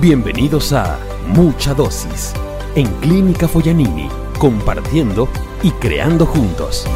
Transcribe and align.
Bienvenidos 0.00 0.72
a 0.72 0.98
Mucha 1.28 1.74
Dosis 1.74 2.32
en 2.74 2.86
Clínica 3.00 3.46
Foyanini, 3.48 4.08
compartiendo 4.38 5.28
y 5.62 5.70
creando 5.72 6.24
juntos. 6.26 6.86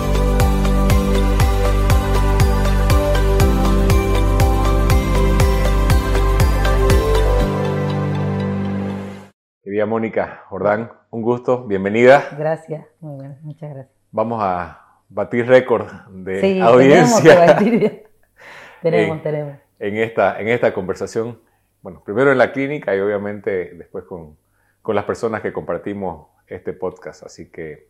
Querida 9.63 9.87
Mónica 9.87 10.45
Jordán, 10.49 10.93
un 11.11 11.23
gusto, 11.23 11.65
bienvenida. 11.67 12.29
Gracias, 12.39 12.87
muy 13.01 13.19
bien, 13.21 13.39
muchas 13.43 13.71
gracias. 13.71 13.95
Vamos 14.11 14.41
a 14.43 14.81
batir 15.09 15.47
récord 15.47 15.87
de 16.11 16.41
Sí, 16.41 16.61
audiencia 16.61 17.23
tenemos 17.23 17.23
que 17.23 17.52
batir. 17.55 18.05
tenemos, 18.83 19.16
Eh, 19.16 19.21
tenemos. 19.23 19.57
en 19.79 19.97
esta, 19.97 20.39
en 20.41 20.48
esta 20.48 20.75
conversación. 20.75 21.39
Bueno, 21.84 22.02
primero 22.02 22.32
en 22.32 22.38
la 22.38 22.51
clínica 22.51 22.96
y 22.96 23.01
obviamente 23.01 23.74
después 23.74 24.06
con, 24.06 24.38
con 24.80 24.97
las 24.97 25.05
personas 25.05 25.42
que 25.42 25.52
compartimos 25.52 26.29
este 26.47 26.73
podcast. 26.73 27.25
Así 27.25 27.51
que 27.51 27.88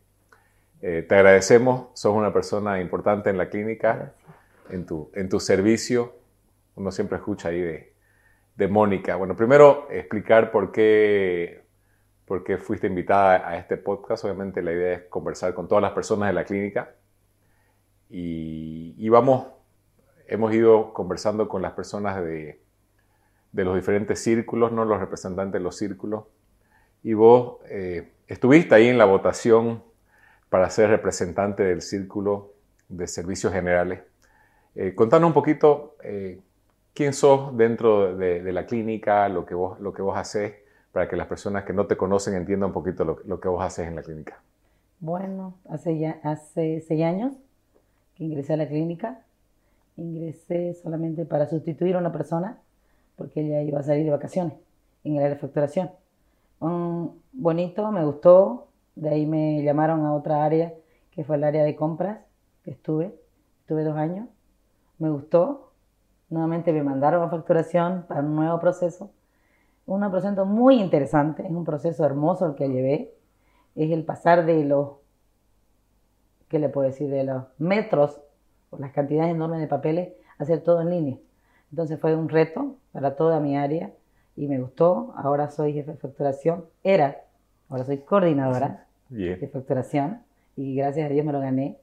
eh, 0.82 1.06
te 1.08 1.14
agradecemos, 1.14 1.90
sos 1.94 2.12
una 2.12 2.32
persona 2.32 2.80
importante 2.80 3.30
en 3.30 3.38
la 3.38 3.48
clínica, 3.48 4.14
en 4.68 4.84
tu, 4.84 5.12
en 5.14 5.28
tu 5.28 5.38
servicio. 5.38 6.12
Uno 6.74 6.90
siempre 6.90 7.18
escucha 7.18 7.50
ahí 7.50 7.60
de, 7.60 7.92
de 8.56 8.66
Mónica. 8.66 9.14
Bueno, 9.14 9.36
primero 9.36 9.86
explicar 9.88 10.50
por 10.50 10.72
qué, 10.72 11.62
por 12.24 12.42
qué 12.42 12.58
fuiste 12.58 12.88
invitada 12.88 13.48
a 13.48 13.58
este 13.58 13.76
podcast. 13.76 14.24
Obviamente 14.24 14.60
la 14.60 14.72
idea 14.72 14.94
es 14.94 15.02
conversar 15.04 15.54
con 15.54 15.68
todas 15.68 15.82
las 15.82 15.92
personas 15.92 16.30
de 16.30 16.32
la 16.32 16.44
clínica. 16.44 16.96
Y, 18.10 18.96
y 18.98 19.08
vamos, 19.08 19.46
hemos 20.26 20.52
ido 20.52 20.92
conversando 20.92 21.48
con 21.48 21.62
las 21.62 21.74
personas 21.74 22.20
de, 22.20 22.63
de 23.54 23.64
los 23.64 23.76
diferentes 23.76 24.18
círculos, 24.18 24.72
no 24.72 24.84
los 24.84 24.98
representantes 24.98 25.60
de 25.60 25.64
los 25.64 25.76
círculos. 25.76 26.24
Y 27.04 27.14
vos 27.14 27.58
eh, 27.68 28.10
estuviste 28.26 28.74
ahí 28.74 28.88
en 28.88 28.98
la 28.98 29.04
votación 29.04 29.84
para 30.48 30.68
ser 30.70 30.90
representante 30.90 31.62
del 31.62 31.80
círculo 31.80 32.52
de 32.88 33.06
servicios 33.06 33.52
generales. 33.52 34.00
Eh, 34.74 34.94
contanos 34.96 35.28
un 35.28 35.34
poquito 35.34 35.94
eh, 36.02 36.40
quién 36.94 37.12
sos 37.12 37.56
dentro 37.56 38.16
de, 38.16 38.52
la 38.52 38.66
clínica, 38.66 39.28
lo 39.28 39.46
que, 39.46 39.54
vos, 39.54 39.78
lo 39.78 39.92
que 39.92 40.02
vos 40.02 40.18
haces, 40.18 40.54
para 40.90 41.08
que 41.08 41.14
las 41.14 41.28
personas 41.28 41.62
que 41.62 41.72
no 41.72 41.86
te 41.86 41.96
conocen 41.96 42.34
entiendan 42.34 42.70
un 42.70 42.74
poquito 42.74 43.04
lo, 43.04 43.20
lo 43.24 43.38
que 43.38 43.48
vos 43.48 43.62
haces 43.62 43.86
en 43.86 43.94
la 43.94 44.02
clínica. 44.02 44.42
Bueno, 44.98 45.54
hace, 45.68 45.96
ya, 45.96 46.18
hace 46.24 46.80
seis 46.80 47.04
años 47.04 47.34
que 48.16 48.24
ingresé 48.24 48.54
a 48.54 48.56
la 48.56 48.66
clínica. 48.66 49.20
Ingresé 49.96 50.74
solamente 50.74 51.24
para 51.24 51.46
sustituir 51.46 51.94
a 51.94 51.98
una 51.98 52.10
persona 52.10 52.58
porque 53.16 53.40
ella 53.40 53.62
iba 53.62 53.80
a 53.80 53.82
salir 53.82 54.04
de 54.04 54.10
vacaciones 54.10 54.54
en 55.04 55.12
el 55.12 55.18
área 55.18 55.34
de 55.34 55.40
facturación. 55.40 55.90
Un 56.60 57.20
bonito, 57.32 57.90
me 57.92 58.04
gustó. 58.04 58.68
De 58.94 59.08
ahí 59.08 59.26
me 59.26 59.62
llamaron 59.62 60.04
a 60.06 60.14
otra 60.14 60.44
área 60.44 60.74
que 61.10 61.24
fue 61.24 61.36
el 61.36 61.44
área 61.44 61.64
de 61.64 61.76
compras 61.76 62.20
que 62.62 62.70
estuve. 62.70 63.14
Estuve 63.60 63.84
dos 63.84 63.96
años. 63.96 64.28
Me 64.98 65.10
gustó. 65.10 65.72
Nuevamente 66.30 66.72
me 66.72 66.82
mandaron 66.82 67.22
a 67.22 67.28
facturación 67.28 68.06
para 68.08 68.20
un 68.20 68.34
nuevo 68.34 68.58
proceso. 68.58 69.10
Un 69.86 70.10
proceso 70.10 70.46
muy 70.46 70.80
interesante, 70.80 71.44
es 71.44 71.50
un 71.50 71.64
proceso 71.64 72.04
hermoso 72.04 72.46
el 72.46 72.54
que 72.54 72.68
llevé. 72.68 73.14
Es 73.74 73.90
el 73.90 74.04
pasar 74.04 74.46
de 74.46 74.64
los, 74.64 74.92
¿qué 76.48 76.58
le 76.58 76.70
puedo 76.70 76.86
decir? 76.86 77.10
De 77.10 77.24
los 77.24 77.44
metros 77.58 78.20
o 78.70 78.78
las 78.78 78.92
cantidades 78.92 79.32
enormes 79.32 79.60
de 79.60 79.66
papeles 79.66 80.14
a 80.38 80.44
hacer 80.44 80.62
todo 80.62 80.80
en 80.80 80.90
línea. 80.90 81.18
Entonces 81.74 81.98
fue 81.98 82.14
un 82.14 82.28
reto 82.28 82.76
para 82.92 83.16
toda 83.16 83.40
mi 83.40 83.56
área 83.56 83.92
y 84.36 84.46
me 84.46 84.60
gustó. 84.60 85.12
Ahora 85.16 85.50
soy 85.50 85.72
jefe 85.72 85.90
de 85.90 85.96
facturación. 85.96 86.66
Era, 86.84 87.24
ahora 87.68 87.84
soy 87.84 87.98
coordinadora 87.98 88.86
de 89.08 89.50
facturación 89.52 90.22
y 90.54 90.76
gracias 90.76 91.10
a 91.10 91.12
Dios 91.12 91.26
me 91.26 91.32
lo 91.32 91.40
gané. 91.40 91.76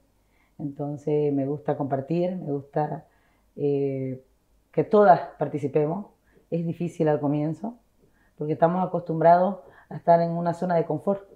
Entonces 0.59 1.33
me 1.33 1.45
gusta 1.45 1.75
compartir, 1.75 2.37
me 2.37 2.53
gusta 2.53 3.05
eh, 3.57 4.23
que 4.71 4.85
todas 4.85 5.19
participemos. 5.37 6.05
Es 6.51 6.65
difícil 6.65 7.09
al 7.09 7.19
comienzo 7.19 7.75
porque 8.37 8.53
estamos 8.53 8.87
acostumbrados 8.87 9.57
a 9.89 9.97
estar 9.97 10.21
en 10.21 10.31
una 10.31 10.53
zona 10.53 10.75
de 10.75 10.85
confort. 10.85 11.27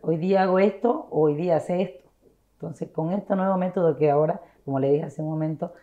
Hoy 0.00 0.16
día 0.16 0.44
hago 0.44 0.60
esto, 0.60 1.08
hoy 1.10 1.34
día 1.34 1.60
sé 1.60 1.82
esto. 1.82 2.08
Entonces 2.54 2.88
con 2.88 3.12
este 3.12 3.36
nuevo 3.36 3.58
método 3.58 3.98
que 3.98 4.10
ahora, 4.10 4.40
como 4.64 4.80
le 4.80 4.92
dije 4.92 5.04
hace 5.04 5.20
un 5.20 5.28
momento, 5.28 5.74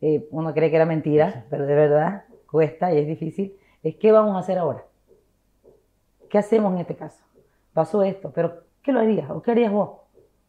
eh, 0.00 0.28
uno 0.30 0.54
cree 0.54 0.70
que 0.70 0.76
era 0.76 0.86
mentira, 0.86 1.46
pero 1.50 1.66
de 1.66 1.74
verdad 1.74 2.24
cuesta 2.46 2.92
y 2.92 2.98
es 2.98 3.06
difícil, 3.06 3.56
es 3.82 3.96
qué 3.96 4.12
vamos 4.12 4.36
a 4.36 4.40
hacer 4.40 4.58
ahora. 4.58 4.84
¿Qué 6.28 6.38
hacemos 6.38 6.72
en 6.74 6.78
este 6.78 6.96
caso? 6.96 7.24
Pasó 7.72 8.02
esto, 8.02 8.32
pero 8.34 8.62
¿qué 8.82 8.92
lo 8.92 9.00
harías? 9.00 9.30
¿O 9.30 9.42
qué 9.42 9.52
harías 9.52 9.72
vos? 9.72 10.00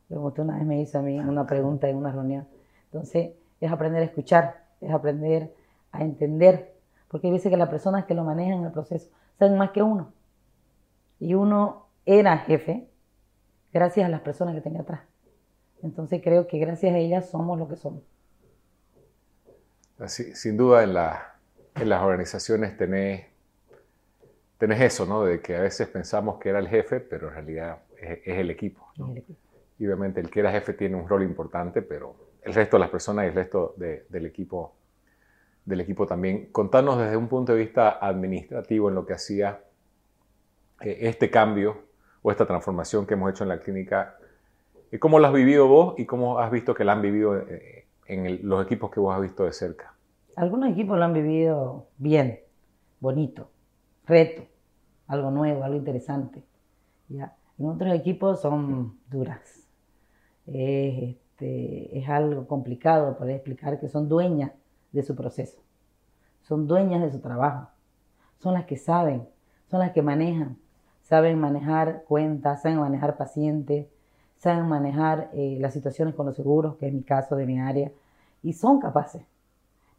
Como 0.08 0.28
usted 0.28 0.44
una 0.44 0.58
vez 0.58 0.66
me 0.66 0.82
hizo 0.82 1.00
a 1.00 1.02
mí 1.02 1.20
una 1.20 1.46
pregunta 1.46 1.88
en 1.88 1.98
una 1.98 2.12
reunión. 2.12 2.48
Entonces, 2.86 3.34
es 3.60 3.72
aprender 3.72 4.02
a 4.02 4.06
escuchar, 4.06 4.66
es 4.82 4.92
aprender 4.92 5.54
a 5.92 6.02
entender, 6.02 6.74
porque 7.08 7.32
veces 7.32 7.52
que 7.52 7.58
las 7.58 7.70
personas 7.70 8.06
que 8.06 8.14
lo 8.14 8.24
manejan 8.24 8.64
el 8.64 8.72
proceso 8.72 9.10
saben 9.38 9.58
más 9.58 9.72
que 9.72 9.84
uno. 9.84 10.12
Y 11.20 11.34
uno 11.34 11.88
era 12.06 12.38
jefe 12.40 12.90
gracias 13.74 14.06
a 14.06 14.10
las 14.10 14.22
personas 14.22 14.56
que 14.56 14.62
tenía 14.62 14.82
atrás. 14.82 15.02
Entonces 15.82 16.22
creo 16.24 16.48
que 16.48 16.58
gracias 16.58 16.94
a 16.94 16.98
ellas 16.98 17.30
somos 17.30 17.58
lo 17.58 17.68
que 17.68 17.76
somos. 17.76 18.02
Así- 20.00 20.34
sin 20.36 20.58
duda 20.58 20.84
en, 20.84 20.94
la- 20.96 21.36
en 21.76 21.90
las 21.90 22.02
organizaciones 22.02 22.76
tenés, 22.78 23.28
tenés 24.58 24.82
eso, 24.82 25.06
¿no? 25.06 25.24
De 25.24 25.42
que 25.42 25.56
a 25.56 25.62
veces 25.62 25.88
pensamos 25.88 26.40
que 26.40 26.50
era 26.50 26.60
el 26.60 26.68
jefe, 26.68 27.00
pero 27.00 27.28
en 27.30 27.34
realidad 27.36 27.78
es, 28.00 28.20
es 28.26 28.38
el 28.38 28.50
equipo. 28.52 28.88
¿no? 28.98 29.06
Es 29.08 29.12
el 29.12 29.18
equipo. 29.20 29.40
Y 29.80 29.86
obviamente 29.86 30.20
el 30.20 30.30
que 30.30 30.42
era 30.42 30.52
jefe 30.52 30.74
tiene 30.74 30.96
un 30.96 31.08
rol 31.08 31.24
importante, 31.24 31.82
pero 31.82 32.16
el 32.44 32.54
resto 32.54 32.78
de 32.78 32.82
las 32.82 32.90
personas 32.90 33.26
y 33.26 33.28
el 33.30 33.36
resto 33.36 33.74
de- 33.78 34.06
del, 34.10 34.26
equipo, 34.26 34.74
del 35.66 35.82
equipo 35.82 36.06
también. 36.08 36.48
Contanos 36.52 36.98
desde 37.00 37.18
un 37.18 37.28
punto 37.28 37.54
de 37.54 37.60
vista 37.60 37.98
administrativo 38.02 38.90
en 38.90 38.96
lo 38.96 39.06
que 39.06 39.14
hacía 39.14 39.62
eh, 40.82 40.98
este 41.02 41.30
cambio 41.30 41.78
o 42.22 42.32
esta 42.32 42.46
transformación 42.46 43.06
que 43.06 43.14
hemos 43.14 43.32
hecho 43.32 43.44
en 43.44 43.50
la 43.50 43.60
clínica. 43.60 44.18
¿Y 44.92 44.98
¿Cómo 45.00 45.20
lo 45.20 45.28
has 45.28 45.34
vivido 45.34 45.68
vos 45.68 45.96
y 45.98 46.06
cómo 46.06 46.40
has 46.40 46.52
visto 46.52 46.74
que 46.74 46.84
la 46.84 46.94
han 46.94 47.02
vivido 47.02 47.38
eh, 47.38 47.79
en 48.10 48.48
los 48.48 48.66
equipos 48.66 48.92
que 48.92 49.00
vos 49.00 49.16
has 49.16 49.22
visto 49.22 49.46
de 49.46 49.54
cerca? 49.54 49.94
Algunos 50.36 50.72
equipos 50.72 50.98
lo 50.98 51.06
han 51.06 51.14
vivido 51.14 51.88
bien, 51.98 52.40
bonito, 53.00 53.52
reto, 54.06 54.44
algo 55.08 55.32
nuevo, 55.32 55.64
algo 55.64 55.78
interesante. 55.78 56.44
¿ya? 57.08 57.36
En 57.58 57.68
otros 57.68 57.94
equipos 57.94 58.42
son 58.42 59.00
duras. 59.10 59.68
Es, 60.48 61.16
este, 61.40 61.98
es 62.00 62.10
algo 62.10 62.48
complicado 62.48 63.18
poder 63.18 63.36
explicar 63.36 63.80
que 63.80 63.88
son 63.88 64.10
dueñas 64.10 64.52
de 64.92 65.04
su 65.04 65.16
proceso, 65.16 65.62
son 66.42 66.68
dueñas 66.68 67.02
de 67.02 67.12
su 67.12 67.20
trabajo, 67.20 67.70
son 68.40 68.56
las 68.56 68.66
que 68.66 68.76
saben, 68.76 69.30
son 69.70 69.80
las 69.80 69.92
que 69.92 70.02
manejan, 70.02 70.58
saben 71.02 71.40
manejar 71.40 72.04
cuentas, 72.06 72.64
saben 72.64 72.80
manejar 72.80 73.18
pacientes, 73.18 73.88
saben 74.40 74.68
manejar 74.70 75.32
eh, 75.34 75.58
las 75.62 75.74
situaciones 75.74 76.16
con 76.16 76.28
los 76.28 76.38
seguros, 76.38 76.78
que 76.78 76.88
es 76.90 76.94
mi 76.94 77.04
caso 77.04 77.38
de 77.38 77.48
mi 77.48 77.60
área, 77.62 77.92
y 78.44 78.54
son 78.54 78.80
capaces. 78.82 79.24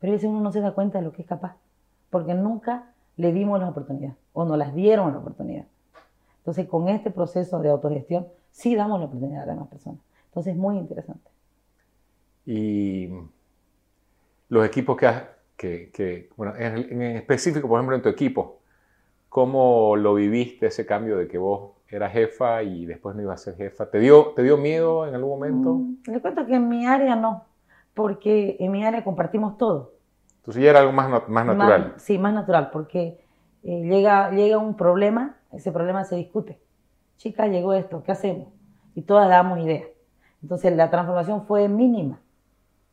Pero 0.00 0.12
a 0.12 0.16
veces 0.16 0.30
uno 0.30 0.40
no 0.40 0.52
se 0.52 0.60
da 0.60 0.72
cuenta 0.74 0.98
de 0.98 1.04
lo 1.04 1.12
que 1.12 1.22
es 1.22 1.28
capaz, 1.28 1.56
porque 2.10 2.34
nunca 2.34 2.92
le 3.16 3.32
dimos 3.32 3.60
la 3.60 3.68
oportunidad 3.70 4.14
o 4.34 4.44
nos 4.44 4.58
las 4.58 4.74
dieron 4.74 5.12
la 5.12 5.18
oportunidad. 5.20 5.66
Entonces, 6.38 6.68
con 6.68 6.88
este 6.88 7.10
proceso 7.10 7.60
de 7.60 7.70
autogestión, 7.70 8.28
sí 8.50 8.74
damos 8.76 9.00
la 9.00 9.06
oportunidad 9.06 9.44
a 9.44 9.46
las 9.46 9.56
demás 9.56 9.70
personas. 9.70 10.00
Entonces, 10.28 10.54
es 10.54 10.58
muy 10.58 10.78
interesante. 10.78 11.30
Y 12.46 13.08
los 14.48 14.66
equipos 14.66 14.96
que, 14.96 15.06
has- 15.06 15.24
que, 15.56 15.90
que- 15.92 16.30
bueno, 16.36 16.54
en, 16.56 16.78
en 17.02 17.02
específico, 17.16 17.68
por 17.68 17.78
ejemplo, 17.78 17.96
en 17.96 18.02
tu 18.02 18.08
equipo, 18.08 18.60
¿cómo 19.30 19.96
lo 19.96 20.14
viviste 20.14 20.68
ese 20.68 20.86
cambio 20.86 21.18
de 21.18 21.28
que 21.28 21.38
vos 21.38 21.72
eras 21.96 22.12
jefa 22.12 22.62
y 22.62 22.86
después 22.86 23.14
no 23.16 23.22
ibas 23.22 23.40
a 23.40 23.44
ser 23.44 23.56
jefa? 23.56 23.90
¿Te 23.90 23.98
dio, 23.98 24.32
te 24.34 24.42
dio 24.42 24.56
miedo 24.56 25.06
en 25.06 25.14
algún 25.14 25.30
momento? 25.30 25.74
Mm, 25.74 25.94
Le 26.12 26.20
cuento 26.20 26.46
que 26.46 26.54
en 26.54 26.68
mi 26.68 26.86
área 26.86 27.16
no, 27.16 27.44
porque 27.94 28.56
en 28.60 28.70
mi 28.72 28.84
área 28.84 29.04
compartimos 29.04 29.56
todo. 29.58 29.92
Entonces 30.38 30.62
ya 30.62 30.70
era 30.70 30.80
algo 30.80 30.92
más, 30.92 31.28
más 31.28 31.46
natural. 31.46 31.92
Más- 31.94 32.02
sí, 32.02 32.18
más 32.18 32.34
natural, 32.34 32.70
porque 32.72 33.20
eh, 33.62 33.82
llega, 33.82 34.30
llega 34.30 34.58
un 34.58 34.76
problema, 34.76 35.36
ese 35.52 35.70
problema 35.72 36.04
se 36.04 36.16
discute. 36.16 36.60
Chica, 37.18 37.46
llegó 37.46 37.74
esto, 37.74 38.02
¿qué 38.02 38.12
hacemos? 38.12 38.48
Y 38.94 39.02
todas 39.02 39.28
damos 39.28 39.58
ideas. 39.60 39.86
Entonces 40.42 40.74
la 40.74 40.90
transformación 40.90 41.44
fue 41.46 41.68
mínima, 41.68 42.20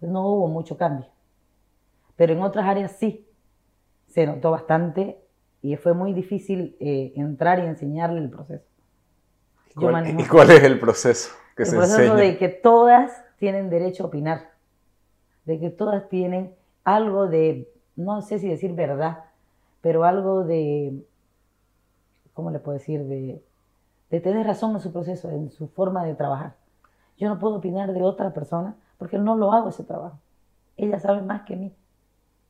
no 0.01 0.27
hubo 0.27 0.47
mucho 0.47 0.77
cambio. 0.77 1.07
Pero 2.15 2.33
en 2.33 2.41
otras 2.41 2.65
áreas 2.65 2.91
sí, 2.93 3.27
se 4.07 4.27
notó 4.27 4.51
bastante 4.51 5.19
y 5.63 5.77
fue 5.77 5.93
muy 5.95 6.13
difícil 6.13 6.77
eh, 6.81 7.13
entrar 7.17 7.59
y 7.59 7.63
enseñarle 7.67 8.19
el 8.21 8.31
proceso. 8.31 8.66
Yo 9.77 9.81
¿Cuál- 9.89 9.93
manejo- 9.93 10.19
¿Y 10.21 10.25
cuál 10.25 10.51
es 10.51 10.63
el 10.63 10.79
proceso 10.79 11.31
que 11.55 11.63
el 11.63 11.69
se 11.69 11.75
proceso 11.75 11.99
enseña? 12.01 12.15
de 12.15 12.37
que 12.37 12.49
todas 12.49 13.11
tienen 13.37 13.69
derecho 13.69 14.03
a 14.03 14.07
opinar, 14.07 14.51
de 15.45 15.59
que 15.59 15.69
todas 15.69 16.09
tienen 16.09 16.53
algo 16.83 17.27
de, 17.27 17.69
no 17.95 18.21
sé 18.21 18.39
si 18.39 18.47
decir 18.49 18.73
verdad, 18.73 19.25
pero 19.81 20.03
algo 20.03 20.43
de, 20.43 20.93
¿cómo 22.33 22.51
le 22.51 22.59
puedo 22.59 22.77
decir? 22.77 23.03
De, 23.03 23.41
de 24.09 24.19
tener 24.19 24.45
razón 24.47 24.71
en 24.73 24.79
su 24.81 24.91
proceso, 24.91 25.29
en 25.29 25.51
su 25.51 25.67
forma 25.67 26.03
de 26.05 26.15
trabajar. 26.15 26.55
Yo 27.17 27.29
no 27.29 27.39
puedo 27.39 27.55
opinar 27.55 27.93
de 27.93 28.03
otra 28.03 28.33
persona 28.33 28.75
porque 28.97 29.17
no 29.17 29.35
lo 29.35 29.51
hago 29.53 29.69
ese 29.69 29.83
trabajo. 29.83 30.17
Ella 30.77 30.99
sabe 30.99 31.21
más 31.21 31.41
que 31.43 31.55
mí. 31.55 31.73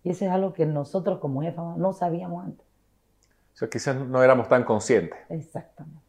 Y 0.03 0.11
eso 0.11 0.25
es 0.25 0.31
algo 0.31 0.53
que 0.53 0.65
nosotros 0.65 1.19
como 1.19 1.41
jefa 1.41 1.61
no 1.77 1.93
sabíamos 1.93 2.45
antes. 2.45 2.65
O 3.53 3.57
sea, 3.57 3.69
quizás 3.69 3.95
no 3.95 4.21
éramos 4.23 4.47
tan 4.49 4.63
conscientes. 4.63 5.17
Exactamente. 5.29 5.99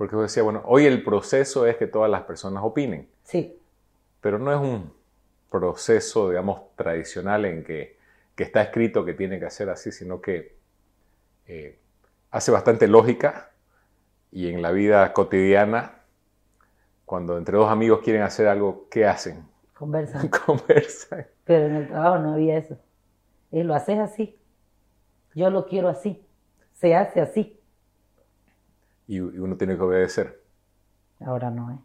Porque 0.00 0.16
yo 0.16 0.22
decía, 0.22 0.42
bueno, 0.42 0.62
hoy 0.64 0.86
el 0.86 1.04
proceso 1.04 1.66
es 1.66 1.76
que 1.76 1.86
todas 1.86 2.10
las 2.10 2.22
personas 2.22 2.62
opinen. 2.64 3.06
Sí. 3.22 3.54
Pero 4.22 4.38
no 4.38 4.50
es 4.50 4.58
un 4.58 4.90
proceso, 5.50 6.30
digamos, 6.30 6.74
tradicional 6.74 7.44
en 7.44 7.62
que, 7.62 7.98
que 8.34 8.44
está 8.44 8.62
escrito 8.62 9.04
que 9.04 9.12
tiene 9.12 9.38
que 9.38 9.44
hacer 9.44 9.68
así, 9.68 9.92
sino 9.92 10.22
que 10.22 10.56
eh, 11.48 11.78
hace 12.30 12.50
bastante 12.50 12.88
lógica 12.88 13.50
y 14.32 14.48
en 14.48 14.62
la 14.62 14.70
vida 14.70 15.12
cotidiana, 15.12 15.98
cuando 17.04 17.36
entre 17.36 17.58
dos 17.58 17.70
amigos 17.70 18.00
quieren 18.02 18.22
hacer 18.22 18.48
algo, 18.48 18.88
¿qué 18.90 19.04
hacen? 19.04 19.46
Conversan. 19.74 20.28
Conversan. 20.46 21.26
Pero 21.44 21.66
en 21.66 21.74
el 21.74 21.88
trabajo 21.88 22.16
no 22.20 22.32
había 22.32 22.56
eso. 22.56 22.78
Y 23.52 23.62
lo 23.64 23.74
haces 23.74 23.98
así. 23.98 24.40
Yo 25.34 25.50
lo 25.50 25.66
quiero 25.66 25.90
así. 25.90 26.24
Se 26.72 26.94
hace 26.94 27.20
así. 27.20 27.59
Y, 29.10 29.18
uno 29.18 29.56
tiene 29.56 29.74
que 29.76 29.82
obedecer. 29.82 30.40
Ahora 31.18 31.50
no 31.50 31.72
es. 31.72 31.80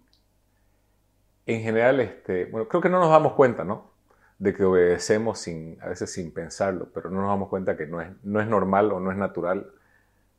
En 1.48 1.62
general, 1.62 2.00
este, 2.00 2.45
bueno, 2.45 2.68
creo 2.68 2.81
que 2.81 2.89
no 2.89 3.00
nos 3.00 3.10
damos 3.10 3.33
cuenta, 3.33 3.63
¿no? 3.63 3.89
De 4.38 4.54
que 4.54 4.63
obedecemos 4.63 5.39
sin, 5.39 5.80
a 5.81 5.88
veces 5.88 6.13
sin 6.13 6.31
pensarlo, 6.31 6.88
pero 6.94 7.10
no 7.10 7.22
nos 7.22 7.30
damos 7.30 7.50
cuenta 7.50 7.75
que 7.75 7.88
no 7.88 8.00
es, 8.00 8.10
no 8.24 8.39
es 8.39 8.48
normal 8.48 8.92
o 8.92 9.00
no 9.00 9.12
es 9.12 9.18
natural 9.18 9.72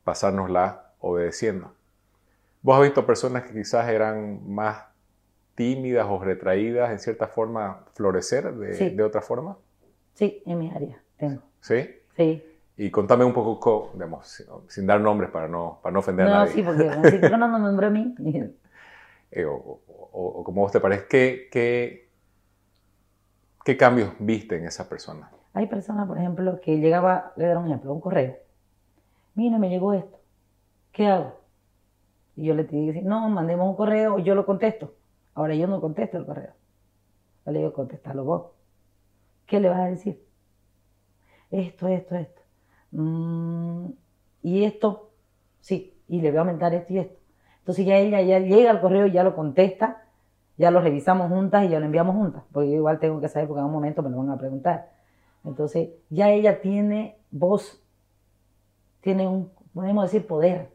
pasárnosla 0.05 0.93
obedeciendo. 0.99 1.73
¿Vos 2.61 2.77
has 2.77 2.83
visto 2.83 3.05
personas 3.05 3.43
que 3.43 3.53
quizás 3.53 3.89
eran 3.89 4.49
más 4.49 4.85
tímidas 5.55 6.07
o 6.09 6.23
retraídas 6.23 6.91
en 6.91 6.99
cierta 6.99 7.27
forma 7.27 7.83
florecer 7.95 8.53
de, 8.53 8.73
Sí. 8.75 8.89
de 8.91 9.03
otra 9.03 9.21
forma? 9.21 9.57
Sí, 10.13 10.41
en 10.45 10.57
mi 10.57 10.71
área 10.71 11.03
tengo. 11.17 11.41
¿Sí? 11.59 11.89
Sí. 12.15 12.43
Y 12.77 12.91
contame 12.91 13.25
un 13.25 13.33
poco, 13.33 13.59
co- 13.59 13.91
digamos, 13.93 14.43
sin, 14.67 14.85
dar 14.85 15.01
nombres 15.01 15.31
para 15.31 15.47
no, 15.47 15.79
para 15.81 15.93
no 15.93 15.99
ofender 15.99 16.27
a 16.27 16.29
No, 16.29 16.31
nadie. 16.31 16.53
sí, 16.53 16.61
porque 16.63 16.91
¿por 16.91 17.09
qué 17.09 17.37
no 17.37 17.47
me 17.47 17.59
nombró 17.59 17.87
a 17.87 17.89
mí? 17.89 18.13
Eh, 19.31 19.45
o, 19.45 19.53
o- 19.55 20.09
o- 20.13 20.39
o 20.39 20.43
como 20.43 20.61
vos 20.61 20.71
te 20.71 20.79
parece, 20.79 21.05
¿qué, 21.09 21.49
qué, 21.51 22.09
qué 23.63 23.77
cambios 23.77 24.13
viste 24.19 24.55
en 24.57 24.65
esa 24.65 24.89
persona? 24.89 25.29
Hay 25.53 25.67
personas, 25.67 26.07
por 26.07 26.17
ejemplo, 26.17 26.59
que 26.61 26.77
llegaba, 26.79 27.33
le 27.35 27.47
dar 27.47 27.57
un 27.57 27.67
ejemplo, 27.67 27.93
un 27.93 27.99
correo. 28.01 28.37
Mira, 29.35 29.57
me 29.59 29.69
llegó 29.69 29.93
esto. 29.93 30.19
¿Qué 30.93 31.07
hago? 31.07 31.41
Y 32.35 32.45
yo 32.47 32.55
le 32.55 32.63
tenía 32.65 32.85
que 32.87 32.93
decir, 32.93 33.05
no, 33.09 33.29
mandemos 33.29 33.69
un 33.69 33.75
correo, 33.75 34.19
yo 34.19 34.35
lo 34.35 34.45
contesto. 34.45 34.95
Ahora 35.35 35.55
yo 35.55 35.67
no 35.67 35.81
contesto 35.81 36.17
el 36.17 36.25
correo. 36.25 36.53
Yo 37.45 37.51
le 37.53 37.59
digo, 37.59 37.73
contestalo 37.73 38.23
vos. 38.25 38.51
¿Qué 39.47 39.59
le 39.59 39.69
vas 39.69 39.79
a 39.81 39.85
decir? 39.87 40.23
Esto, 41.51 41.87
esto, 41.89 42.15
esto. 42.15 42.41
Mm, 42.91 43.87
y 44.43 44.63
esto, 44.63 45.09
sí, 45.59 45.93
y 46.07 46.21
le 46.21 46.29
voy 46.29 46.37
a 46.37 46.41
aumentar 46.41 46.73
esto 46.73 46.93
y 46.93 46.99
esto. 46.99 47.17
Entonces 47.59 47.85
ya 47.85 47.97
ella 47.97 48.21
ya 48.21 48.39
llega 48.39 48.71
al 48.71 48.81
correo 48.81 49.07
y 49.07 49.11
ya 49.11 49.23
lo 49.23 49.35
contesta, 49.35 50.05
ya 50.57 50.71
lo 50.71 50.79
revisamos 50.79 51.29
juntas 51.29 51.65
y 51.65 51.69
ya 51.69 51.79
lo 51.79 51.85
enviamos 51.85 52.15
juntas, 52.15 52.43
porque 52.51 52.69
yo 52.71 52.77
igual 52.77 52.99
tengo 52.99 53.19
que 53.19 53.27
saber 53.27 53.47
porque 53.47 53.59
en 53.59 53.65
un 53.65 53.73
momento 53.73 54.01
me 54.01 54.09
lo 54.09 54.17
van 54.17 54.29
a 54.29 54.37
preguntar. 54.37 54.91
Entonces 55.43 55.89
ya 56.09 56.29
ella 56.29 56.61
tiene 56.61 57.17
voz, 57.29 57.81
tiene 59.01 59.27
un, 59.27 59.51
podemos 59.73 60.05
decir, 60.05 60.25
poder, 60.25 60.69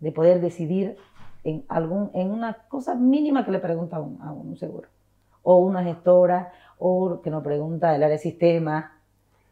de 0.00 0.12
poder 0.12 0.40
decidir 0.40 0.96
en, 1.44 1.64
algún, 1.68 2.10
en 2.14 2.30
una 2.30 2.54
cosa 2.68 2.94
mínima 2.94 3.44
que 3.44 3.52
le 3.52 3.58
pregunta 3.58 3.96
a 3.96 4.00
un, 4.00 4.20
a 4.20 4.32
un 4.32 4.56
seguro. 4.56 4.88
O 5.42 5.58
una 5.58 5.82
gestora, 5.82 6.52
o 6.78 7.20
que 7.22 7.30
nos 7.30 7.42
pregunta 7.42 7.94
el 7.94 8.02
área 8.02 8.16
de 8.16 8.18
sistema, 8.18 8.95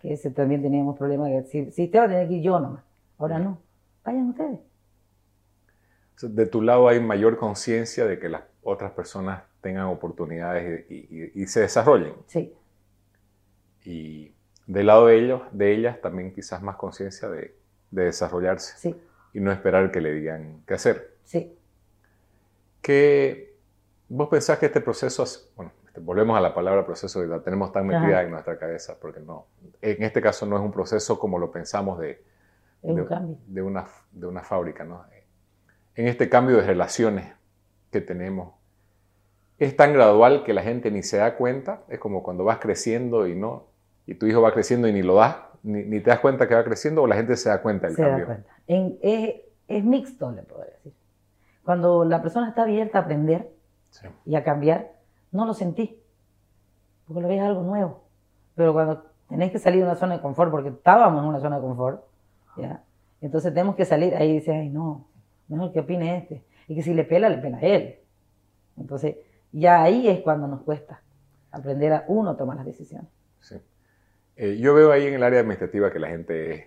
que 0.05 0.15
ese 0.15 0.31
también 0.33 0.63
teníamos 0.63 0.99
problemas, 0.99 1.31
que 1.31 1.45
si, 1.51 1.73
sistema 1.73 2.09
tenía 2.09 2.29
que 2.29 2.35
ir 2.37 2.45
yo 2.45 2.61
nomás. 2.61 2.85
Ahora 3.19 3.41
no, 3.41 3.63
vayan 4.05 4.31
ustedes. 4.31 4.61
De 6.23 6.47
tu 6.47 6.61
lado 6.63 6.89
hay 6.89 6.99
mayor 7.01 7.37
conciencia 7.39 8.05
de 8.07 8.19
que 8.19 8.29
las 8.29 8.43
otras 8.63 8.93
personas 8.93 9.45
tengan 9.61 9.87
oportunidades 9.87 10.85
y, 10.91 10.95
y- 11.11 11.33
y 11.43 11.47
se 11.47 11.61
desarrollen. 11.61 12.15
Sí, 12.27 12.53
Y 13.85 14.35
del 14.67 14.87
lado 14.87 15.07
de 15.07 15.19
ellos, 15.19 15.43
de 15.53 15.73
ellas, 15.75 16.01
también 16.01 16.33
quizás 16.33 16.63
más 16.63 16.77
conciencia 16.77 17.29
de, 17.29 17.55
de 17.91 18.05
desarrollarse 18.05 18.75
sí, 18.75 18.95
y 19.33 19.41
no 19.41 19.53
esperar 19.53 19.91
que 19.93 20.01
le 20.01 20.13
digan 20.13 20.63
qué 20.67 20.75
hacer. 20.75 21.15
sí. 21.25 21.59
¿Qué, 22.83 23.57
¿Vos 24.09 24.29
pensás 24.29 24.59
que 24.59 24.67
este 24.67 24.81
proceso, 24.81 25.23
es- 25.25 25.51
bueno, 25.57 25.73
volvemos 26.01 26.37
a 26.37 26.41
la 26.41 26.55
palabra 26.55 26.85
proceso 26.85 27.23
y 27.25 27.29
la 27.29 27.41
tenemos 27.41 27.73
tan 27.73 27.87
metida 27.87 28.07
Ajá. 28.19 28.23
en 28.23 28.31
nuestra 28.31 28.59
cabeza, 28.59 28.97
porque 29.01 29.21
no, 29.21 29.47
en 29.81 30.03
este 30.03 30.21
caso 30.21 30.47
no 30.47 30.57
es 30.57 30.63
un 30.63 30.73
proceso 30.73 31.19
como 31.19 31.39
lo 31.39 31.51
pensamos 31.51 31.99
de, 31.99 32.11
Es 32.11 32.21
un 32.83 32.97
de, 32.97 33.37
de 33.47 33.63
una, 33.63 33.87
de 34.13 34.27
una 34.27 34.43
fábrica, 34.43 34.85
¿no? 34.85 35.05
En 35.97 36.09
este 36.09 36.29
cambio 36.29 36.57
de 36.57 36.63
relaciones 36.67 37.33
que 37.93 38.01
tenemos, 38.01 38.55
es 39.59 39.77
tan 39.77 39.93
gradual 39.93 40.43
que 40.43 40.53
la 40.53 40.63
gente 40.63 40.91
ni 40.91 41.03
se 41.05 41.19
da 41.19 41.37
cuenta, 41.37 41.83
es 41.89 42.01
como 42.01 42.23
cuando 42.25 42.43
vas 42.45 42.59
creciendo 42.59 43.29
y 43.29 43.37
no, 43.37 43.67
y 44.07 44.15
tu 44.17 44.27
hijo 44.27 44.43
va 44.43 44.53
creciendo 44.53 44.89
y 44.89 44.93
ni 44.93 45.03
lo 45.03 45.15
das, 45.15 45.37
ni, 45.63 45.85
ni 45.85 46.01
te 46.01 46.11
das 46.11 46.19
cuenta 46.19 46.49
que 46.49 46.55
va 46.57 46.65
creciendo, 46.65 47.03
o 47.03 47.07
la 47.07 47.15
gente 47.15 47.37
se 47.37 47.49
da 47.49 47.63
cuenta 47.63 47.87
del 47.87 47.95
se 47.97 48.03
da 48.03 48.09
cambio. 48.09 48.27
cuenta. 48.27 48.51
En- 48.67 48.99
es, 49.03 49.35
es 49.69 49.85
mixto, 49.85 50.33
le 50.33 50.43
puedo 50.43 50.65
decir. 50.65 50.93
Cuando 51.65 52.05
la 52.05 52.21
persona 52.21 52.49
está 52.49 52.63
abierta 52.65 52.99
a 52.99 53.03
aprender 53.03 53.51
Sí. 53.91 54.09
y 54.27 54.35
a 54.35 54.43
cambiar, 54.43 54.91
no 55.35 55.45
lo 55.45 55.53
sentí, 55.53 56.01
porque 57.07 57.21
lo 57.21 57.29
ves 57.29 57.41
algo 57.41 57.63
nuevo. 57.63 58.05
Pero 58.55 58.73
cuando 58.73 59.05
tenés 59.29 59.51
que 59.51 59.59
salir 59.59 59.81
de 59.81 59.87
una 59.87 59.97
zona 59.97 60.15
de 60.17 60.23
confort, 60.23 60.51
porque 60.51 60.71
estábamos 60.71 61.23
en 61.23 61.29
una 61.29 61.41
zona 61.41 61.57
de 61.57 61.63
confort, 61.63 62.05
¿ya? 62.57 62.83
entonces 63.21 63.53
tenemos 63.53 63.75
que 63.75 63.85
salir, 63.85 64.15
ahí 64.15 64.35
dices, 64.35 64.55
ay 64.55 64.71
no, 64.71 65.09
mejor 65.49 65.73
que 65.73 65.81
opine 65.81 66.17
este. 66.19 66.45
Y 66.69 66.77
que 66.77 66.83
si 66.83 66.95
le 66.95 67.05
pela, 67.05 67.29
le 67.29 67.39
pela 67.39 67.59
a 67.59 67.63
él. 67.63 67.99
Entonces, 68.79 69.17
ya 69.53 69.83
ahí 69.83 70.09
es 70.09 70.21
cuando 70.21 70.47
nos 70.47 70.63
cuesta 70.63 71.03
aprender 71.51 71.93
a 71.93 72.05
uno 72.09 72.37
tomar 72.37 72.57
las 72.57 72.67
decisiones. 72.67 73.11
Sí. 73.41 73.57
Eh, 74.37 74.57
yo 74.59 74.73
veo 74.75 74.93
ahí 74.93 75.07
en 75.07 75.15
el 75.15 75.23
área 75.23 75.41
administrativa 75.41 75.93
que 75.93 75.99
la 75.99 76.09
gente 76.09 76.55
es, 76.55 76.67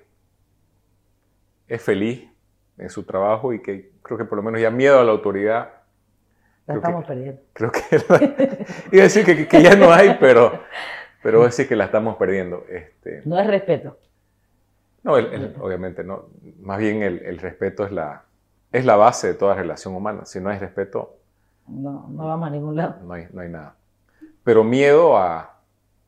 es 1.67 1.81
feliz 1.81 2.29
en 2.77 2.89
su 2.89 3.03
trabajo 3.03 3.53
y 3.53 3.61
que 3.61 3.91
creo 4.01 4.17
que 4.17 4.25
por 4.25 4.37
lo 4.37 4.43
menos 4.43 4.61
ya 4.61 4.69
miedo 4.69 4.99
a 4.99 5.03
la 5.03 5.11
autoridad, 5.11 5.76
La 6.67 6.73
Creo 6.73 6.81
que- 6.81 6.87
estamos 6.87 7.05
perdiendo. 7.05 7.41
creo 7.53 7.71
que 7.71 7.79
iba 8.91 9.01
a 9.01 9.03
decir 9.05 9.25
que, 9.25 9.47
que 9.47 9.61
ya 9.63 9.75
no 9.75 9.91
hay, 9.91 10.17
pero, 10.19 10.59
pero 11.23 11.39
voy 11.39 11.45
a 11.45 11.49
decir 11.49 11.67
que 11.67 11.75
la 11.75 11.85
estamos 11.85 12.17
perdiendo. 12.17 12.65
Este, 12.69 13.21
No 13.25 13.39
es 13.39 13.47
respeto. 13.47 13.97
no, 15.03 15.17
el- 15.17 15.33
el- 15.33 15.55
obviamente 15.61 16.03
no. 16.03 16.25
Más 16.61 16.77
bien 16.79 17.01
el, 17.03 17.19
el 17.19 17.37
respeto 17.39 17.85
es 17.85 17.91
la, 17.91 18.23
es 18.73 18.83
la 18.85 18.97
base 18.97 19.27
de 19.27 19.33
toda 19.33 19.55
relación 19.55 19.95
humana. 19.95 20.25
Si 20.25 20.39
no 20.41 20.49
hay 20.49 20.59
respeto, 20.59 21.15
No, 21.67 22.07
no 22.09 22.27
vamos 22.27 22.47
a 22.47 22.51
ningún 22.51 22.75
lado. 22.75 22.97
no 23.03 23.13
hay, 23.13 23.27
no 23.31 23.41
hay 23.41 23.49
nada. 23.49 23.75
Pero 24.43 24.63
miedo 24.65 25.17
a, 25.17 25.55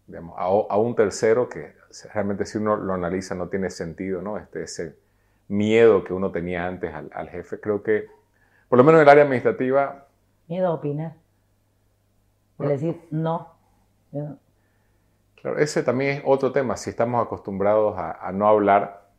digamos, 0.07 0.37
a, 0.37 0.43
a 0.43 0.77
un 0.77 0.93
tercero 0.95 1.47
que 1.49 1.73
realmente 2.13 2.45
si 2.45 2.57
uno 2.57 2.75
lo 2.75 2.93
analiza 2.93 3.33
no 3.35 3.47
tiene 3.47 3.69
sentido, 3.69 4.21
¿no? 4.21 4.37
Este, 4.37 4.63
ese 4.63 4.95
miedo 5.47 6.03
que 6.03 6.13
uno 6.13 6.31
tenía 6.31 6.67
antes 6.67 6.93
al, 6.93 7.09
al 7.13 7.29
jefe, 7.29 7.59
creo 7.59 7.81
que, 7.81 8.07
por 8.67 8.77
lo 8.77 8.83
menos 8.83 8.99
en 8.99 9.03
el 9.03 9.09
área 9.09 9.23
administrativa, 9.23 10.05
Miedo 10.49 10.67
a 10.67 10.73
opinar. 10.73 11.13
De 12.57 12.67
decir 12.67 13.07
no. 13.11 13.55
Claro, 15.41 15.57
ese 15.59 15.81
también 15.83 16.17
es 16.17 16.23
otro 16.25 16.51
tema. 16.51 16.77
Si 16.77 16.89
estamos 16.91 17.25
acostumbrados 17.25 17.97
a, 17.97 18.11
a 18.27 18.31
no 18.31 18.47
hablar, 18.47 19.09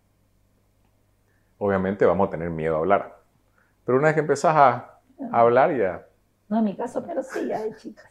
obviamente 1.58 2.04
vamos 2.06 2.28
a 2.28 2.30
tener 2.30 2.50
miedo 2.50 2.76
a 2.76 2.78
hablar. 2.78 3.20
Pero 3.84 3.98
una 3.98 4.08
vez 4.08 4.14
que 4.14 4.20
empezás 4.20 4.56
a, 4.56 5.00
a 5.32 5.40
hablar, 5.40 5.76
ya 5.76 6.06
No 6.50 6.58
en 6.58 6.64
mi 6.64 6.76
caso, 6.76 7.02
pero 7.06 7.22
sí 7.22 7.50
hay 7.50 7.74
chicas. 7.76 8.04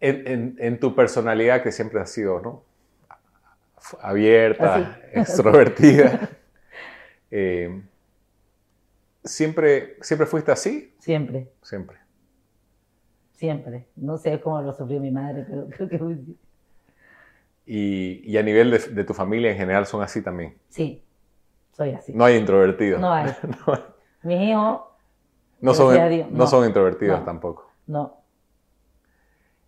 en, 0.00 0.26
en- 0.26 0.56
en 0.58 0.80
tu 0.80 0.94
personalidad 0.94 1.62
que 1.62 1.72
siempre 1.72 2.00
has 2.00 2.10
sido, 2.10 2.40
¿no? 2.40 2.62
Abierta, 4.00 4.74
Así. 4.76 4.86
extrovertida. 5.12 6.30
eh, 7.30 7.82
¿siempre, 9.24 9.96
¿Siempre 10.02 10.26
fuiste 10.26 10.52
así? 10.52 10.94
Siempre, 10.98 11.52
Siempre. 11.62 11.98
siempre. 13.32 13.86
No 13.96 14.16
sé 14.18 14.40
cómo 14.40 14.60
lo 14.62 14.72
sufrió 14.72 15.00
mi 15.00 15.10
madre, 15.10 15.44
pero 15.48 15.68
creo 15.70 15.88
que 15.88 15.98
fue 15.98 16.12
así. 16.14 16.38
Y, 17.66 18.30
y 18.30 18.36
a 18.36 18.42
nivel 18.42 18.70
de, 18.70 18.78
de 18.78 19.04
tu 19.04 19.14
familia 19.14 19.50
en 19.50 19.56
general 19.56 19.86
son 19.86 20.02
así 20.02 20.22
también. 20.22 20.58
sí, 20.68 21.02
soy 21.72 21.90
así. 21.90 22.12
No 22.12 22.24
hay 22.24 22.36
introvertidos. 22.36 23.00
No 23.00 23.12
hay. 23.12 23.32
no, 23.66 23.74
hay. 23.74 23.80
Mis 24.22 24.40
hijos, 24.50 24.80
No 25.60 25.74
son, 25.74 25.94
Dios, 26.10 26.30
no 26.30 26.38
no. 26.38 26.46
son 26.46 26.66
introvertidos 26.66 27.18
No. 27.20 27.24
tampoco. 27.24 27.70
no. 27.86 28.16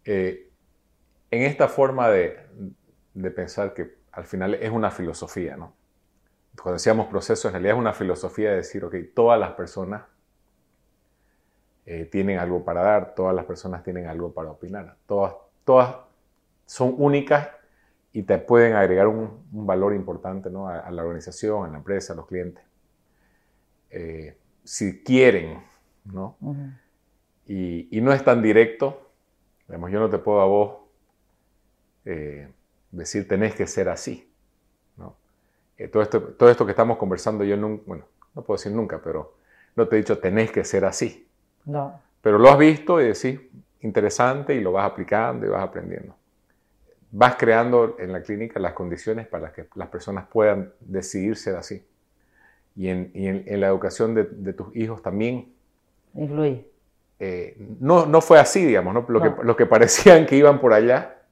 Eh, 0.05 0.51
en 1.33 1.43
esta 1.43 1.67
forma 1.67 2.09
de, 2.09 2.39
de 3.15 3.31
pensar 3.33 3.75
que 3.75 3.97
al 4.13 4.25
final 4.25 4.55
es 4.55 4.71
una 4.71 4.93
filosofía, 4.93 5.57
¿no? 5.57 5.75
Cuando 6.61 6.75
decíamos 6.75 7.07
proceso, 7.07 7.49
en 7.49 7.53
realidad 7.53 7.75
es 7.75 7.81
una 7.81 7.93
filosofía 7.93 8.51
de 8.51 8.57
decir, 8.57 8.85
ok, 8.85 8.95
todas 9.15 9.39
las 9.39 9.53
personas 9.53 10.03
eh, 11.85 12.07
tienen 12.07 12.39
algo 12.39 12.65
para 12.65 12.83
dar, 12.83 13.15
todas 13.15 13.35
las 13.35 13.45
personas 13.45 13.85
tienen 13.85 14.09
algo 14.09 14.33
para 14.33 14.51
opinar, 14.51 14.97
todas, 15.07 15.35
todas 15.65 15.97
son 16.65 16.95
únicas 16.99 17.49
y 18.13 18.23
te 18.23 18.39
pueden 18.39 18.75
agregar 18.75 19.07
un, 19.07 19.45
valor 19.53 19.95
importante 19.95 20.51
¿no? 20.51 20.69
a, 20.69 20.91
la 20.91 21.03
organización, 21.03 21.67
a 21.67 21.69
la 21.69 21.77
empresa, 21.79 22.13
a 22.13 22.17
los 22.17 22.27
clientes. 22.27 22.65
Eh, 23.91 24.37
si 24.65 25.03
quieren, 25.05 25.63
¿no? 26.05 26.37
y, 27.47 28.01
no 28.01 28.13
es 28.13 28.25
tan 28.25 28.43
directo, 28.43 29.13
digamos, 29.69 29.93
yo 29.93 30.01
no 30.01 30.11
te 30.11 30.19
puedo 30.19 30.41
a 30.41 30.47
vos 30.47 30.79
eh, 32.05 32.49
decir 32.91 33.29
tenés 33.29 33.55
que 33.55 33.67
ser 33.67 33.89
así. 33.89 34.33
¿No? 35.79 35.85
Eh, 35.85 35.89
todo, 35.89 36.03
esto, 36.03 36.21
todo 36.21 36.51
esto 36.51 36.65
que 36.65 36.73
estamos 36.73 36.97
conversando, 36.97 37.45
yo 37.45 37.57
nunca, 37.57 37.83
bueno, 37.87 38.05
no 38.35 38.43
puedo 38.43 38.59
decir 38.59 38.73
nunca, 38.73 39.01
pero 39.03 39.35
no 39.75 39.87
te 39.89 39.97
he 39.97 39.99
dicho 39.99 40.19
tenés 40.19 40.51
que 40.51 40.65
ser 40.65 40.85
así. 40.85 41.29
No. 41.65 42.01
Pero 42.23 42.39
lo 42.39 42.49
has 42.49 42.59
visto 42.59 43.01
y 43.01 43.05
decís, 43.05 43.41
interesante, 43.81 44.55
y 44.55 44.61
lo 44.61 44.73
vas 44.73 44.91
aplicando 44.91 45.47
y 45.47 45.49
vas 45.49 45.63
aprendiendo. 45.63 46.15
Vas 47.11 47.37
creando 47.37 47.97
en 47.99 48.13
la 48.13 48.23
clínica 48.23 48.59
las 48.59 48.73
condiciones 48.73 49.27
para 49.27 49.53
que 49.53 49.67
las 49.75 49.89
personas 49.89 50.27
puedan 50.27 50.73
decidir 50.81 51.37
ser 51.37 51.57
así. 51.57 51.87
Y 52.75 52.89
en, 52.89 53.11
en, 53.15 53.61
la 53.61 53.69
educación 53.69 54.15
de, 54.15 54.25
de, 54.25 54.53
tus 54.53 54.75
hijos 54.77 55.01
también. 55.03 55.55
Influye. 56.15 56.67
Eh, 57.19 57.57
no, 57.81 58.05
no 58.05 58.21
fue 58.21 58.39
así, 58.39 58.65
digamos, 58.65 58.93
¿no? 58.93 59.07
Lo, 59.09 59.23
Que, 59.23 59.45
lo 59.45 59.57
que 59.57 59.65
parecían 59.65 60.27
que 60.27 60.37
iban 60.37 60.61
por 60.61 60.75
allá, 60.75 61.23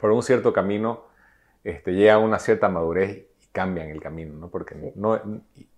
por 0.00 0.10
un 0.10 0.22
cierto 0.22 0.54
camino, 0.54 1.04
este, 1.64 1.92
llegan 1.92 2.16
a 2.16 2.18
una 2.20 2.38
cierta 2.38 2.68
madurez 2.68 3.10
y 3.10 3.26
cambian 3.54 3.88
el 3.88 4.02
camino, 4.02 4.34
¿no? 4.34 4.48
Porque 4.48 4.92
no, 4.96 5.20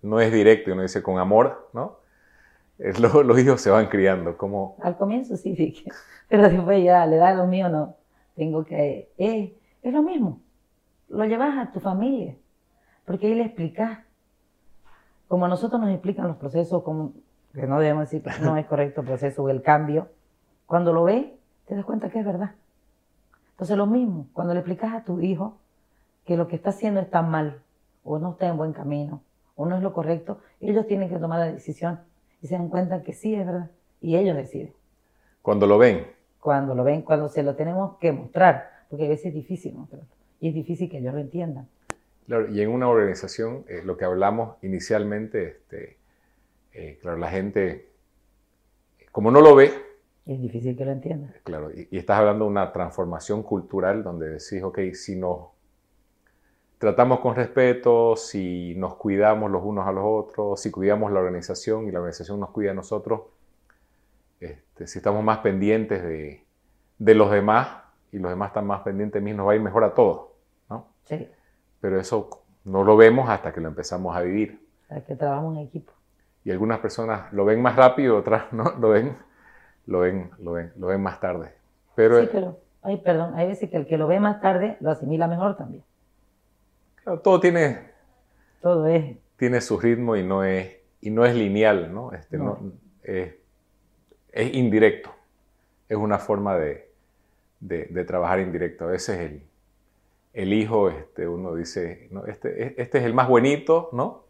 no 0.01 0.19
es 0.19 0.33
directo, 0.33 0.73
uno 0.73 0.81
dice 0.81 1.03
con 1.03 1.19
amor, 1.19 1.69
¿no? 1.73 1.99
Los, 2.79 3.13
los, 3.25 3.39
hijos 3.39 3.61
se 3.61 3.69
van 3.69 3.85
criando, 3.85 4.35
como... 4.35 4.75
Al 4.81 4.97
comienzo 4.97 5.37
sí, 5.37 5.55
sí, 5.55 5.85
pero 6.27 6.49
después 6.49 6.83
ya 6.83 7.05
le 7.05 7.17
da 7.17 7.35
lo 7.35 7.45
mío, 7.45 7.69
no. 7.69 7.95
Tengo 8.35 8.65
que... 8.65 9.11
Eh, 9.19 9.55
es 9.83 9.93
lo 9.93 10.01
mismo, 10.01 10.41
lo 11.07 11.23
llevas 11.25 11.55
a 11.55 11.71
tu 11.71 11.79
familia, 11.79 12.35
porque 13.05 13.27
ahí 13.27 13.35
le 13.35 13.43
explicas, 13.43 13.99
como 15.27 15.45
a 15.45 15.47
nosotros 15.47 15.79
nos 15.79 15.91
explican 15.91 16.27
los 16.27 16.37
procesos, 16.37 16.81
como, 16.81 17.13
que 17.53 17.67
no 17.67 17.79
debemos 17.79 18.09
decir 18.09 18.23
que 18.23 18.41
no 18.41 18.57
es 18.57 18.65
correcto 18.65 19.01
el 19.01 19.07
proceso 19.07 19.43
o 19.43 19.49
el 19.49 19.61
cambio, 19.61 20.09
cuando 20.65 20.93
lo 20.93 21.03
ves, 21.03 21.27
te 21.67 21.75
das 21.75 21.85
cuenta 21.85 22.09
que 22.09 22.19
es 22.19 22.25
verdad. 22.25 22.55
Entonces 23.51 23.77
lo 23.77 23.85
mismo, 23.85 24.27
cuando 24.33 24.55
le 24.55 24.61
explicas 24.61 24.95
a 24.95 25.03
tu 25.03 25.21
hijo 25.21 25.59
que 26.25 26.37
lo 26.37 26.47
que 26.47 26.55
está 26.55 26.71
haciendo 26.71 26.99
está 26.99 27.21
mal, 27.21 27.61
o 28.07 28.19
no 28.19 28.31
está 28.31 28.47
en 28.47 28.57
buen 28.57 28.73
camino, 28.73 29.21
o 29.55 29.65
no 29.65 29.75
es 29.75 29.83
lo 29.83 29.93
correcto, 29.93 30.39
ellos 30.61 30.87
tienen 30.87 31.09
que 31.09 31.17
tomar 31.17 31.39
la 31.39 31.51
decisión 31.51 31.99
y 32.41 32.47
se 32.47 32.55
dan 32.55 32.69
cuenta 32.69 33.03
que 33.03 33.13
sí 33.13 33.35
es 33.35 33.45
verdad, 33.45 33.69
y 34.01 34.15
ellos 34.15 34.35
deciden. 34.35 34.73
Cuando 35.41 35.67
lo 35.67 35.77
ven. 35.77 36.07
Cuando 36.39 36.73
lo 36.73 36.83
ven, 36.83 37.01
cuando 37.01 37.27
se 37.27 37.43
lo 37.43 37.55
tenemos 37.55 37.97
que 37.97 38.11
mostrar, 38.11 38.85
porque 38.89 39.05
a 39.05 39.09
veces 39.09 39.27
es 39.27 39.33
difícil 39.33 39.73
mostrarlo, 39.73 40.07
y 40.39 40.49
es 40.49 40.53
difícil 40.53 40.89
que 40.89 40.99
ellos 40.99 41.13
lo 41.13 41.19
entiendan. 41.19 41.67
Claro, 42.27 42.49
y 42.49 42.61
en 42.61 42.69
una 42.69 42.87
organización, 42.87 43.65
eh, 43.67 43.81
lo 43.83 43.97
que 43.97 44.05
hablamos 44.05 44.55
inicialmente, 44.61 45.47
este, 45.47 45.97
eh, 46.73 46.97
claro, 47.01 47.17
la 47.17 47.29
gente, 47.29 47.89
como 49.11 49.31
no 49.31 49.41
lo 49.41 49.55
ve, 49.55 49.71
es 50.25 50.41
difícil 50.41 50.75
que 50.75 50.85
lo 50.85 50.91
entienda. 50.91 51.33
Claro, 51.43 51.71
y, 51.71 51.87
estás 51.97 52.19
hablando 52.19 52.45
de 52.45 52.51
una 52.51 52.71
transformación 52.71 53.43
cultural 53.43 54.03
donde 54.03 54.29
decís, 54.29 54.61
ok, 54.61 54.79
si 54.93 55.15
nos 55.15 55.56
tratamos 56.77 57.19
con 57.19 57.35
respeto, 57.35 58.15
si 58.15 58.75
nos 58.75 58.95
cuidamos 58.95 59.51
los 59.51 59.63
unos 59.63 59.87
a 59.87 59.91
los 59.91 60.03
otros, 60.05 60.59
si 60.61 60.71
cuidamos 60.71 61.11
la 61.11 61.19
organización 61.19 61.87
y 61.87 61.91
la 61.91 61.99
organización 61.99 62.39
nos 62.39 62.49
cuida 62.49 62.71
a 62.71 62.73
nosotros, 62.73 63.21
este, 64.39 64.87
si 64.87 64.99
estamos 64.99 65.23
más 65.23 65.39
pendientes 65.39 66.03
de, 66.03 66.43
de, 66.97 67.15
los 67.15 67.31
demás 67.31 67.69
y 68.11 68.19
los 68.19 68.29
demás 68.29 68.49
están 68.49 68.67
más 68.67 68.81
pendientes 68.81 69.21
de 69.21 69.25
mí, 69.25 69.35
nos 69.35 69.47
va 69.47 69.53
a 69.53 69.55
ir 69.55 69.61
mejor 69.61 69.83
a 69.83 69.93
todos, 69.93 70.27
¿no? 70.69 70.87
Sí. 71.05 71.27
Pero 71.81 71.99
eso 71.99 72.29
no 72.63 72.83
lo 72.83 72.95
vemos 72.95 73.29
hasta 73.29 73.51
que 73.51 73.61
lo 73.61 73.69
empezamos 73.69 74.15
a 74.15 74.21
vivir. 74.21 74.59
Hasta 74.89 75.01
que 75.01 75.15
trabajamos 75.15 75.57
en 75.57 75.63
equipo. 75.63 75.93
Y 76.43 76.51
algunas 76.51 76.79
personas 76.79 77.33
lo 77.33 77.45
ven 77.45 77.61
más 77.61 77.75
rápido, 77.75 78.17
otras 78.17 78.45
no 78.53 78.71
lo 78.79 78.89
ven 78.89 79.15
lo 79.87 80.01
ven, 80.01 80.29
lo 80.39 80.51
ven, 80.51 80.71
lo 80.77 80.87
ven 80.87 81.01
más 81.01 81.19
tarde. 81.19 81.53
Pero, 81.95 82.21
sí, 82.21 82.29
pero, 82.31 82.59
ay, 82.83 82.97
perdón, 82.97 83.33
hay 83.35 83.47
veces 83.47 83.69
que 83.69 83.77
el 83.77 83.87
que 83.87 83.97
lo 83.97 84.07
ve 84.07 84.19
más 84.19 84.41
tarde 84.41 84.77
lo 84.81 84.91
asimila 84.91 85.27
mejor 85.27 85.57
también. 85.57 85.83
Todo 87.23 87.39
tiene... 87.39 87.91
Todo 88.61 88.87
es... 88.87 89.15
Tiene 89.37 89.61
su 89.61 89.79
ritmo 89.79 90.15
y 90.15 90.23
no 90.23 90.43
es, 90.43 90.77
y 91.01 91.09
no 91.09 91.25
es 91.25 91.35
lineal, 91.35 91.93
¿no? 91.93 92.11
Este, 92.11 92.37
no. 92.37 92.59
es, 93.03 93.35
es, 94.31 94.53
indirecto. 94.53 95.11
Es 95.87 95.95
una 95.95 96.17
forma 96.17 96.57
de, 96.57 96.89
de, 97.59 97.85
de, 97.85 98.03
trabajar 98.03 98.39
indirecto. 98.39 98.85
A 98.85 98.87
veces 98.87 99.19
el, 99.19 99.43
el 100.33 100.53
hijo, 100.53 100.89
este, 100.89 101.27
uno 101.27 101.53
dice, 101.53 102.07
no, 102.11 102.25
este, 102.25 102.81
este 102.81 102.97
es 102.97 103.03
el 103.03 103.13
más 103.13 103.27
bonito, 103.27 103.89
¿no? 103.93 104.23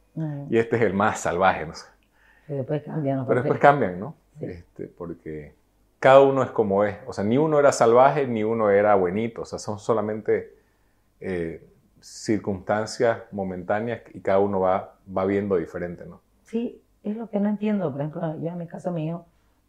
Y 0.50 0.58
este 0.58 0.78
es 0.78 0.82
el 0.82 0.94
más 0.94 1.20
salvaje, 1.20 1.66
no 1.66 1.76
sé. 1.76 1.86
Pero 2.48 2.58
después 2.60 2.84
cambian. 2.84 3.28
Pero 3.28 3.42
después 3.42 3.60
cambian, 3.60 4.00
¿no? 4.00 4.16
Este, 4.42 4.88
porque 4.88 5.54
cada 6.00 6.22
uno 6.22 6.44
es 6.44 6.50
como 6.50 6.84
es. 6.84 6.98
O 7.06 7.14
sea, 7.14 7.24
ni 7.24 7.38
uno 7.38 7.60
era 7.60 7.72
salvaje, 7.72 8.26
ni 8.26 8.44
uno 8.44 8.70
era 8.70 8.96
buenito. 8.96 9.44
O 9.44 9.46
sea, 9.46 9.60
son 9.60 9.80
solamente 9.80 10.56
eh, 11.20 11.62
circunstancias 12.02 13.24
momentáneas 13.32 14.02
y 14.14 14.22
cada 14.22 14.40
uno 14.40 14.60
va, 14.60 14.96
va 15.16 15.26
viendo 15.26 15.58
diferente, 15.58 16.06
¿no? 16.06 16.22
Sí, 16.44 16.82
es 17.04 17.16
lo 17.16 17.30
que 17.30 17.40
no 17.40 17.50
entiendo. 17.50 17.92
Por 17.92 18.02
ejemplo, 18.02 18.40
yo 18.40 18.48
en 18.48 18.58
mi 18.58 18.68
caso 18.68 18.92
mío, 18.92 19.26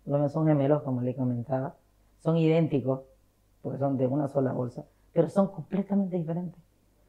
los 0.07 0.33
son 0.33 0.47
gemelos, 0.47 0.83
como 0.83 1.03
le 1.03 1.15
comentaba. 1.15 1.75
Son 2.21 2.37
idénticos, 2.37 3.03
porque 3.63 3.79
son 3.79 3.97
de 3.97 4.07
una 4.07 4.29
sola 4.29 4.53
bolsa, 4.53 4.85
pero 5.13 5.29
son 5.29 5.49
completamente 5.49 6.17
diferentes. 6.17 6.61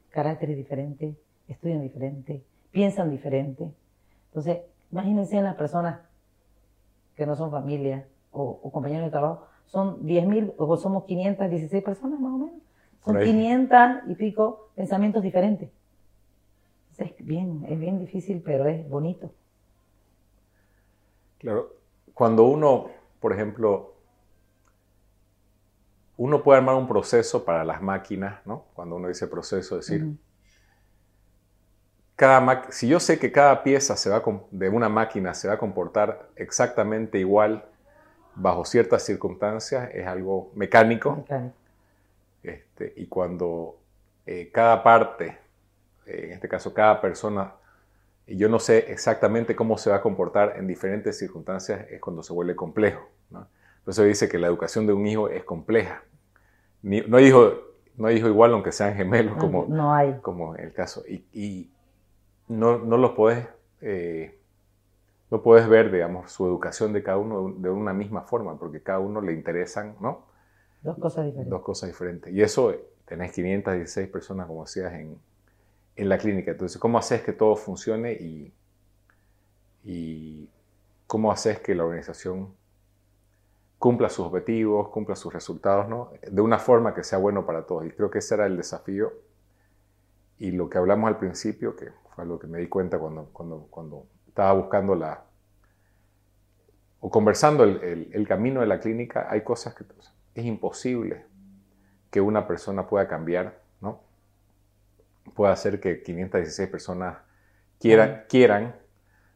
Caracteres 0.09 0.57
diferentes, 0.57 1.15
estudian 1.47 1.81
diferente, 1.81 2.43
piensan 2.71 3.09
diferente. 3.09 3.71
Entonces, 4.27 4.59
imagínense 4.91 5.37
en 5.37 5.43
las 5.43 5.55
personas 5.55 6.01
que 7.15 7.25
no 7.25 7.35
son 7.35 7.51
familia 7.51 8.07
o, 8.31 8.71
compañeros 8.71 9.05
de 9.05 9.11
trabajo, 9.11 9.45
son 9.65 10.05
10.000 10.05 10.53
o 10.57 10.77
somos 10.77 11.05
516 11.05 11.83
personas 11.83 12.19
más 12.19 12.33
o 12.33 12.37
menos. 12.37 12.61
Son 13.03 13.19
500 13.19 13.79
y 14.07 14.15
pico 14.15 14.69
pensamientos 14.75 15.23
diferentes. 15.23 15.69
Es 16.97 17.13
bien, 17.19 17.65
es 17.69 17.79
bien 17.79 17.99
difícil, 17.99 18.41
pero 18.43 18.67
es 18.67 18.87
bonito. 18.89 19.31
Claro, 21.37 21.73
cuando 22.13 22.43
uno, 22.43 22.87
por 23.21 23.31
ejemplo, 23.31 23.93
uno 26.17 26.43
puede 26.43 26.59
armar 26.59 26.75
un 26.75 26.87
proceso 26.87 27.45
para 27.45 27.63
las 27.63 27.81
máquinas, 27.81 28.45
¿no? 28.45 28.65
Cuando 28.73 28.97
uno 28.97 29.07
dice 29.07 29.27
proceso, 29.27 29.77
decir, 29.77 30.17
si 32.71 32.87
yo 32.87 32.99
sé 32.99 33.17
que 33.19 33.31
cada 33.31 33.63
pieza 33.63 33.95
se 33.95 34.09
va 34.09 34.21
de 34.51 34.67
una 34.67 34.89
máquina 34.89 35.33
se 35.33 35.47
va 35.47 35.53
a 35.53 35.57
comportar 35.57 36.29
exactamente 36.35 37.17
igual 37.17 37.63
bajo 38.35 38.65
ciertas 38.65 39.03
circunstancias, 39.03 39.89
es 39.93 40.05
algo 40.05 40.51
mecánico. 40.55 41.23
Este, 42.43 42.93
y 42.95 43.07
cuando 43.07 43.79
eh, 44.25 44.49
cada 44.51 44.83
parte, 44.83 45.37
eh, 46.05 46.25
en 46.25 46.31
este 46.31 46.47
caso 46.47 46.73
cada 46.73 47.01
persona, 47.01 47.53
y 48.27 48.37
yo 48.37 48.47
no 48.47 48.59
sé 48.59 48.91
exactamente 48.91 49.55
cómo 49.55 49.77
se 49.77 49.89
va 49.89 49.97
a 49.97 50.01
comportar 50.01 50.55
en 50.57 50.67
diferentes 50.67 51.17
circunstancias, 51.17 51.87
es 51.89 51.99
cuando 51.99 52.23
se 52.23 52.33
vuelve 52.33 52.55
complejo. 52.55 53.09
¿no? 53.29 53.47
Por 53.83 53.91
eso 53.91 54.03
dice 54.03 54.29
que 54.29 54.37
la 54.37 54.47
educación 54.47 54.85
de 54.85 54.93
un 54.93 55.05
hijo 55.07 55.29
es 55.29 55.43
compleja. 55.43 56.03
no, 56.81 57.17
hay 57.17 57.25
hijo, 57.25 57.53
no 57.95 58.11
hijo 58.11 58.27
igual 58.27 58.53
aunque 58.53 58.71
sean 58.71 58.95
gemelos, 58.95 59.35
como, 59.37 59.65
no 59.67 59.93
hay. 59.93 60.19
como 60.21 60.55
el 60.55 60.73
caso. 60.73 61.03
y 61.07 61.71
no, 62.49 62.79
no 62.79 62.97
lo 62.97 63.15
puedes, 63.15 63.47
eh, 63.79 64.37
no 65.31 65.41
puedes 65.41 65.69
ver, 65.69 65.91
digamos, 65.91 66.31
su 66.31 66.45
educación 66.45 66.91
de 66.91 67.03
cada 67.03 67.17
uno 67.17 67.53
de 67.55 67.69
una 67.69 67.93
misma 67.93 68.23
forma, 68.23 68.57
porque 68.57 68.81
cada 68.81 68.99
uno 68.99 69.21
le 69.21 69.33
interesan, 69.33 69.95
¿no? 70.01 70.25
Dos 70.81 70.97
cosas 70.97 71.25
diferentes. 71.25 71.49
Dos 71.49 71.61
cosas 71.61 71.89
diferentes. 71.89 72.33
Y 72.33 72.41
eso, 72.41 72.73
tenés 73.05 73.31
516 73.31 74.07
personas, 74.09 74.47
como 74.47 74.63
decías, 74.63 74.93
en, 74.93 75.17
en 75.95 76.09
la 76.09 76.17
clínica. 76.17 76.51
Entonces, 76.51 76.79
¿cómo 76.79 76.97
haces 76.97 77.21
que 77.21 77.33
todo 77.33 77.55
funcione 77.55 78.13
y, 78.13 78.53
y 79.83 80.49
cómo 81.07 81.31
haces 81.31 81.59
que 81.59 81.75
la 81.75 81.83
organización 81.83 82.53
cumpla 83.77 84.09
sus 84.09 84.27
objetivos, 84.27 84.89
cumpla 84.89 85.15
sus 85.15 85.33
resultados, 85.33 85.87
¿no? 85.87 86.11
De 86.29 86.41
una 86.41 86.59
forma 86.59 86.93
que 86.93 87.03
sea 87.03 87.17
bueno 87.17 87.45
para 87.45 87.65
todos. 87.65 87.85
Y 87.85 87.91
creo 87.91 88.11
que 88.11 88.19
ese 88.19 88.35
era 88.35 88.45
el 88.45 88.57
desafío. 88.57 89.13
Y 90.37 90.51
lo 90.51 90.69
que 90.69 90.77
hablamos 90.77 91.07
al 91.07 91.17
principio, 91.17 91.75
que 91.75 91.89
lo 92.25 92.39
que 92.39 92.47
me 92.47 92.59
di 92.59 92.67
cuenta 92.67 92.99
cuando, 92.99 93.29
cuando, 93.31 93.67
cuando 93.69 94.05
estaba 94.27 94.53
buscando 94.53 94.95
la, 94.95 95.23
o 96.99 97.09
conversando 97.09 97.63
el, 97.63 98.09
el, 98.11 98.27
camino 98.27 98.61
de 98.61 98.67
la 98.67 98.79
clínica, 98.79 99.27
hay 99.29 99.41
cosas 99.41 99.73
que 99.73 99.83
es 100.39 100.45
imposible 100.45 101.25
que 102.09 102.21
una 102.21 102.47
persona 102.47 102.87
pueda 102.87 103.07
cambiar, 103.07 103.61
¿no? 103.81 104.01
puede 105.35 105.53
hacer 105.53 105.79
que 105.79 106.01
516 106.01 106.69
personas 106.69 107.17
quieran, 107.79 108.23
quieran 108.27 108.75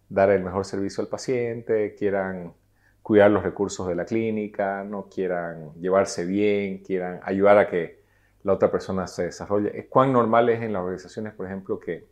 dar 0.09 0.29
el 0.31 0.43
mejor 0.43 0.65
servicio 0.65 1.01
al 1.01 1.07
paciente, 1.07 1.95
quieran 1.95 2.53
cuidar 3.01 3.31
los 3.31 3.43
recursos 3.43 3.87
de 3.87 3.95
la 3.95 4.05
clínica, 4.05 4.83
no 4.83 5.09
quieran 5.09 5.73
llevarse 5.79 6.25
bien, 6.25 6.79
quieran 6.79 7.19
ayudar 7.23 7.57
a 7.57 7.67
que 7.67 8.01
la 8.43 8.53
otra 8.53 8.71
persona 8.71 9.07
se 9.07 9.25
desarrolle. 9.25 9.87
¿Cuán 9.87 10.11
normal 10.13 10.49
es 10.49 10.61
en 10.61 10.73
las 10.73 10.81
organizaciones, 10.81 11.33
por 11.33 11.45
ejemplo, 11.45 11.79
que, 11.79 12.07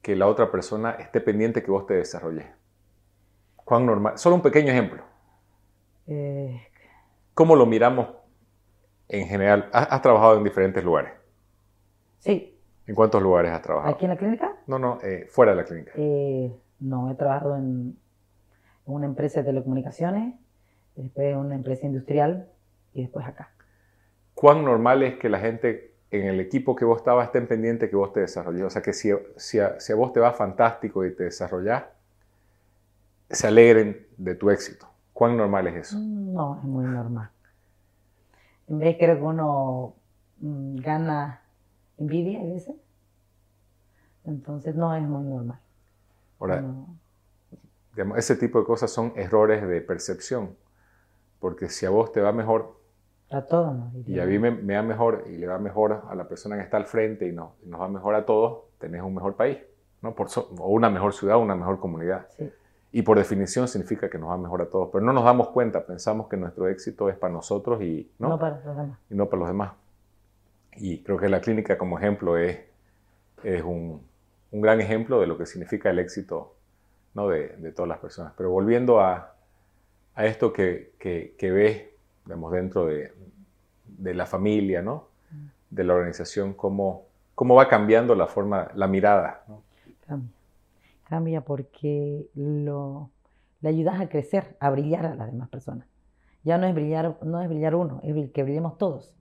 que 0.00 0.16
la 0.16 0.26
otra 0.26 0.50
persona 0.50 0.92
esté 0.92 1.20
pendiente 1.20 1.62
que 1.62 1.70
vos 1.70 1.86
te 1.86 1.94
desarrolles? 1.94 2.46
¿Cuán 3.56 3.86
normal? 3.86 4.18
Solo 4.18 4.36
un 4.36 4.42
pequeño 4.42 4.70
ejemplo. 4.72 5.02
Eh, 6.06 6.60
¿Cómo 7.34 7.56
lo 7.56 7.66
miramos 7.66 8.08
en 9.08 9.26
general? 9.26 9.68
¿Has, 9.72 9.88
has 9.90 10.02
trabajado 10.02 10.36
en 10.38 10.44
diferentes 10.44 10.84
lugares? 10.84 11.12
sí, 12.18 12.52
¿En 12.86 12.94
cuántos 12.94 13.22
lugares 13.22 13.52
has 13.52 13.62
trabajado? 13.62 13.94
aquí 13.94 14.04
en 14.04 14.10
la 14.10 14.16
clínica. 14.16 14.56
No, 14.66 14.78
no, 14.78 14.98
eh, 15.02 15.26
fuera 15.28 15.52
de 15.52 15.56
la 15.56 15.64
clínica. 15.64 15.92
Eh, 15.94 16.52
no, 16.80 17.10
he 17.10 17.14
trabajado 17.14 17.56
en, 17.56 17.96
una 18.84 19.06
empresa 19.06 19.40
de 19.40 19.46
telecomunicaciones, 19.46 20.34
después 20.96 21.28
en 21.28 21.38
una 21.38 21.54
empresa 21.54 21.86
industrial 21.86 22.48
y 22.92 23.02
después 23.02 23.24
acá. 23.26 23.52
¿Cuán 24.34 24.64
normal 24.64 25.02
es 25.04 25.16
que 25.18 25.28
la 25.28 25.38
gente 25.38 25.94
en 26.10 26.26
el 26.26 26.40
equipo 26.40 26.74
que 26.74 26.84
vos 26.84 26.98
estabas 26.98 27.26
estén 27.26 27.46
pendiente 27.46 27.88
que 27.88 27.96
vos 27.96 28.12
te 28.12 28.20
desarrolles? 28.20 28.62
O 28.62 28.70
sea, 28.70 28.82
que 28.82 28.92
si, 28.92 29.10
si, 29.36 29.60
a, 29.60 29.78
si 29.78 29.92
a 29.92 29.96
vos 29.96 30.12
te 30.12 30.20
va 30.20 30.32
fantástico 30.32 31.06
y 31.06 31.14
te 31.14 31.24
desarrollás, 31.24 31.84
se 33.30 33.46
alegren 33.46 34.06
de 34.16 34.34
tu 34.34 34.50
éxito. 34.50 34.88
¿Cuán 35.22 35.36
normal 35.36 35.68
es 35.68 35.76
eso? 35.76 35.98
No, 35.98 36.56
es 36.58 36.64
muy 36.64 36.84
normal. 36.86 37.30
En 38.68 38.78
vez 38.78 38.96
creo 38.98 39.16
que 39.16 39.22
uno 39.22 39.94
mm, 40.40 40.76
gana 40.76 41.42
envidia 41.98 42.40
a 42.40 42.44
veces. 42.44 42.74
Entonces 44.24 44.74
no 44.74 44.94
es 44.96 45.02
muy 45.02 45.22
normal. 45.24 45.58
Ahora, 46.40 46.60
No. 46.60 46.86
digamos, 47.94 48.18
ese 48.18 48.36
tipo 48.36 48.58
de 48.60 48.64
cosas 48.66 48.90
son 48.90 49.12
errores 49.16 49.66
de 49.66 49.80
percepción. 49.80 50.56
Porque 51.40 51.68
si 51.70 51.86
a 51.86 51.90
vos 51.90 52.12
te 52.12 52.20
va 52.20 52.32
mejor 52.32 52.76
A 53.30 53.42
todos 53.42 53.74
nos 53.74 54.06
y 54.06 54.18
a 54.20 54.26
mí 54.26 54.38
me, 54.38 54.50
me 54.50 54.76
va 54.76 54.82
mejor 54.82 55.24
y 55.26 55.36
le 55.38 55.46
va 55.46 55.58
mejor 55.58 56.02
a 56.08 56.14
la 56.14 56.28
persona 56.28 56.56
que 56.56 56.62
está 56.62 56.76
al 56.76 56.86
frente 56.86 57.26
y, 57.26 57.32
no, 57.32 57.54
y 57.64 57.68
nos 57.68 57.80
va 57.80 57.88
mejor 57.88 58.14
a 58.14 58.26
todos, 58.26 58.64
tenés 58.78 59.02
un 59.02 59.14
mejor 59.14 59.36
país, 59.36 59.58
¿no? 60.02 60.14
Por 60.14 60.28
so- 60.28 60.48
o 60.58 60.68
una 60.68 60.90
mejor 60.90 61.12
ciudad, 61.14 61.38
una 61.38 61.54
mejor 61.54 61.78
comunidad. 61.78 62.26
Sí, 62.36 62.52
Y 62.92 63.02
por 63.02 63.16
definición 63.16 63.68
significa 63.68 64.10
que 64.10 64.18
nos 64.18 64.28
va 64.30 64.36
mejor 64.36 64.62
a 64.62 64.66
todos. 64.66 64.90
Pero 64.92 65.02
no 65.04 65.12
nos 65.14 65.24
damos 65.24 65.48
cuenta, 65.48 65.86
pensamos 65.86 66.28
que 66.28 66.36
nuestro 66.36 66.68
éxito 66.68 67.08
es 67.08 67.16
para 67.16 67.32
nosotros 67.32 67.82
y 67.82 68.10
no, 68.18 68.28
no, 68.28 68.38
para 68.38 68.56
los 68.56 68.76
demás. 68.76 68.98
y 69.10 69.14
no 69.14 69.26
para 69.28 69.40
los 69.40 69.48
demás. 69.48 69.72
Y 70.76 71.02
creo 71.02 71.16
que 71.18 71.28
la 71.28 71.40
clínica 71.40 71.78
como 71.78 71.98
ejemplo 71.98 72.36
es, 72.36 72.60
es 73.42 73.62
un, 73.62 74.02
un 74.50 74.60
gran 74.60 74.80
ejemplo 74.80 75.20
de 75.20 75.26
lo 75.26 75.38
que 75.38 75.46
significa 75.46 75.88
el 75.90 75.98
éxito 75.98 76.54
¿no? 77.14 77.28
de, 77.28 77.56
de 77.56 77.72
todas 77.72 77.88
las 77.88 77.98
personas. 77.98 78.34
Pero 78.36 78.50
volviendo 78.50 79.00
a, 79.00 79.34
a 80.14 80.26
esto 80.26 80.52
que, 80.52 80.92
que, 80.98 81.34
que 81.38 81.50
ves 81.50 81.86
digamos, 82.26 82.52
dentro 82.52 82.86
de, 82.86 83.12
de 83.86 84.14
la 84.14 84.26
familia, 84.26 84.82
¿no? 84.82 85.08
de 85.70 85.84
la 85.84 85.94
organización, 85.94 86.52
cómo, 86.52 87.06
cómo 87.34 87.54
va 87.54 87.68
cambiando 87.68 88.14
la 88.14 88.26
forma, 88.26 88.68
la 88.74 88.86
mirada. 88.86 89.44
¿no? 89.48 89.62
Cambia. 90.06 90.28
Cambia 91.12 91.42
porque 91.44 92.26
lo, 92.34 93.10
le 93.60 93.68
ayudas 93.68 94.00
a 94.00 94.08
crecer, 94.08 94.56
a 94.60 94.70
brillar 94.70 95.04
a 95.04 95.14
las 95.14 95.26
demás 95.30 95.50
personas. 95.50 95.86
Ya 96.42 96.56
no 96.56 96.66
es 96.66 96.74
brillar, 96.74 97.18
no 97.22 97.42
es 97.42 97.50
brillar 97.50 97.74
uno, 97.74 98.00
es 98.02 98.30
que 98.30 98.42
brillemos 98.42 98.78
todos. 98.78 99.14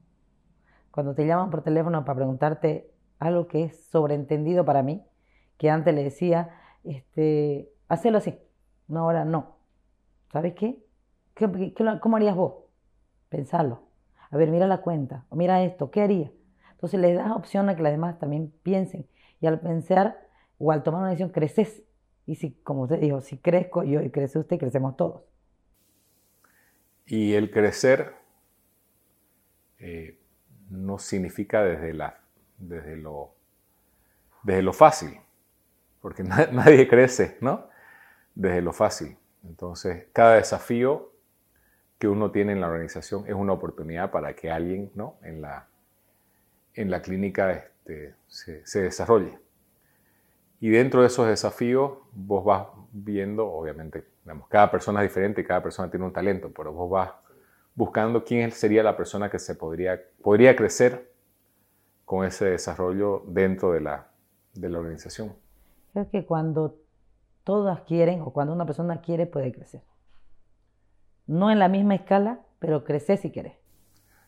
Cuando 0.91 1.13
te 1.15 1.25
llaman 1.25 1.50
por 1.50 1.63
teléfono 1.63 2.05
para 2.05 2.15
preguntarte 2.15 2.91
algo 3.19 3.48
que 3.48 3.65
es 3.65 3.86
sobreentendido 3.88 4.63
para 4.63 4.83
mí, 4.83 5.03
que 5.57 5.69
antes 5.69 5.93
le 5.93 6.05
decía, 6.05 6.51
este, 6.86 7.69
hacelo 7.89 8.19
así, 8.19 8.39
no 8.88 9.01
ahora 9.01 9.25
no. 9.25 9.58
¿Sabes 10.32 10.54
qué? 10.56 10.82
¿Qué- 11.36 11.73
qué 11.75 11.99
¿Cómo 12.01 12.17
harías 12.17 12.38
vos? 12.38 12.56
Pensarlo. 13.30 13.84
A 14.32 14.38
ver, 14.38 14.51
mira 14.51 14.67
la 14.67 14.82
cuenta, 14.82 15.25
o 15.30 15.36
mira 15.36 15.63
esto, 15.63 15.91
¿qué 15.91 16.01
haría? 16.01 16.32
Entonces 16.71 16.99
le 17.01 17.13
das 17.13 17.32
opción 17.32 17.69
a 17.69 17.75
que 17.75 17.84
las 17.84 17.91
demás 17.93 18.19
también 18.19 18.54
piensen. 18.63 19.08
Y 19.41 19.47
al 19.47 19.60
pensar 19.60 20.17
o 20.62 20.71
al 20.71 20.84
tomar 20.84 21.02
una 21.02 21.10
decisión, 21.12 21.30
creces. 21.32 21.84
Y 22.26 22.36
si, 22.36 22.54
como 22.63 22.84
usted 22.84 23.00
dijo, 23.00 23.21
si 23.21 23.38
crezco 23.39 23.84
yo 23.84 24.02
y 24.02 24.12
crece 24.12 24.39
usted, 24.39 24.60
crecemos 24.60 24.95
todos. 24.97 25.24
Y 27.06 27.36
el 27.36 27.52
crecer 27.52 28.15
eh, 29.80 30.17
no 30.69 30.97
significa 31.00 31.63
desde, 31.63 31.93
la, 31.93 32.19
desde, 32.58 32.95
lo, 32.97 33.34
desde 34.43 34.62
lo 34.62 34.74
fácil, 34.74 35.19
porque 36.02 36.24
na- 36.26 36.50
nadie 36.52 36.88
crece, 36.89 37.38
¿no? 37.41 37.69
Desde 38.36 38.62
lo 38.62 38.74
fácil. 38.74 39.17
Entonces, 39.43 40.06
cada 40.13 40.36
desafío 40.36 41.12
que 42.00 42.08
uno 42.08 42.32
tiene 42.32 42.54
en 42.54 42.62
la 42.62 42.67
organización 42.67 43.26
es 43.28 43.36
una 43.36 43.54
oportunidad 43.54 44.12
para 44.12 44.36
que 44.36 44.52
alguien, 44.52 44.91
¿no? 44.95 45.17
En 45.24 45.41
la, 45.41 45.67
en 46.74 46.89
la 46.91 47.02
clínica 47.02 47.52
este, 47.52 48.15
se 48.28 48.82
desarrolle. 48.82 49.39
Y 50.62 50.69
dentro 50.69 51.02
de 51.02 51.08
esos 51.08 51.28
desafíos, 51.28 51.91
vos 52.13 52.45
vas 52.45 52.67
viendo, 52.93 53.47
obviamente, 53.52 54.06
digamos, 54.24 54.47
cada 54.47 54.71
persona 54.71 55.04
es 55.04 55.10
diferente 55.10 55.41
y 55.41 55.43
cada 55.43 55.62
persona 55.62 55.89
tiene 55.89 56.06
un 56.06 56.13
talento, 56.13 56.50
pero 56.56 56.71
vos 56.71 56.89
vas 56.89 57.12
buscando 57.76 58.24
quién 58.24 58.52
sería 58.52 58.84
la 58.84 58.95
persona 58.95 59.30
que 59.30 59.39
se 59.39 59.56
podría, 59.56 60.00
podría 60.21 60.56
crecer 60.56 61.12
con 62.06 62.26
ese 62.26 62.45
desarrollo 62.45 63.24
dentro 63.28 63.71
de 63.71 63.82
la, 63.82 64.08
de 64.54 64.69
la 64.69 64.80
organización. 64.80 65.34
Creo 65.93 66.10
que 66.10 66.26
cuando 66.26 66.78
todas 67.43 67.82
quieren 67.82 68.21
o 68.21 68.32
cuando 68.32 68.54
una 68.54 68.65
persona 68.65 69.02
quiere, 69.02 69.26
puede 69.26 69.52
crecer. 69.52 69.82
No 71.26 71.50
en 71.50 71.60
la 71.60 71.69
misma 71.69 71.95
escala, 71.95 72.41
pero 72.60 72.84
crecer 72.84 73.17
si 73.17 73.32
quieres. 73.32 73.54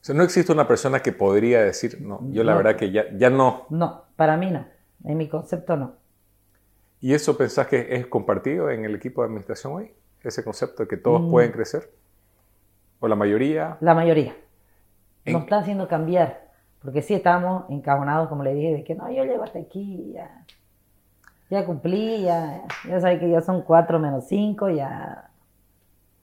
O 0.01 0.05
sea, 0.05 0.15
no 0.15 0.23
existe 0.23 0.51
una 0.51 0.67
persona 0.67 0.99
que 1.01 1.11
podría 1.11 1.61
decir, 1.61 2.01
no, 2.01 2.19
yo 2.31 2.43
la 2.43 2.53
No. 2.53 2.57
verdad 2.57 2.75
que 2.75 2.91
ya, 2.91 3.05
ya 3.15 3.29
no. 3.29 3.67
No, 3.69 4.05
para 4.15 4.35
mí 4.37 4.49
no. 4.51 4.65
En 5.03 5.17
mi 5.17 5.29
concepto 5.29 5.77
no. 5.77 6.01
¿Y 7.03 7.13
eso 7.13 7.35
pensás 7.37 7.67
que 7.67 7.97
es 7.97 8.07
compartido 8.07 8.69
en 8.69 8.85
el 8.85 8.95
equipo 8.95 9.21
de 9.21 9.25
administración 9.27 9.73
hoy? 9.73 9.91
Ese 10.23 10.41
concepto 10.41 10.83
de 10.83 10.87
que 10.87 10.95
todos 10.95 11.21
Mm. 11.23 11.31
pueden 11.31 11.51
crecer. 11.51 11.91
¿O 13.01 13.09
la 13.09 13.15
mayoría? 13.17 13.75
La 13.81 13.93
mayoría. 13.93 14.33
En- 15.25 15.33
Nos 15.33 15.43
está 15.43 15.57
haciendo 15.57 15.89
cambiar. 15.89 16.49
Porque 16.81 17.01
sí 17.01 17.13
estamos 17.13 17.65
encajonados, 17.69 18.29
como 18.29 18.41
le 18.41 18.53
dije, 18.53 18.71
de 18.71 18.83
que 18.85 18.95
no, 18.95 19.11
yo 19.11 19.25
llego 19.25 19.43
hasta 19.43 19.59
aquí, 19.59 20.13
ya, 20.13 20.45
ya 21.49 21.65
cumplí, 21.65 22.23
ya, 22.23 22.63
ya 22.87 23.01
sabes 23.01 23.19
que 23.19 23.29
ya 23.29 23.41
son 23.41 23.63
cuatro 23.63 23.99
menos 23.99 24.25
cinco, 24.29 24.69
ya. 24.69 25.29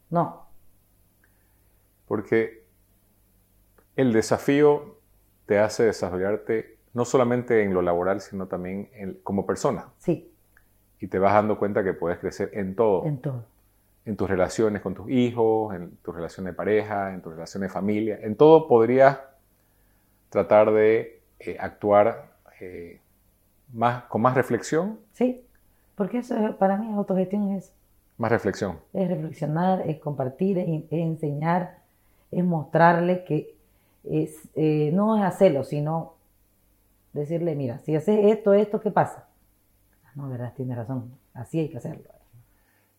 No, 0.08 0.46
Porque 2.06 2.64
el 3.96 4.14
desafío 4.14 4.96
te 5.44 5.58
hace 5.58 5.84
desarrollarte 5.84 6.78
no 6.94 7.04
solamente 7.04 7.62
en 7.64 7.74
lo 7.74 7.82
laboral, 7.82 8.22
sino 8.22 8.46
también 8.48 8.88
en- 8.94 9.20
como 9.22 9.44
persona. 9.44 9.88
sí, 9.98 10.29
Y 11.00 11.06
te 11.08 11.18
vas 11.18 11.32
dando 11.34 11.58
cuenta 11.58 11.82
que 11.82 11.94
puedes 11.94 12.18
crecer 12.18 12.50
en 12.54 12.74
todo. 12.76 13.04
en 13.06 13.18
todo. 13.18 13.44
en 14.06 14.16
tus 14.16 14.28
relaciones 14.28 14.80
con 14.82 14.94
tus 14.94 15.08
hijos, 15.10 15.74
en 15.74 15.90
tus 16.02 16.14
relaciones 16.14 16.52
de 16.52 16.56
pareja, 16.56 17.12
en 17.14 17.20
tus 17.22 17.32
relaciones 17.34 17.68
de 17.70 17.72
familia. 17.72 18.18
En 18.22 18.34
todo 18.34 18.66
podrías 18.68 19.18
tratar 20.30 20.70
de 20.72 21.20
eh, 21.38 21.56
actuar 21.58 22.30
eh, 22.60 22.98
más, 23.72 24.04
con 24.04 24.20
más 24.22 24.34
reflexión, 24.34 24.98
Sí, 25.12 25.42
porque 25.94 26.18
eso 26.18 26.34
es- 26.36 26.54
para 26.56 26.76
mí 26.76 26.92
autogestión 26.94 27.50
es, 27.52 27.72
más 28.18 28.30
reflexión. 28.30 28.78
es 28.92 29.08
reflexionar, 29.08 29.82
es 29.88 29.98
compartir, 29.98 30.58
es, 30.58 30.68
es 30.68 30.92
enseñar, 30.92 31.78
es 32.30 32.44
mostrarle 32.44 33.24
que 33.24 33.54
es, 34.04 34.36
eh, 34.54 34.90
no 34.92 35.16
es 35.16 35.22
hacerlo, 35.24 35.62
sino 35.64 36.14
decirle, 37.12 37.54
mira, 37.54 37.78
si 37.78 37.94
haces 37.96 38.18
esto, 38.24 38.54
esto, 38.54 38.80
¿qué 38.80 38.90
pasa? 38.90 39.26
No, 40.14 40.28
verdad, 40.28 40.52
tiene 40.54 40.74
razón, 40.76 41.18
así 41.34 41.58
hay 41.58 41.68
que 41.68 41.78
hacerlo. 41.78 42.04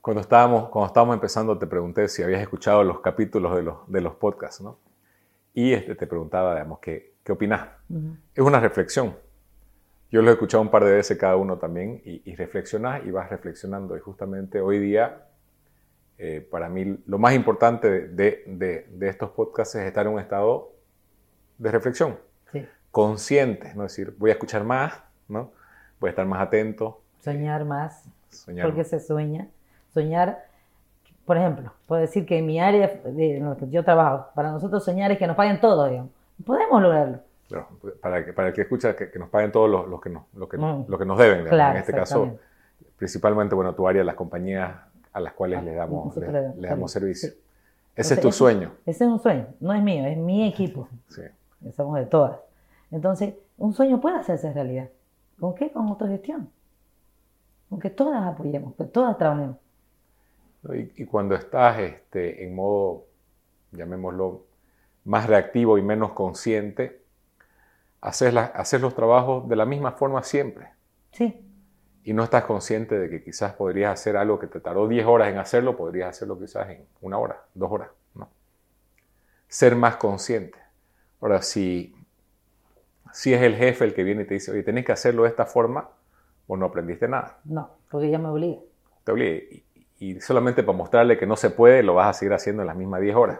Cuando 0.01 0.21
estábamos, 0.21 0.69
cuando 0.69 0.87
estábamos 0.87 1.13
empezando 1.15 1.57
te 1.59 1.67
pregunté 1.67 2.07
si 2.07 2.23
habías 2.23 2.41
escuchado 2.41 2.83
los 2.83 3.01
capítulos 3.01 3.55
de 3.55 3.61
los, 3.63 3.77
de 3.87 4.01
los 4.01 4.15
podcasts, 4.15 4.61
¿no? 4.61 4.79
Y 5.53 5.73
este, 5.73 5.95
te 5.95 6.07
preguntaba, 6.07 6.53
digamos, 6.55 6.79
¿qué, 6.79 7.15
qué 7.23 7.31
opinas? 7.33 7.69
Es 8.35 8.43
una 8.43 8.59
reflexión. 8.59 9.15
Yo 10.11 10.21
lo 10.21 10.29
he 10.31 10.33
escuchado 10.33 10.61
un 10.63 10.71
par 10.71 10.85
de 10.85 10.93
veces 10.93 11.17
cada 11.17 11.37
uno 11.37 11.57
también 11.57 12.01
y, 12.05 12.21
y 12.31 12.35
reflexionas 12.35 13.05
y 13.05 13.11
vas 13.11 13.29
reflexionando. 13.29 13.97
Y 13.97 14.01
justamente 14.01 14.61
hoy 14.61 14.79
día, 14.79 15.27
eh, 16.17 16.47
para 16.51 16.69
mí, 16.69 16.97
lo 17.07 17.17
más 17.19 17.33
importante 17.33 18.07
de, 18.09 18.43
de- 18.47 18.87
de 18.91 19.09
estos 19.09 19.31
podcasts 19.31 19.75
es 19.75 19.83
estar 19.85 20.05
en 20.07 20.13
un 20.13 20.19
estado 20.19 20.73
de 21.57 21.71
reflexión, 21.71 22.19
Sí, 22.51 22.67
consciente, 22.91 23.73
¿no? 23.75 23.85
Es 23.85 23.93
decir, 23.95 24.15
voy 24.17 24.31
a 24.31 24.33
escuchar 24.33 24.63
más, 24.63 24.93
¿no? 25.27 25.53
Voy 25.99 26.09
a 26.09 26.11
estar 26.11 26.25
más 26.25 26.41
atento, 26.41 27.00
soñar 27.21 27.65
más, 27.65 28.03
soñar. 28.29 28.65
porque 28.65 28.83
se 28.83 28.99
sueña. 28.99 29.47
Soñar, 29.93 30.45
por 31.25 31.37
ejemplo, 31.37 31.71
puedo 31.87 32.01
decir 32.01 32.25
que 32.25 32.37
en 32.37 32.45
mi 32.45 32.59
área 32.59 32.87
de 32.87 33.37
en 33.37 33.45
lo 33.45 33.57
que 33.57 33.69
yo 33.69 33.83
trabajo, 33.83 34.27
para 34.35 34.51
nosotros 34.51 34.83
soñar 34.83 35.11
es 35.11 35.17
que 35.17 35.27
nos 35.27 35.35
paguen 35.35 35.59
todo, 35.59 35.87
digamos. 35.87 36.11
Podemos 36.45 36.81
lograrlo. 36.81 37.19
para, 38.01 38.25
que, 38.25 38.33
para 38.33 38.47
el 38.49 38.53
que 38.53 38.61
escucha, 38.61 38.95
que, 38.95 39.19
nos 39.19 39.29
paguen 39.29 39.51
todos 39.51 39.69
los, 39.69 40.01
que, 40.01 40.09
nos, 40.09 40.23
lo 40.33 40.47
que, 40.47 40.57
lo 40.57 40.97
que 40.97 41.05
nos 41.05 41.17
deben. 41.17 41.47
en 41.47 41.77
este 41.77 41.93
caso, 41.93 42.37
principalmente, 42.97 43.55
bueno, 43.55 43.73
tu 43.73 43.87
área, 43.87 44.03
las 44.03 44.15
compañías 44.15 44.75
a 45.13 45.19
las 45.19 45.33
cuales 45.33 45.59
ah, 45.59 45.61
le 45.61 45.73
damos, 45.73 46.15
le, 46.15 46.67
damos 46.67 46.91
servicio. 46.91 47.31
Ese 47.95 48.13
es 48.13 48.21
tu 48.21 48.31
sueño. 48.31 48.71
Ese 48.85 49.03
es 49.03 49.09
un 49.09 49.19
sueño, 49.19 49.47
no 49.59 49.73
es 49.73 49.83
mío, 49.83 50.05
es 50.05 50.17
mi 50.17 50.47
equipo. 50.47 50.87
Sí. 51.09 51.21
Somos 51.75 51.99
de 51.99 52.05
todas. 52.05 52.39
Entonces, 52.89 53.35
un 53.57 53.73
sueño 53.73 53.99
puede 53.99 54.17
hacerse 54.17 54.51
realidad. 54.53 54.89
¿Con 55.39 55.53
qué? 55.55 55.71
Con 55.71 55.87
autogestión. 55.87 56.49
Con 57.71 57.79
que 57.79 57.89
todas 57.89 58.21
apoyemos, 58.21 58.75
que 58.75 58.83
todas 58.83 59.17
trabajemos. 59.17 59.55
Y, 60.97 61.05
cuando 61.05 61.35
estás 61.35 61.79
este, 61.79 62.43
en 62.43 62.53
modo, 62.53 63.05
llamémoslo, 63.71 64.43
más 65.05 65.25
reactivo 65.25 65.77
y 65.77 65.81
menos 65.81 66.11
consciente, 66.11 67.01
haces, 68.01 68.33
la, 68.33 68.43
haces 68.43 68.81
los 68.81 68.93
trabajos 68.93 69.47
de 69.47 69.55
la 69.55 69.65
misma 69.65 69.93
forma 69.93 70.21
siempre. 70.21 70.67
Sí. 71.13 71.47
Y 72.03 72.11
no 72.11 72.25
estás 72.25 72.43
consciente 72.43 72.99
de 72.99 73.09
que 73.09 73.23
quizás 73.23 73.53
podrías 73.53 73.93
hacer 73.93 74.17
algo 74.17 74.37
que 74.37 74.47
te 74.47 74.59
tardó 74.59 74.89
10 74.89 75.05
horas 75.05 75.29
en 75.29 75.37
hacerlo, 75.37 75.77
podrías 75.77 76.09
hacerlo 76.09 76.37
quizás 76.37 76.69
en 76.71 76.85
una 76.99 77.19
hora, 77.19 77.41
dos 77.53 77.71
horas. 77.71 77.89
¿no? 78.15 78.27
Ser 79.47 79.77
más 79.77 79.95
consciente. 79.95 80.59
Ahora, 81.21 81.41
si, 81.41 81.95
si 83.13 83.33
es 83.33 83.41
el 83.41 83.55
jefe 83.55 83.85
el 83.85 83.93
que 83.93 84.03
viene 84.03 84.23
y 84.23 84.27
te 84.27 84.33
dice, 84.33 84.51
oye, 84.51 84.61
tenés 84.61 84.83
que 84.83 84.91
hacerlo 84.91 85.23
de 85.23 85.29
esta 85.29 85.45
forma, 85.45 85.89
o 86.51 86.57
no 86.57 86.65
aprendiste 86.65 87.07
nada. 87.07 87.39
No, 87.45 87.69
porque 87.89 88.09
ya 88.09 88.19
me 88.19 88.27
obliga. 88.27 88.59
Te 89.05 89.13
obliga. 89.13 89.41
Y, 89.99 90.19
solamente 90.19 90.63
para 90.63 90.77
mostrarle 90.77 91.17
que 91.17 91.25
no 91.25 91.37
se 91.37 91.49
puede, 91.49 91.81
lo 91.81 91.93
vas 91.93 92.09
a 92.09 92.13
seguir 92.19 92.33
haciendo 92.33 92.61
en 92.61 92.67
las 92.67 92.75
mismas 92.75 92.99
10 92.99 93.15
horas. 93.15 93.39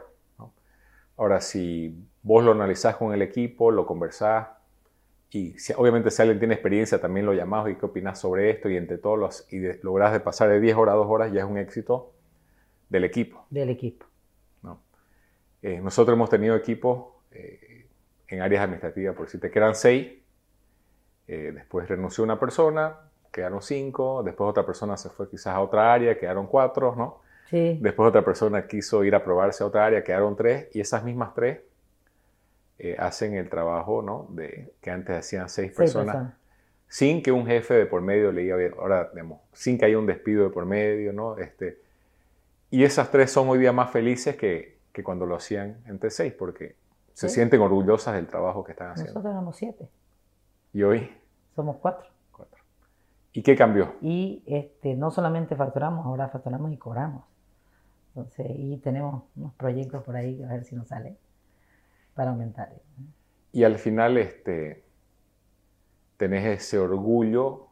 Ahora, 1.17 1.41
si 1.41 2.07
vos 2.23 2.41
lo 2.41 2.53
analizás 2.53 2.95
con 2.95 3.13
el 3.13 3.21
equipo, 3.21 3.69
lo 3.69 3.85
conversás, 3.85 4.47
y 5.29 5.59
si, 5.59 5.73
obviamente 5.73 6.09
si 6.09 6.21
alguien 6.21 6.39
tiene 6.39 6.53
experiencia, 6.53 7.01
también 7.01 7.25
lo 7.25 7.33
llamás 7.33 7.69
y 7.69 7.75
qué 7.75 7.85
opinás 7.85 8.17
sobre 8.17 8.49
esto, 8.49 8.69
y 8.69 8.77
entre 8.77 8.97
todos 8.97 9.19
los, 9.19 9.53
y 9.53 9.59
lográs 9.83 10.13
de 10.13 10.21
pasar 10.21 10.47
de 10.47 10.61
10 10.61 10.77
horas 10.77 10.93
a 10.93 10.95
2 10.95 11.07
horas, 11.09 11.33
ya 11.33 11.41
es 11.41 11.45
un 11.45 11.57
éxito 11.57 12.13
del 12.87 13.03
equipo. 13.03 13.45
Del 13.49 13.71
equipo. 13.71 14.05
Eh, 15.63 15.81
nosotros 15.81 16.15
hemos 16.15 16.29
tenido 16.29 16.55
equipos 16.55 17.07
eh, 17.31 17.87
en 18.29 18.41
áreas 18.41 18.63
administrativas, 18.63 19.15
por 19.15 19.25
decirte 19.25 19.51
que 19.51 19.59
eran 19.59 19.75
6, 19.75 20.20
eh, 21.31 21.53
después 21.53 21.87
renunció 21.87 22.25
una 22.25 22.37
persona, 22.37 22.93
quedaron 23.31 23.61
cinco, 23.61 24.21
después 24.21 24.49
otra 24.49 24.65
persona 24.65 24.97
se 24.97 25.09
fue 25.09 25.29
quizás 25.29 25.55
a 25.55 25.61
otra 25.61 25.93
área, 25.93 26.19
quedaron 26.19 26.45
cuatro, 26.45 26.93
¿no? 26.93 27.21
Sí. 27.49 27.79
Después 27.81 28.09
otra 28.09 28.21
persona 28.21 28.67
quiso 28.67 29.05
ir 29.05 29.15
a 29.15 29.23
probarse 29.23 29.63
a 29.63 29.67
otra 29.67 29.85
área, 29.85 30.03
quedaron 30.03 30.35
tres, 30.35 30.67
y 30.75 30.81
esas 30.81 31.05
mismas 31.05 31.33
tres 31.33 31.61
eh, 32.79 32.97
hacen 32.99 33.35
el 33.35 33.47
trabajo, 33.47 34.01
¿no? 34.01 34.27
De, 34.31 34.73
que 34.81 34.91
antes 34.91 35.17
hacían 35.17 35.47
seis 35.47 35.71
personas, 35.71 36.33
sin 36.89 37.23
que 37.23 37.31
un 37.31 37.45
jefe 37.45 37.75
de 37.75 37.85
por 37.85 38.01
medio 38.01 38.33
le 38.33 38.41
diga, 38.41 38.57
ahora, 38.77 39.09
digamos, 39.13 39.39
sin 39.53 39.77
que 39.77 39.85
haya 39.85 39.97
un 39.97 40.07
despido 40.07 40.43
de 40.43 40.49
por 40.49 40.65
medio, 40.65 41.13
¿no? 41.13 41.37
Este, 41.37 41.79
y 42.71 42.83
esas 42.83 43.09
tres 43.09 43.31
son 43.31 43.47
hoy 43.47 43.59
día 43.59 43.71
más 43.71 43.89
felices 43.89 44.35
que, 44.35 44.79
que 44.91 45.01
cuando 45.01 45.25
lo 45.25 45.35
hacían 45.35 45.77
entre 45.87 46.09
seis, 46.09 46.33
porque 46.33 46.75
se 47.13 47.29
sienten 47.29 47.61
orgullosas 47.61 48.15
del 48.15 48.27
trabajo 48.27 48.65
que 48.65 48.73
están 48.73 48.91
haciendo. 48.91 49.13
Nosotros 49.13 49.31
éramos 49.31 49.55
siete. 49.55 49.87
¿Y 50.73 50.83
hoy? 50.83 51.20
Somos 51.55 51.77
cuatro. 51.77 52.09
cuatro. 52.31 52.61
¿Y 53.33 53.43
qué 53.43 53.55
cambió? 53.55 53.95
Y 54.01 54.43
este, 54.45 54.95
no 54.95 55.11
solamente 55.11 55.55
facturamos, 55.55 56.05
ahora 56.05 56.29
facturamos 56.29 56.71
y 56.71 56.77
cobramos. 56.77 57.25
Entonces, 58.09 58.47
y 58.49 58.77
tenemos 58.77 59.23
unos 59.35 59.53
proyectos 59.53 60.03
por 60.03 60.15
ahí, 60.15 60.43
a 60.43 60.47
ver 60.47 60.65
si 60.65 60.75
nos 60.75 60.87
sale, 60.89 61.15
para 62.13 62.31
aumentar. 62.31 62.73
Y 63.53 63.63
al 63.63 63.77
final, 63.77 64.17
este, 64.17 64.83
tenés 66.17 66.45
ese 66.45 66.77
orgullo 66.77 67.67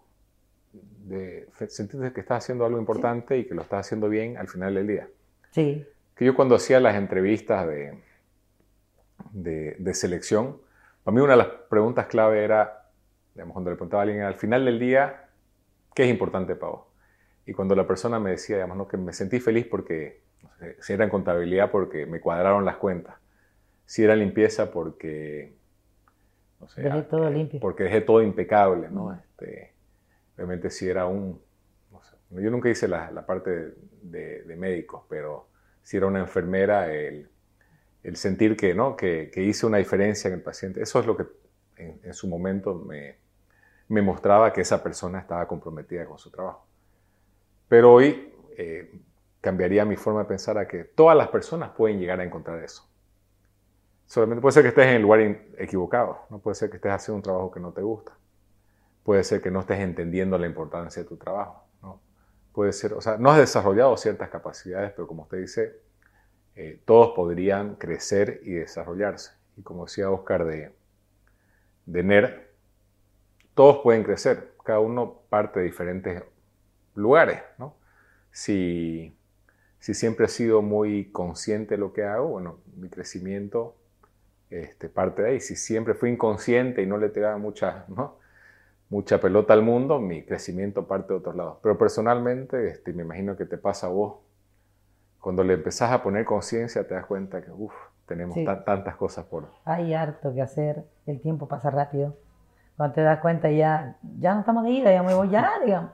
de 1.06 1.50
sentirte 1.68 2.14
que 2.14 2.22
estás 2.22 2.44
haciendo 2.44 2.66
algo 2.66 2.80
importante 2.80 3.38
y 3.38 3.46
que 3.46 3.54
lo 3.54 3.64
estás 3.64 3.86
haciendo 3.86 4.08
bien 4.08 4.38
al 4.38 4.48
final 4.48 4.76
del 4.76 4.88
día. 4.88 5.08
Sí. 5.52 5.86
Que 6.16 6.26
yo 6.26 6.36
cuando 6.36 6.56
hacía 6.56 6.80
las 6.80 6.96
entrevistas 6.96 7.68
de, 7.68 8.02
de, 9.32 9.76
de 9.80 9.94
selección, 9.94 10.58
para 11.04 11.16
mí 11.16 11.22
una 11.22 11.34
de 11.34 11.38
las 11.38 11.48
preguntas 11.70 12.08
clave 12.08 12.44
era, 12.44 12.79
cuando 13.48 13.70
le 13.70 13.76
preguntaba 13.76 14.02
a 14.02 14.06
alguien 14.06 14.22
al 14.24 14.36
final 14.36 14.66
del 14.66 14.80
día, 14.80 15.30
¿qué 15.94 16.04
es 16.04 16.10
importante 16.10 16.56
para 16.56 16.72
vos? 16.74 16.90
Y 17.46 17.54
cuando 17.54 17.76
la 17.76 17.88
persona 17.88 18.20
me 18.20 18.32
decía, 18.32 18.58
digamos, 18.58 18.78
¿no? 18.78 18.88
que 18.88 18.98
me 18.98 19.12
sentí 19.12 19.40
feliz 19.40 19.66
porque, 19.66 20.22
si 20.82 20.94
era 20.94 21.04
en 21.04 21.10
contabilidad, 21.10 21.72
porque 21.72 22.06
me 22.06 22.20
cuadraron 22.20 22.64
las 22.64 22.78
cuentas, 22.78 23.16
si 23.86 24.04
era 24.04 24.16
limpieza, 24.16 24.72
porque, 24.72 25.56
no 26.60 26.68
sé, 26.68 26.84
dejé 26.84 27.02
todo 27.04 27.28
eh, 27.28 27.32
limpio. 27.32 27.60
porque 27.60 27.84
dejé 27.84 28.02
todo 28.02 28.22
impecable, 28.22 28.90
¿no? 28.92 29.14
Este, 29.14 29.74
obviamente 30.36 30.70
si 30.70 30.88
era 30.88 31.08
un, 31.08 31.42
yo 32.30 32.52
nunca 32.52 32.70
hice 32.70 32.88
la, 32.88 33.26
parte 33.26 33.74
de, 34.04 34.44
de, 34.44 34.56
médicos, 34.56 35.04
pero 35.10 35.48
si 35.82 35.98
era 35.98 36.06
una 36.06 36.20
enfermera, 36.20 36.94
el, 36.94 37.28
el 38.04 38.16
sentir 38.16 38.56
que, 38.56 38.76
¿no? 38.76 38.96
Que, 38.96 39.32
que, 39.34 39.42
hice 39.42 39.66
una 39.66 39.78
diferencia 39.78 40.28
en 40.28 40.36
el 40.36 40.42
paciente, 40.42 40.84
eso 40.84 41.00
es 41.00 41.08
lo 41.08 41.18
que 41.18 41.26
en 41.78 42.14
su 42.14 42.28
momento 42.28 42.76
me, 42.76 43.16
me 43.90 44.02
mostraba 44.02 44.54
que 44.54 44.62
esa 44.62 44.82
persona 44.82 45.20
estaba 45.20 45.48
comprometida 45.48 46.06
con 46.06 46.18
su 46.18 46.32
trabajo. 46.32 46.66
Pero 47.68 47.94
hoy 47.94 48.34
eh, 48.58 49.02
cambiaría 49.42 49.84
mi 49.84 49.96
forma 49.96 50.22
de 50.22 50.26
pensar 50.26 50.58
a 50.58 50.68
que 50.68 50.84
todas 50.84 51.18
las 51.18 51.28
personas 51.30 51.72
pueden 51.72 52.00
llegar 52.00 52.20
a 52.20 52.24
encontrar 52.24 52.64
eso. 52.64 52.88
Solamente 54.06 54.42
puede 54.42 54.54
ser 54.54 54.64
que 54.64 54.70
estés 54.70 54.88
en 54.88 54.96
el 54.96 55.02
lugar 55.02 55.20
equivocado, 55.58 56.20
no 56.30 56.40
puede 56.40 56.56
ser 56.56 56.70
que 56.70 56.78
estés 56.78 56.92
haciendo 56.92 57.18
un 57.18 57.22
trabajo 57.22 57.52
que 57.52 57.60
no 57.60 57.72
te 57.72 57.82
gusta, 57.82 58.18
puede 59.04 59.24
ser 59.24 59.40
que 59.40 59.52
no 59.52 59.60
estés 59.60 59.80
entendiendo 59.80 60.38
la 60.38 60.48
importancia 60.48 61.04
de 61.04 61.08
tu 61.08 61.16
trabajo, 61.18 61.64
¿no? 61.84 62.02
puede 62.52 62.74
ser, 62.74 62.94
o 62.94 63.02
sea, 63.02 63.18
no 63.18 63.30
has 63.30 63.38
desarrollado 63.38 63.96
ciertas 63.98 64.30
capacidades, 64.30 64.94
pero 64.94 65.08
como 65.08 65.24
usted 65.24 65.38
dice, 65.38 65.82
eh, 66.56 66.82
todos 66.86 67.12
podrían 67.16 67.76
crecer 67.76 68.42
y 68.44 68.54
desarrollarse. 68.54 69.34
Y 69.58 69.62
como 69.62 69.86
decía 69.86 70.10
Oscar 70.10 70.44
de, 70.46 70.74
de 71.86 72.04
NER, 72.04 72.49
todos 73.60 73.80
pueden 73.80 74.06
crecer, 74.06 74.54
cada 74.64 74.80
uno 74.80 75.20
parte 75.28 75.60
de 75.60 75.66
diferentes 75.66 76.24
lugares, 76.96 77.42
¿no? 77.58 77.76
Si, 78.32 79.14
si 79.80 79.94
siempre 79.94 80.28
he 80.28 80.30
sido 80.30 80.62
muy 80.62 81.12
consciente 81.12 81.76
de 81.76 81.78
lo 81.78 81.92
que 81.92 82.06
hago, 82.06 82.30
bueno, 82.30 82.60
mi 82.78 82.88
crecimiento 82.88 83.76
este, 84.50 84.88
parte 84.88 85.24
de 85.24 85.32
ahí. 85.32 85.40
Si 85.42 85.58
siempre 85.58 85.94
fui 85.94 86.10
inconsciente 86.10 86.82
y 86.82 86.86
no 86.86 86.98
le 86.98 87.10
tiraba 87.10 87.38
mucha, 87.38 87.84
¿no? 87.90 88.16
mucha 88.88 89.20
pelota 89.20 89.52
al 89.52 89.62
mundo, 89.62 90.00
mi 90.00 90.24
crecimiento 90.24 90.88
parte 90.88 91.12
de 91.12 91.20
otros 91.20 91.36
lados. 91.36 91.58
Pero 91.62 91.78
personalmente, 91.78 92.66
este, 92.66 92.94
me 92.94 93.04
imagino 93.04 93.36
que 93.36 93.44
te 93.44 93.58
pasa 93.58 93.88
a 93.88 93.90
vos, 93.90 94.20
cuando 95.20 95.44
le 95.44 95.56
empezás 95.56 95.92
a 95.92 96.02
poner 96.02 96.24
conciencia, 96.24 96.88
te 96.88 96.94
das 96.94 97.06
cuenta 97.06 97.44
que, 97.44 97.52
uff, 97.52 97.74
tenemos 98.06 98.38
tantas 98.64 98.96
cosas 98.96 99.26
por... 99.26 99.50
Hay 99.66 99.94
harto 99.94 100.34
que 100.34 100.42
hacer, 100.42 100.86
el 101.06 101.20
tiempo 101.20 101.50
pasa 101.50 101.70
rápido 101.70 102.16
cuando 102.80 102.96
te 102.96 103.02
das 103.02 103.20
cuenta 103.20 103.52
ya, 103.52 103.98
ya 104.20 104.34
no 104.36 104.40
estamos 104.40 104.64
de 104.64 104.70
ida, 104.70 104.94
ya 104.94 105.04
me 105.04 105.14
voy 105.14 105.30
ya, 105.30 105.52
digamos. 105.66 105.92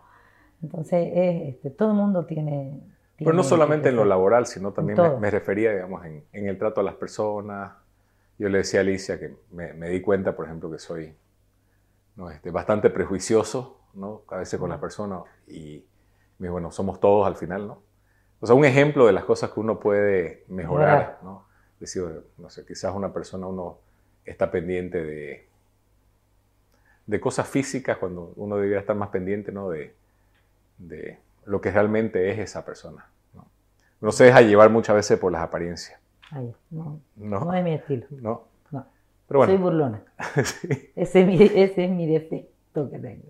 Entonces, 0.62 1.10
este, 1.16 1.72
todo 1.72 1.90
el 1.90 1.96
mundo 1.96 2.28
tiene... 2.28 2.80
Pero 3.18 3.34
no 3.34 3.42
solamente 3.42 3.90
en 3.90 3.96
lo 3.96 4.06
laboral, 4.06 4.46
sino 4.46 4.72
también 4.72 5.00
me, 5.20 5.32
refería, 5.32 5.72
digamos, 5.72 6.06
en, 6.06 6.26
en, 6.32 6.48
el 6.48 6.60
trato 6.60 6.82
a 6.82 6.84
las 6.84 6.94
personas. 6.94 7.74
Yo 8.38 8.50
le 8.50 8.60
decía 8.60 8.82
a 8.82 8.84
Alicia 8.84 9.20
que 9.20 9.36
me, 9.52 9.74
me 9.74 9.90
di 9.90 10.00
cuenta, 10.00 10.36
por 10.36 10.46
ejemplo, 10.46 10.70
que 10.70 10.78
soy 10.78 11.12
¿no? 12.18 12.30
este, 12.30 12.52
bastante 12.52 12.92
prejuicioso, 12.92 13.80
¿no? 13.96 14.22
A 14.28 14.38
veces 14.38 14.60
con 14.60 14.70
las 14.70 14.80
personas 14.80 15.24
y, 15.48 15.84
bueno, 16.38 16.70
somos 16.70 17.00
todos 17.00 17.26
al 17.26 17.36
final, 17.36 17.66
¿no? 17.66 17.82
O 18.42 18.46
sea, 18.46 18.56
un 18.56 18.64
ejemplo 18.64 19.08
de 19.08 19.14
las 19.14 19.24
cosas 19.24 19.50
que 19.50 19.60
uno 19.60 19.80
puede 19.80 20.46
mejorar, 20.50 21.18
¿no? 21.24 21.48
Decir, 21.80 22.04
no 22.38 22.52
sé, 22.52 22.64
quizás 22.64 22.94
una 22.94 23.12
persona, 23.12 23.48
uno 23.48 23.80
está 24.24 24.52
pendiente 24.52 25.04
de 25.04 25.55
de 27.06 27.20
cosas 27.20 27.48
físicas 27.48 27.98
cuando 27.98 28.34
uno 28.36 28.56
debería 28.56 28.80
estar 28.80 28.96
más 28.96 29.10
pendiente 29.10 29.52
¿no? 29.52 29.70
de, 29.70 29.94
de 30.78 31.20
lo 31.46 31.62
que 31.62 31.72
realmente 31.72 32.32
es 32.32 32.40
esa 32.40 32.66
persona. 32.66 33.08
¿no? 33.34 33.46
Uno 34.02 34.12
se 34.12 34.26
deja 34.26 34.42
llevar 34.42 34.70
muchas 34.70 34.96
veces 34.96 35.20
por 35.20 35.32
las 35.32 35.42
apariencias. 35.42 36.00
Ay, 36.32 36.54
no, 36.72 37.00
no, 37.16 37.54
es 37.54 37.64
mi 37.64 37.74
estilo. 37.74 38.08
No. 38.10 38.44
no. 38.72 38.86
Pero 39.28 39.40
bueno. 39.40 39.54
Soy 39.54 39.62
burlona. 39.62 40.02
ese, 40.96 41.22
es 41.22 41.28
mi, 41.28 41.42
ese, 41.42 41.86
es 41.86 41.92
mi, 41.92 42.08
defecto 42.08 42.90
que 42.90 42.98
tengo. 42.98 43.24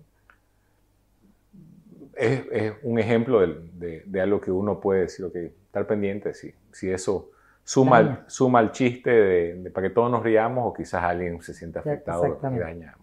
Es, 2.14 2.44
es 2.50 2.72
un 2.82 2.98
ejemplo 2.98 3.40
de, 3.40 4.02
de, 4.06 4.20
algo 4.22 4.40
que 4.40 4.50
uno 4.50 4.80
puede 4.80 5.02
decir, 5.02 5.26
ok, 5.26 5.36
estar 5.36 5.86
pendiente, 5.86 6.32
si, 6.32 6.54
si 6.72 6.90
eso 6.90 7.30
suma, 7.62 8.24
suma 8.26 8.60
el 8.60 8.70
chiste 8.70 9.10
de, 9.10 9.70
para 9.70 9.88
que 9.88 9.94
todos 9.94 10.10
nos 10.10 10.22
riamos 10.22 10.64
o 10.66 10.72
quizás 10.72 11.02
alguien 11.04 11.42
se 11.42 11.52
siente 11.52 11.78
afectado 11.78 12.38
y 12.42 12.58
daña 12.58 12.96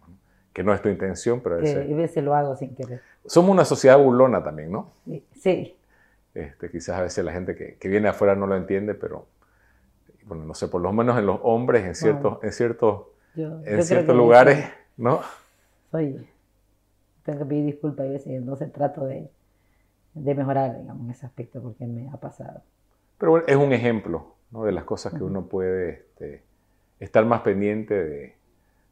que 0.54 0.64
no 0.64 0.74
es 0.74 0.82
tu 0.82 0.90
intención, 0.90 1.42
pero 1.42 1.56
a 1.56 1.60
veces 1.60 2.24
lo 2.24 2.36
hago 2.36 2.56
sin 2.56 2.76
querer. 2.76 3.02
Somos 3.26 3.52
una 3.52 3.66
sociedad 3.66 3.98
burlona 3.98 4.44
también, 4.44 4.72
¿no? 4.72 4.92
Sí. 5.34 5.76
Este, 6.34 6.70
quizás 6.70 6.98
a 6.98 7.02
veces 7.02 7.26
la 7.26 7.32
gente 7.32 7.56
que, 7.56 7.76
que, 7.76 7.90
viene 7.90 8.08
afuera 8.08 8.36
no 8.36 8.48
lo 8.48 8.56
entiende, 8.56 8.96
pero 8.96 9.28
bueno, 10.26 10.46
no 10.46 10.54
sé, 10.54 10.68
por 10.68 10.82
lo 10.82 10.92
menos 10.92 11.18
en 11.18 11.26
los 11.26 11.40
hombres, 11.44 11.86
en 11.86 11.96
ciertos, 11.96 12.44
en 12.44 12.52
ciertos 12.52 13.08
en 13.36 13.84
ciertos 13.84 14.16
lugares, 14.16 14.66
¿no? 14.98 15.22
Soy, 15.92 16.28
tengo 17.24 17.40
que 17.40 17.46
pedir 17.46 17.66
disculpas 17.66 18.08
a 18.08 18.10
veces, 18.10 18.28
entonces 18.28 18.72
trato 18.72 19.06
de, 19.06 19.30
de 20.14 20.36
mejorar, 20.36 20.80
digamos, 20.80 21.10
ese 21.10 21.26
aspecto 21.26 21.62
porque 21.62 21.86
me 21.86 22.10
ha 22.10 22.18
pasado. 22.18 22.62
Pero 23.18 23.32
bueno, 23.32 23.46
es 23.48 23.56
un 23.56 23.74
ejemplo 23.74 24.36
¿no? 24.52 24.66
de 24.66 24.72
las 24.72 24.84
cosas 24.84 25.14
que 25.14 25.24
uno 25.24 25.46
puede 25.48 25.90
este, 25.92 26.44
estar 27.00 27.26
más 27.26 27.42
pendiente 27.42 27.94
de 27.94 28.36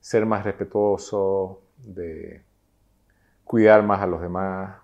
ser 0.02 0.26
más 0.26 0.44
respetuoso, 0.44 1.62
de 1.78 2.44
cuidar 3.46 3.84
más 3.84 4.02
a 4.02 4.08
los 4.08 4.20
demás, 4.20 4.78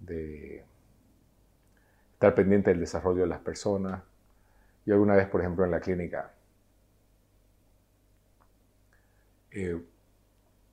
de 0.00 0.64
estar 2.12 2.34
pendiente 2.34 2.70
del 2.70 2.80
desarrollo 2.80 3.22
de 3.22 3.28
las 3.28 3.40
personas. 3.40 4.02
Yo 4.84 4.94
alguna 4.94 5.14
vez, 5.14 5.28
por 5.28 5.40
ejemplo, 5.40 5.64
en 5.64 5.70
la 5.70 5.80
clínica, 5.80 6.32
eh, 9.52 9.80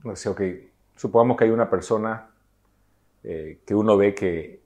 ok, 0.03 0.41
supongamos 0.95 1.37
que 1.37 1.43
hay 1.45 1.51
una 1.51 1.69
persona 1.69 2.29
eh, 3.23 3.59
que 3.65 3.75
uno 3.75 3.97
ve 3.97 4.15
que, 4.15 4.61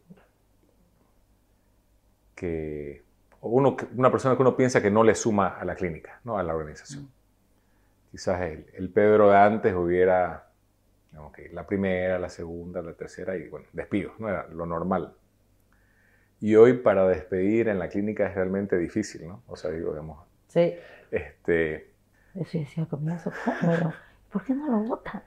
una 3.42 4.12
persona 4.12 4.36
que 4.36 4.42
uno 4.42 4.56
piensa 4.56 4.82
que 4.82 4.90
no 4.90 5.04
le 5.04 5.14
suma 5.14 5.60
a 5.60 5.66
la 5.66 5.76
clínica, 5.76 6.20
¿no? 6.24 6.38
a 6.38 6.44
la 6.44 6.56
organización. 6.56 7.10
Quizás 8.12 8.42
el, 8.42 8.90
Pedro 8.90 9.32
de 9.32 9.38
antes 9.38 9.74
hubiera, 9.74 10.50
que 11.34 11.50
la 11.50 11.66
primera, 11.66 12.20
la 12.20 12.30
segunda, 12.30 12.82
la 12.82 12.94
tercera 12.94 13.38
y 13.38 13.48
bueno, 13.48 13.68
despidos, 13.72 14.20
no 14.20 14.28
era 14.28 14.48
lo 14.48 14.66
normal. 14.66 15.16
Y 16.42 16.56
hoy 16.56 16.74
para 16.74 17.08
despedir 17.08 17.70
en 17.70 17.80
la 17.80 17.88
clínica 17.88 18.28
es 18.28 18.36
realmente 18.36 18.78
difícil, 18.78 19.28
¿no? 19.28 19.44
O 19.48 19.56
sea, 19.56 19.72
digo, 19.72 19.92
digamos. 19.92 20.26
Sí. 20.48 20.76
Este. 21.10 21.92
Eso 22.36 22.58
decía 22.58 22.84
al 22.84 22.90
comienzo, 22.90 23.32
¿cómo? 23.46 23.94
¿Por 24.32 24.44
qué 24.44 24.54
no 24.54 24.70
lo 24.72 24.80
votan? 24.80 25.24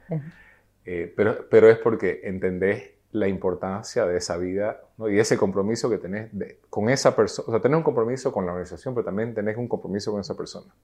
Eh, 0.84 1.12
pero, 1.16 1.48
pero 1.48 1.70
es 1.70 1.78
porque 1.78 2.20
entendés 2.24 2.90
la 3.12 3.28
importancia 3.28 4.06
de 4.06 4.16
esa 4.16 4.36
vida 4.36 4.80
¿no? 4.98 5.08
y 5.08 5.20
ese 5.20 5.36
compromiso 5.36 5.88
que 5.88 5.98
tenés 5.98 6.30
con 6.68 6.88
esa 6.90 7.14
persona. 7.14 7.46
O 7.48 7.50
sea, 7.52 7.60
tenés 7.60 7.78
un 7.78 7.84
compromiso 7.84 8.32
con 8.32 8.44
la 8.44 8.52
organización, 8.52 8.94
pero 8.94 9.04
también 9.04 9.34
tenés 9.34 9.56
un 9.56 9.68
compromiso 9.68 10.10
con 10.10 10.20
esa 10.20 10.36
persona. 10.36 10.74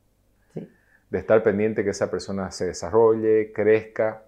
De 1.10 1.18
estar 1.18 1.42
pendiente 1.42 1.84
que 1.84 1.90
esa 1.90 2.10
persona 2.10 2.50
se 2.50 2.66
desarrolle, 2.66 3.52
crezca. 3.52 4.22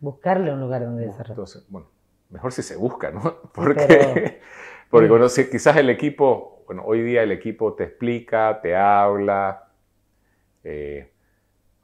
Buscarle 0.00 0.52
un 0.52 0.60
lugar 0.60 0.84
donde 0.84 1.06
desarrollar. 1.06 1.30
Entonces, 1.30 1.66
bueno, 1.68 1.88
mejor 2.30 2.52
si 2.52 2.62
se 2.62 2.76
busca, 2.76 3.10
¿no? 3.10 3.20
Porque, 3.54 4.40
porque 4.90 5.08
bueno, 5.08 5.26
quizás 5.50 5.76
el 5.76 5.90
equipo, 5.90 6.62
bueno, 6.66 6.82
hoy 6.84 7.02
día 7.02 7.22
el 7.22 7.32
equipo 7.32 7.74
te 7.74 7.84
explica, 7.84 8.60
te 8.62 8.76
habla, 8.76 9.68
eh, 10.64 11.10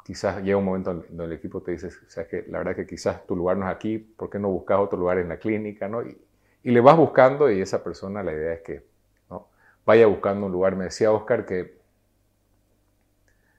quizás 0.05 0.43
llega 0.43 0.59
un 0.59 0.65
momento 0.65 0.93
donde 0.93 1.25
el 1.25 1.33
equipo 1.33 1.63
te 1.63 1.73
dice, 1.73 1.89
o 1.89 2.11
sea, 2.11 2.29
que 2.29 2.45
la 2.49 2.59
verdad 2.59 2.77
que 2.77 2.87
quizás 2.87 3.27
tu 3.27 3.35
lugar 3.35 3.57
no 3.57 3.67
es 3.69 3.75
aquí, 3.75 3.99
¿por 3.99 4.29
qué 4.29 4.39
no 4.39 4.51
buscas 4.51 4.79
otro 4.79 4.99
lugar 4.99 5.19
en 5.19 5.31
la 5.31 5.39
clínica? 5.39 5.89
¿no? 5.89 6.03
Y, 6.03 6.17
le 6.63 6.81
vas 6.81 6.97
buscando 6.97 7.51
y 7.51 7.61
esa 7.61 7.83
persona, 7.85 8.23
la 8.23 8.33
idea 8.33 8.55
es 8.55 8.63
que 8.63 8.87
¿no? 9.31 9.49
vaya 9.85 10.07
buscando 10.07 10.47
un 10.47 10.53
lugar. 10.53 10.77
Me 10.77 10.85
decía 10.85 11.13
Oscar 11.13 11.45
que 11.45 11.79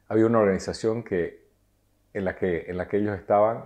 había 0.07 0.25
una 0.25 0.39
organización 0.39 1.03
que, 1.03 1.45
en, 2.13 2.25
la 2.25 2.35
que, 2.35 2.65
en 2.67 2.77
la 2.77 2.87
que 2.87 2.97
ellos 2.97 3.17
estaban, 3.17 3.65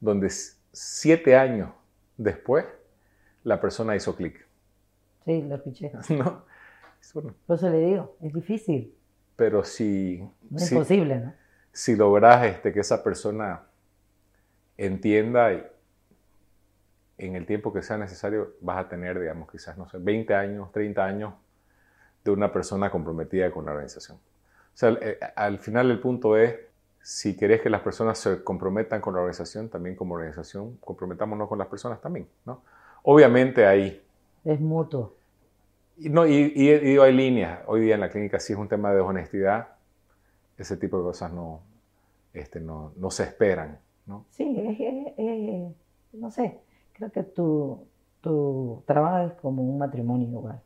donde 0.00 0.30
siete 0.72 1.36
años 1.36 1.70
después 2.16 2.66
la 3.44 3.60
persona 3.60 3.96
hizo 3.96 4.14
clic. 4.16 4.46
Sí, 5.24 5.42
lo 5.42 5.56
escuché. 5.56 5.92
¿No? 6.10 6.44
Por 7.46 7.56
eso 7.56 7.70
le 7.70 7.78
digo, 7.78 8.16
es 8.20 8.32
difícil. 8.32 8.94
Pero 9.36 9.64
si... 9.64 10.28
No 10.50 10.58
es 10.58 10.72
imposible, 10.72 11.18
¿no? 11.18 11.34
si 11.78 11.94
logras 11.94 12.44
este, 12.44 12.72
que 12.72 12.80
esa 12.80 13.04
persona 13.04 13.62
entienda 14.76 15.52
y 15.52 15.64
en 17.18 17.36
el 17.36 17.46
tiempo 17.46 17.72
que 17.72 17.82
sea 17.82 17.96
necesario 17.96 18.56
vas 18.60 18.84
a 18.84 18.88
tener, 18.88 19.18
digamos, 19.20 19.48
quizás, 19.48 19.78
no 19.78 19.88
sé, 19.88 19.98
20 19.98 20.34
años, 20.34 20.72
30 20.72 21.04
años 21.04 21.34
de 22.24 22.32
una 22.32 22.52
persona 22.52 22.90
comprometida 22.90 23.52
con 23.52 23.64
la 23.64 23.70
organización. 23.70 24.18
Sea, 24.78 24.90
eh, 24.90 25.18
al 25.34 25.58
final 25.58 25.90
el 25.90 25.98
punto 25.98 26.36
es, 26.36 26.54
si 27.02 27.36
querés 27.36 27.60
que 27.60 27.68
las 27.68 27.80
personas 27.80 28.16
se 28.16 28.44
comprometan 28.44 29.00
con 29.00 29.12
la 29.12 29.18
organización, 29.18 29.68
también 29.68 29.96
como 29.96 30.14
organización, 30.14 30.76
comprometámonos 30.76 31.48
con 31.48 31.58
las 31.58 31.66
personas 31.66 32.00
también, 32.00 32.28
¿no? 32.46 32.62
Obviamente 33.02 33.66
hay... 33.66 34.00
Es 34.44 34.60
mutuo. 34.60 35.16
Y, 35.96 36.10
no, 36.10 36.28
y, 36.28 36.52
y 36.54 36.96
hay 36.96 37.12
líneas. 37.12 37.58
Hoy 37.66 37.80
día 37.80 37.96
en 37.96 38.00
la 38.02 38.08
clínica 38.08 38.38
sí 38.38 38.52
es 38.52 38.58
un 38.60 38.68
tema 38.68 38.92
de 38.92 39.00
honestidad. 39.00 39.66
Ese 40.56 40.76
tipo 40.76 40.98
de 40.98 41.02
cosas 41.02 41.32
no, 41.32 41.60
este, 42.32 42.60
no, 42.60 42.92
no 42.98 43.10
se 43.10 43.24
esperan. 43.24 43.80
¿no? 44.06 44.26
Sí, 44.30 45.74
no 46.12 46.30
sé, 46.30 46.60
creo 46.92 47.10
que 47.10 47.24
tu, 47.24 47.84
tu 48.20 48.84
trabajo 48.86 49.26
es 49.26 49.32
como 49.40 49.60
un 49.60 49.76
matrimonio 49.76 50.28
igual. 50.28 50.62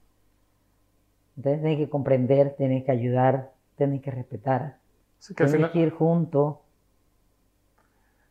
Entonces 1.39 1.63
tienes 1.63 1.79
que 1.79 1.89
comprender, 1.89 2.57
tienes 2.57 2.85
que 2.85 2.93
ayudar, 2.93 3.53
tienes 3.77 4.03
que 4.03 4.11
respetar, 4.11 4.77
tienes 5.37 5.71
que 5.71 5.79
ir 5.79 5.91
juntos. 5.91 6.57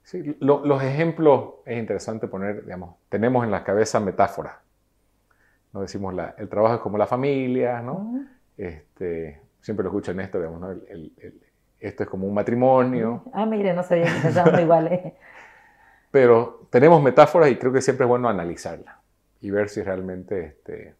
Sí, 0.03 0.35
los 0.39 0.83
ejemplos 0.83 1.55
es 1.65 1.77
interesante 1.77 2.27
poner, 2.27 2.63
digamos, 2.63 2.95
tenemos 3.09 3.45
en 3.45 3.51
la 3.51 3.63
cabeza 3.63 3.99
metáforas. 3.99 4.55
¿no? 5.73 5.81
Decimos, 5.81 6.13
la, 6.13 6.35
el 6.37 6.49
trabajo 6.49 6.75
es 6.75 6.81
como 6.81 6.97
la 6.97 7.07
familia, 7.07 7.81
¿no? 7.81 8.25
este, 8.57 9.41
siempre 9.61 9.83
lo 9.83 9.89
escucho 9.89 10.11
en 10.11 10.19
esto, 10.19 10.37
digamos, 10.37 10.59
¿no? 10.59 10.71
el, 10.71 11.13
esto 11.81 12.03
es 12.03 12.09
como 12.09 12.27
un 12.27 12.33
matrimonio. 12.33 13.23
Ah, 13.33 13.45
mire, 13.45 13.73
no 13.73 13.83
sabía 13.83 14.05
que 14.05 14.21
pensábamos 14.21 14.61
iguales. 14.61 15.13
Pero 16.11 16.67
tenemos 16.69 17.01
metáforas 17.01 17.49
y 17.49 17.55
creo 17.55 17.73
que 17.73 17.81
siempre 17.81 18.05
es 18.05 18.09
bueno 18.09 18.29
analizarla 18.29 18.99
y 19.41 19.49
ver 19.49 19.69
si 19.69 19.81
realmente 19.81 20.45
este, 20.45 20.95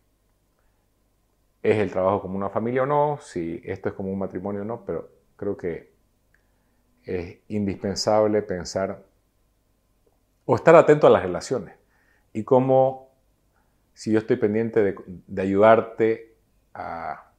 es 1.63 1.78
el 1.78 1.91
trabajo 1.91 2.21
como 2.21 2.38
una 2.38 2.50
familia 2.50 2.84
o 2.84 2.86
no, 2.86 3.19
si 3.21 3.62
esto 3.63 3.89
es 3.89 3.95
como 3.95 4.12
un 4.12 4.19
matrimonio 4.19 4.62
o 4.62 4.65
no, 4.65 4.84
pero 4.86 5.10
creo 5.36 5.56
que 5.56 5.91
es 7.04 7.39
indispensable 7.47 8.41
pensar 8.41 9.04
o 10.45 10.56
estar 10.56 10.76
atento 10.76 11.08
a 11.08 11.10
las 11.10 11.24
relaciones 11.24 11.76
y 12.34 12.43
cómo 12.43 13.12
si 13.93 14.12
yo 14.12 14.19
estoy 14.19 14.38
pendiente 14.38 14.82
de, 15.28 15.41
ayudarte 15.41 16.38
a, 16.74 17.32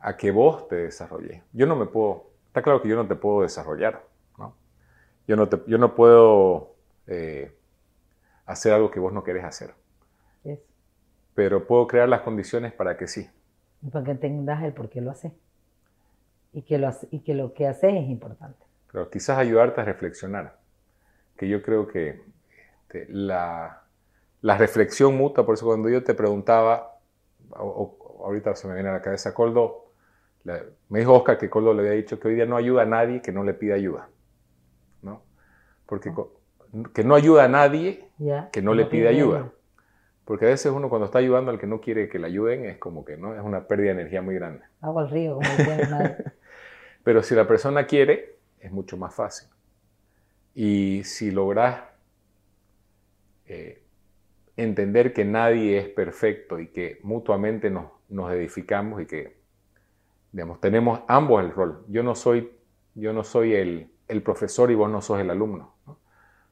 a, 0.00 0.16
que 0.16 0.30
vos 0.30 0.66
te 0.68 0.76
desarrolles. 0.76 1.42
Yo 1.52 1.66
no 1.66 1.76
me 1.76 1.86
puedo 1.86 2.32
está 2.52 2.60
claro 2.60 2.82
que 2.82 2.88
yo 2.88 2.96
no 2.96 3.08
te 3.08 3.16
puedo 3.16 3.40
desarrollar, 3.40 4.04
¿no? 4.36 4.54
Yo 5.26 5.36
no, 5.36 5.48
yo 5.66 5.78
no 5.78 5.94
puedo 5.94 6.74
eh, 7.06 7.56
hacer 8.44 8.74
algo 8.74 8.90
que 8.90 9.00
vos 9.00 9.10
no 9.12 9.24
querés 9.24 9.44
hacer. 9.44 9.74
Pero 11.34 11.66
puedo 11.66 11.86
crear 11.86 12.08
las 12.08 12.20
condiciones 12.20 12.72
para 12.72 12.96
que 12.96 13.06
sí. 13.06 13.28
Y 13.82 13.90
para 13.90 14.04
que 14.04 14.10
entendas 14.12 14.62
el 14.62 14.72
por 14.72 14.88
qué 14.88 15.00
lo 15.00 15.10
haces. 15.10 15.32
Y 16.52 16.62
que 16.62 16.78
lo, 16.78 16.90
y 17.10 17.20
que 17.20 17.34
lo 17.34 17.54
que 17.54 17.66
haces 17.66 17.94
es 17.94 18.08
importante. 18.08 18.58
Pero 18.90 19.08
quizás 19.08 19.38
ayudarte 19.38 19.80
a 19.80 19.84
reflexionar. 19.84 20.58
Que 21.36 21.48
yo 21.48 21.62
creo 21.62 21.86
que 21.88 22.22
este, 22.92 23.06
la, 23.10 23.82
la, 24.42 24.58
reflexión 24.58 25.16
mutua, 25.16 25.46
por 25.46 25.54
eso 25.54 25.66
cuando 25.66 25.88
yo 25.88 26.04
te 26.04 26.14
preguntaba, 26.14 26.98
ahorita 27.54 28.54
se 28.54 28.68
me 28.68 28.74
viene 28.74 28.90
a 28.90 28.92
la 28.92 29.00
cabeza, 29.00 29.32
Coldo, 29.32 29.92
me 30.44 30.98
dijo 30.98 31.14
Oscar 31.14 31.38
que 31.38 31.48
Coldo 31.48 31.72
le 31.72 31.80
había 31.80 31.92
dicho 31.92 32.18
que 32.18 32.28
hoy 32.28 32.34
día 32.34 32.46
no 32.46 32.56
ayuda 32.56 32.82
a 32.82 32.86
nadie 32.86 33.22
que 33.22 33.32
no 33.32 33.44
le 33.44 33.54
pida 33.54 33.74
ayuda. 33.74 34.08
¿no? 35.02 35.22
Porque 35.86 36.10
ah. 36.10 36.24
que 36.92 37.04
no 37.04 37.14
ayuda 37.14 37.44
a 37.44 37.48
nadie 37.48 38.08
que 38.52 38.62
no, 38.62 38.74
le 38.74 38.86
pide 38.86 39.08
ayuda. 39.08 39.50
Porque 40.24 40.46
a 40.46 40.48
veces 40.48 40.72
uno 40.72 40.88
cuando 40.88 41.06
está 41.06 41.18
ayudando 41.18 41.50
al 41.50 41.58
que 41.58 41.66
no 41.66 41.80
quiere 41.80 42.08
que 42.08 42.18
le 42.18 42.26
ayuden 42.28 42.64
es 42.64 42.78
como 42.78 43.04
que 43.04 43.16
no 43.16 43.34
es 43.34 43.42
una 43.42 43.66
pérdida 43.66 43.94
de 43.94 44.00
energía 44.00 44.22
muy 44.22 44.34
grande. 44.34 44.62
Agua 44.80 45.02
al 45.02 45.10
río, 45.10 45.34
como. 45.34 46.16
Pero 47.04 47.22
si 47.22 47.34
la 47.34 47.48
persona 47.48 47.86
quiere, 47.86 48.36
es 48.60 48.70
mucho 48.70 48.96
más 48.96 49.14
fácil. 49.14 49.48
Y 50.54 51.02
si 51.04 51.30
logras 51.30 51.82
eh, 53.46 53.82
entender 54.56 55.12
que 55.12 55.24
nadie 55.24 55.78
es 55.78 55.88
perfecto 55.88 56.60
y 56.60 56.68
que 56.68 57.00
mutuamente 57.02 57.70
nos, 57.70 57.86
nos 58.08 58.32
edificamos 58.32 59.02
y 59.02 59.06
que 59.06 59.42
Digamos, 60.32 60.60
tenemos 60.60 61.00
ambos 61.08 61.44
el 61.44 61.52
rol. 61.52 61.84
Yo 61.88 62.02
no 62.02 62.14
soy, 62.14 62.50
yo 62.94 63.12
no 63.12 63.22
soy 63.22 63.54
el, 63.54 63.90
el 64.08 64.22
profesor 64.22 64.70
y 64.70 64.74
vos 64.74 64.90
no 64.90 65.02
sos 65.02 65.20
el 65.20 65.30
alumno. 65.30 65.74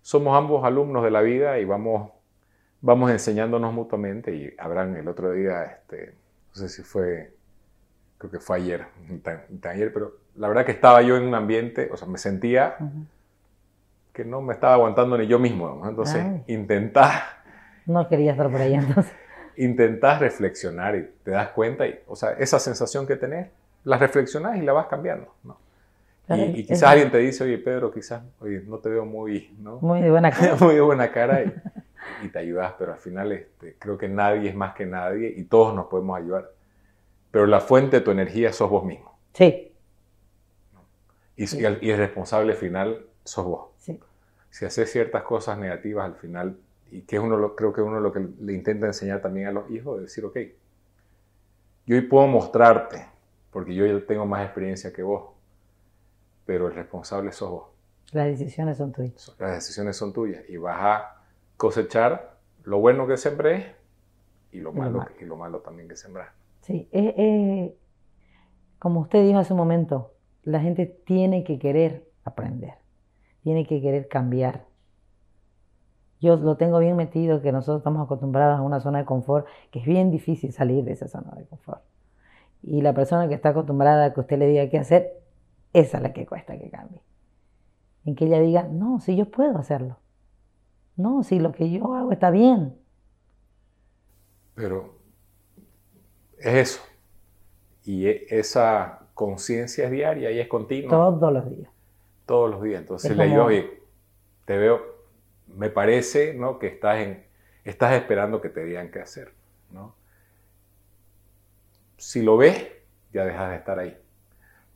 Somos 0.02 0.37
ambos 0.37 0.64
alumnos 0.64 1.02
de 1.02 1.11
la 1.11 1.22
vida 1.22 1.59
y 1.59 1.64
vamos, 1.64 2.12
vamos 2.81 3.11
enseñándonos 3.11 3.73
mutuamente. 3.73 4.35
Y 4.35 4.55
habrán 4.59 4.97
el 4.97 5.09
otro 5.09 5.33
día, 5.33 5.62
este, 5.64 6.14
no 6.51 6.55
sé 6.55 6.69
si 6.69 6.83
fue, 6.83 7.33
creo 8.19 8.31
que 8.31 8.40
fue 8.40 8.57
ayer, 8.57 8.87
ayer, 9.62 9.93
pero 9.93 10.16
la 10.37 10.49
verdad 10.49 10.64
que 10.64 10.73
estaba 10.73 11.03
yo 11.03 11.16
en 11.16 11.25
un 11.25 11.35
ambiente, 11.35 11.88
o 11.93 11.97
sea, 11.97 12.09
me 12.09 12.19
sentía 12.19 12.77
que 14.12 14.25
no 14.25 14.43
me 14.43 14.53
estaba 14.53 14.75
aguantando 14.75 15.16
ni 15.16 15.27
yo 15.27 15.38
mismo. 15.38 15.83
Entonces, 15.88 16.25
intentar... 16.47 17.40
No 17.87 18.09
quería 18.09 18.33
estar 18.33 18.51
por 18.51 18.61
ahí 18.61 18.75
entonces. 18.75 19.12
Intentás 19.57 20.21
reflexionar 20.21 20.97
y 20.97 21.11
te 21.23 21.33
das 21.33 21.49
cuenta, 21.51 21.87
y, 21.87 22.01
o 22.07 22.16
sea, 22.16 22.33
esa 22.33 22.59
sensación 22.59 23.07
que 23.07 23.16
tenés, 23.16 23.49
la 23.85 23.99
reflexionas 23.99 24.57
y 24.57 24.62
la 24.62 24.73
vas 24.73 24.87
cambiando. 24.87 25.35
¿no? 25.45 25.57
Y, 26.37 26.64
quizás 26.64 26.85
alguien 26.85 27.11
te 27.11 27.19
dice, 27.19 27.43
oye 27.45 27.59
Pedro, 27.59 27.90
quizás 27.90 28.23
oye, 28.40 28.62
no 28.66 28.79
te 28.79 28.88
veo 28.88 29.05
muy, 29.05 29.53
¿no? 29.59 29.79
Muy 29.81 30.01
de 30.01 30.11
buena 30.11 30.31
cara. 30.31 30.57
muy 30.61 30.75
de 30.75 30.81
buena 30.81 31.11
cara 31.11 31.43
y, 31.43 31.53
te 32.33 32.39
ayudas, 32.39 32.75
pero 32.79 32.93
al 32.93 32.99
final 32.99 33.33
este, 33.33 33.77
creo 33.79 33.99
que 33.99 34.09
nadie 34.09 34.49
es 34.49 34.55
más 34.55 34.75
que 34.75 34.87
nadie 34.87 35.33
y 35.37 35.45
todos 35.45 35.75
nos 35.75 35.87
podemos 35.87 36.19
ayudar. 36.19 36.53
Pero 37.31 37.47
la 37.47 37.61
fuente 37.61 37.99
de 37.99 38.03
tu 38.03 38.11
energía 38.11 38.53
sos 38.53 38.71
vos 38.71 38.85
mismo. 38.85 39.19
Sí. 39.33 39.73
Y, 41.37 41.57
y, 41.57 41.65
el, 41.65 41.99
responsable 41.99 42.55
final 42.55 43.07
sos 43.25 43.45
vos. 43.45 43.69
Sí. 43.79 43.99
Si 44.51 44.65
haces 44.65 44.91
ciertas 44.91 45.23
cosas 45.23 45.59
negativas 45.59 46.05
al 46.05 46.17
final, 46.17 46.59
y 46.91 47.03
que 47.03 47.19
uno 47.19 47.37
lo, 47.37 47.55
creo 47.55 47.73
que 47.73 47.81
uno 47.81 48.01
lo 48.01 48.13
que 48.13 48.27
le 48.41 48.53
intenta 48.53 48.87
enseñar 48.87 49.23
también 49.23 49.47
a 49.47 49.53
los 49.53 49.71
hijos, 49.71 49.99
es 49.99 50.07
decir, 50.07 50.25
ok, 50.25 50.37
yo 51.87 51.97
hoy 51.97 52.03
puedo 52.03 52.27
mostrarte, 52.27 53.07
porque 53.51 53.75
yo 53.75 53.87
ya 53.87 54.05
tengo 54.05 54.27
más 54.27 54.45
experiencia 54.45 54.93
que 54.93 55.03
vos, 55.03 55.31
pero 56.45 56.67
el 56.67 56.75
responsable 56.75 57.33
sos 57.33 57.51
vos. 57.51 57.65
Las 58.13 58.27
decisiones 58.27 58.77
son 58.77 58.93
tuyas. 58.93 59.35
Las 59.39 59.53
decisiones 59.53 59.97
son 59.97 60.13
tuyas 60.13 60.43
y 60.49 60.57
vas 60.57 60.79
a 60.81 61.19
cosechar 61.61 62.38
lo 62.64 62.79
bueno 62.79 63.07
que 63.07 63.18
sembré 63.18 63.75
y 64.51 64.61
lo, 64.61 64.73
malo, 64.73 65.05
y 65.20 65.27
lo 65.27 65.37
malo 65.37 65.61
también 65.61 65.88
que 65.88 65.94
sembrar. 65.94 66.31
Sí, 66.62 66.88
como 68.79 69.01
usted 69.01 69.23
dijo 69.27 69.38
hace 69.38 69.53
un 69.53 69.59
momento, 69.59 70.14
la 70.42 70.61
gente 70.61 70.87
tiene 70.87 71.44
que 71.44 71.59
querer 71.59 72.09
aprender, 72.25 72.77
tiene 73.42 73.66
que 73.66 73.83
querer 73.83 74.09
cambiar. 74.09 74.64
Yo 76.18 76.37
lo 76.37 76.57
tengo 76.57 76.79
bien 76.79 76.96
metido 76.96 77.42
que 77.42 77.53
nosotros 77.53 77.81
estamos 77.81 78.07
acostumbrados 78.07 78.59
a 78.59 78.62
una 78.62 78.81
zona 78.81 79.01
de 79.01 79.05
confort, 79.05 79.46
que 79.70 79.81
es 79.81 79.85
bien 79.85 80.11
difícil 80.11 80.55
salir 80.55 80.83
de 80.85 80.92
esa 80.92 81.09
zona 81.09 81.33
de 81.33 81.44
confort. 81.44 81.83
Y 82.62 82.81
la 82.81 82.94
persona 82.94 83.29
que 83.29 83.35
está 83.35 83.51
acostumbrada 83.51 84.07
a 84.07 84.14
que 84.14 84.20
usted 84.20 84.38
le 84.38 84.46
diga 84.46 84.70
qué 84.70 84.79
hacer, 84.79 85.12
esa 85.75 85.99
es 85.99 86.03
la 86.03 86.14
que 86.14 86.25
cuesta 86.25 86.59
que 86.59 86.70
cambie. 86.70 87.03
En 88.07 88.16
que 88.16 88.25
ella 88.25 88.40
diga, 88.40 88.62
no, 88.62 88.99
si 89.01 89.14
yo 89.14 89.31
puedo 89.31 89.59
hacerlo. 89.59 89.99
No, 91.01 91.23
si 91.23 91.39
lo 91.39 91.53
que 91.53 91.71
yo 91.71 91.95
hago 91.95 92.13
está 92.13 92.31
bien. 92.31 92.77
Pero 94.55 94.95
es 96.39 96.55
eso. 96.55 96.83
Y 97.85 98.07
e, 98.07 98.27
esa 98.31 99.07
conciencia 99.15 99.85
es 99.85 99.91
diaria 99.91 100.31
y 100.31 100.41
es 100.41 100.49
continua. 100.49 100.91
Todos 100.91 101.33
los 101.33 101.51
días. 101.51 101.71
Todos 102.27 102.51
los 102.51 102.63
días. 102.63 102.81
Entonces 102.81 103.17
le 103.17 103.27
digo, 103.27 103.45
oye, 103.45 103.83
te 104.45 104.57
veo, 104.57 104.81
me 105.49 105.71
parece 105.71 106.35
¿no? 106.35 106.59
que 106.59 106.67
estás, 106.69 106.99
en, 107.01 107.25
estás 107.65 107.95
esperando 107.95 108.41
que 108.41 108.49
te 108.49 108.65
digan 108.65 108.91
qué 108.91 109.01
hacer. 109.01 109.33
¿no? 109.71 109.95
Si 111.97 112.23
lo 112.23 112.37
ves, 112.37 112.69
ya 113.13 113.25
dejas 113.25 113.51
de 113.51 113.57
estar 113.57 113.79
ahí. 113.79 113.97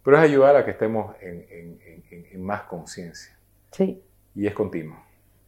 Pero 0.02 0.18
es 0.18 0.22
ayudar 0.22 0.56
a 0.56 0.64
que 0.64 0.72
estemos 0.72 1.16
en, 1.20 2.42
más 2.42 2.62
conciencia. 2.62 3.36
Sí. 3.70 4.02
Y 4.34 4.46
es 4.46 4.54
continuo. 4.54 5.03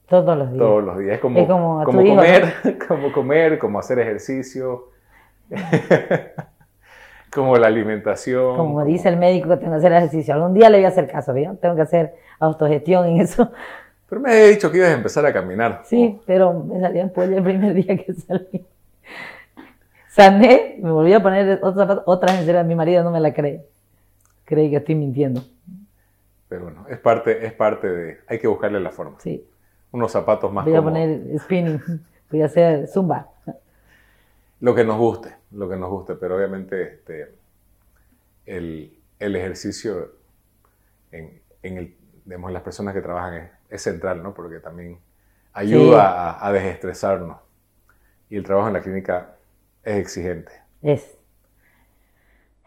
Todos 0.09 0.39
los 0.39 0.53
días. 0.53 0.59
Todos 0.59 0.85
los 0.85 0.99
días. 0.99 1.15
Es 1.15 1.21
como, 1.21 1.47
como, 1.47 1.85
comer, 1.85 2.55
como 2.89 3.13
comer, 3.13 3.59
como 3.59 3.79
hacer 3.79 3.99
ejercicio. 3.99 4.91
como 7.35 7.57
la 7.57 7.67
alimentación. 7.67 8.57
Como, 8.57 8.85
dice 8.85 9.09
el 9.09 9.17
médico 9.17 9.49
que 9.49 9.57
tengo 9.57 9.73
que 9.73 9.79
hacer 9.79 9.93
ejercicio. 9.93 10.35
Algún 10.35 10.55
día 10.55 10.71
le 10.71 10.79
voy 10.79 10.85
a 10.85 10.89
hacer 10.89 11.11
caso, 11.11 11.33
¿vio? 11.33 11.57
Tengo 11.61 11.75
que 11.75 11.83
hacer 11.83 12.15
autogestión 12.39 13.07
en 13.07 13.21
eso. 13.21 13.51
Pero 14.09 14.21
me 14.21 14.31
había 14.31 14.47
dicho 14.47 14.71
que 14.71 14.79
ibas 14.79 14.91
a 14.91 14.95
empezar 14.95 15.27
a 15.27 15.33
caminar. 15.33 15.83
Sí, 15.85 16.21
pero 16.25 16.53
me 16.53 16.81
salió 16.81 17.03
en 17.03 17.33
el 17.35 17.43
primer 17.43 17.75
día 17.75 17.97
que 17.97 18.15
salí. 18.15 18.65
Sané, 20.09 20.79
me 20.81 20.93
volví 20.93 21.13
a 21.13 21.21
poner 21.21 21.59
otras 21.63 22.01
otra 22.07 22.41
en 22.41 22.67
mi 22.69 22.75
marido 22.75 23.03
no 23.03 23.11
me 23.11 23.21
la 23.21 23.35
cree. 23.35 23.67
Cree 24.45 24.71
que 24.71 24.77
estoy 24.77 24.95
mintiendo. 24.95 25.43
Pero 26.49 26.63
bueno, 26.63 26.87
es 26.89 26.99
parte, 26.99 27.45
es 27.45 27.53
parte 27.53 27.89
de... 27.89 28.19
Hay 28.29 28.39
que 28.39 28.47
buscarle 28.47 28.79
la 28.79 28.91
forma. 28.91 29.17
Sí. 29.19 29.45
Unos 29.97 30.13
zapatos 30.13 30.53
más 30.53 30.67
Voy 30.67 30.75
a 30.75 30.83
poner 30.83 31.39
spinning, 31.39 31.81
voy 32.31 32.43
a 32.43 32.45
hacer 32.45 32.87
zumba. 32.87 33.31
Lo 34.61 34.75
que 34.75 34.85
nos 34.85 34.99
guste, 34.99 35.35
lo 35.53 35.71
que 35.71 35.77
nos 35.77 35.89
guste, 35.89 36.17
pero 36.17 36.37
obviamente 36.37 36.83
este, 36.83 37.35
el, 38.45 39.01
ejercicio 39.19 40.13
en, 41.11 41.41
el, 41.63 41.97
las 42.27 42.63
personas 42.63 42.93
que 42.93 43.01
trabajan 43.01 43.51
es, 43.71 43.83
central, 43.83 44.23
¿no? 44.23 44.35
Porque 44.35 44.61
también 44.61 44.99
ayuda 45.55 46.45
a, 46.45 46.53
desestresarnos. 46.53 47.39
Y 48.29 48.37
el 48.37 48.45
trabajo 48.45 48.69
en 48.69 48.75
la 48.75 48.83
clínica 48.83 49.37
es 49.83 49.97
exigente. 49.97 50.53
Es. 50.83 51.19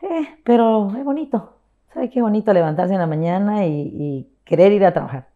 Eh, 0.02 0.40
pero 0.44 0.92
es 0.98 1.04
bonito. 1.04 1.58
¿Sabes 1.94 2.10
qué 2.12 2.24
bonito 2.24 2.52
levantarse 2.54 2.94
en 2.96 3.00
la 3.00 3.08
mañana 3.08 3.68
y, 3.68 4.36
querer 4.46 4.72
ir 4.72 4.84
a 4.84 4.94
trabajar? 4.94 5.30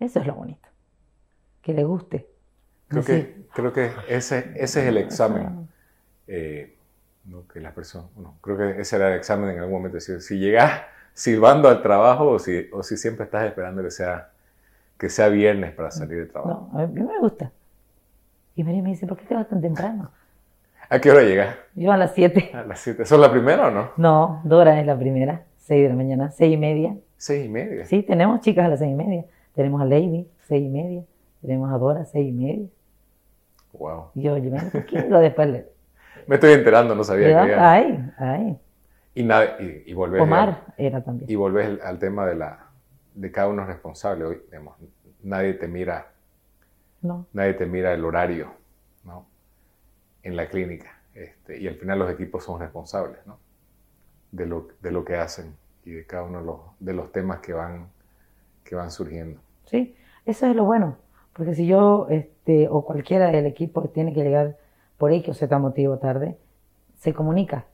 Eso 0.00 0.20
es 0.20 0.26
lo 0.26 0.34
bonito. 0.34 0.69
Que 1.62 1.74
le 1.74 1.84
guste. 1.84 2.26
Creo, 2.88 3.04
que, 3.04 3.44
creo 3.52 3.72
que 3.72 3.90
ese, 4.08 4.52
ese 4.56 4.80
es 4.82 4.86
el 4.86 4.96
examen. 4.96 5.68
Eh, 6.26 6.76
que 7.52 7.60
las 7.60 7.72
personas, 7.72 8.08
creo 8.40 8.56
que 8.56 8.80
ese 8.80 8.96
era 8.96 9.12
el 9.12 9.18
examen 9.18 9.50
en 9.50 9.58
algún 9.60 9.74
momento. 9.74 10.00
Si, 10.00 10.20
si 10.20 10.38
llegas 10.38 10.82
silbando 11.14 11.68
al 11.68 11.82
trabajo 11.82 12.28
o 12.28 12.38
si, 12.38 12.68
o 12.72 12.82
si 12.82 12.96
siempre 12.96 13.24
estás 13.24 13.46
esperando 13.46 13.82
que 13.82 13.90
sea, 13.90 14.30
que 14.98 15.08
sea 15.08 15.28
viernes 15.28 15.72
para 15.72 15.90
salir 15.90 16.18
de 16.18 16.26
trabajo. 16.26 16.70
No, 16.72 16.80
a 16.80 16.86
mí 16.86 17.00
me 17.00 17.18
gusta. 17.18 17.52
Y 18.56 18.64
María 18.64 18.82
me 18.82 18.90
dice, 18.90 19.06
¿por 19.06 19.16
qué 19.16 19.26
te 19.26 19.34
vas 19.34 19.48
tan 19.48 19.60
temprano? 19.60 20.10
¿A 20.88 21.00
qué 21.00 21.10
hora 21.10 21.22
llegas? 21.22 21.56
Yo 21.74 21.92
a 21.92 21.96
las 21.96 22.14
7. 22.14 22.50
¿A 22.52 22.64
las 22.64 22.80
7? 22.80 23.06
¿Son 23.06 23.20
la 23.20 23.30
primera 23.30 23.68
o 23.68 23.70
no? 23.70 23.90
No, 23.96 24.40
Dora 24.44 24.80
es 24.80 24.86
la 24.86 24.98
primera. 24.98 25.44
6 25.58 25.84
de 25.84 25.88
la 25.88 25.94
mañana, 25.94 26.30
6 26.32 26.52
y 26.52 26.56
media. 26.56 26.96
6 27.16 27.46
y 27.46 27.48
media. 27.48 27.86
Sí, 27.86 28.02
tenemos 28.02 28.40
chicas 28.40 28.66
a 28.66 28.68
las 28.68 28.80
6 28.80 28.90
y 28.90 28.94
media. 28.94 29.24
Tenemos 29.54 29.80
a 29.80 29.84
Lady, 29.84 30.28
6 30.48 30.64
y 30.64 30.68
media. 30.68 31.04
Tenemos 31.40 31.72
a 31.72 31.78
Dora, 31.78 32.04
6 32.04 32.28
y 32.28 32.32
media. 32.32 32.68
Wow. 33.72 34.10
Y 34.14 34.22
yo, 34.22 34.36
yo 34.36 34.50
me 34.50 35.18
después. 35.20 35.48
Le... 35.48 35.66
me 36.26 36.34
estoy 36.36 36.52
enterando, 36.52 36.94
no 36.94 37.04
sabía 37.04 37.28
que 37.28 37.34
había. 37.34 37.72
Ay, 37.72 38.10
ay. 38.18 38.58
Y, 39.14 39.22
nada, 39.24 39.56
y, 39.60 39.84
y 39.86 39.94
volvés, 39.94 40.22
Omar 40.22 40.64
era 40.76 41.02
también. 41.02 41.30
Y 41.30 41.34
volvés 41.34 41.80
al 41.82 41.98
tema 41.98 42.26
de, 42.26 42.34
la, 42.36 42.66
de 43.14 43.30
cada 43.32 43.48
uno 43.48 43.62
es 43.62 43.68
responsable. 43.68 44.24
Hoy, 44.24 44.42
digamos, 44.46 44.76
nadie 45.22 45.54
te 45.54 45.68
mira. 45.68 46.12
No. 47.02 47.26
Nadie 47.32 47.54
te 47.54 47.66
mira 47.66 47.92
el 47.92 48.04
horario, 48.04 48.52
¿no? 49.04 49.26
En 50.22 50.36
la 50.36 50.48
clínica. 50.48 50.98
Este, 51.14 51.58
y 51.58 51.66
al 51.66 51.76
final 51.76 51.98
los 51.98 52.10
equipos 52.10 52.44
son 52.44 52.60
responsables, 52.60 53.26
¿no? 53.26 53.38
de 54.32 54.46
lo, 54.46 54.68
de 54.80 54.90
lo 54.90 55.04
que 55.04 55.16
hacen 55.16 55.56
y 55.84 55.92
de 55.92 56.06
cada 56.06 56.24
uno 56.24 56.40
de 56.40 56.44
los, 56.44 56.60
de 56.78 56.92
los 56.92 57.12
temas 57.12 57.40
que 57.40 57.52
van, 57.52 57.88
que 58.64 58.74
van 58.74 58.90
surgiendo. 58.90 59.40
Sí, 59.66 59.96
eso 60.24 60.46
es 60.46 60.56
lo 60.56 60.64
bueno, 60.64 60.96
porque 61.32 61.54
si 61.54 61.66
yo 61.66 62.06
este, 62.10 62.68
o 62.68 62.84
cualquiera 62.84 63.28
del 63.30 63.46
equipo 63.46 63.82
tiene 63.88 64.12
que 64.12 64.22
llegar 64.22 64.56
por 64.98 65.12
X 65.12 65.30
o 65.30 65.34
Z 65.34 65.58
motivo 65.58 65.98
tarde, 65.98 66.36
se 66.98 67.14
comunica, 67.14 67.64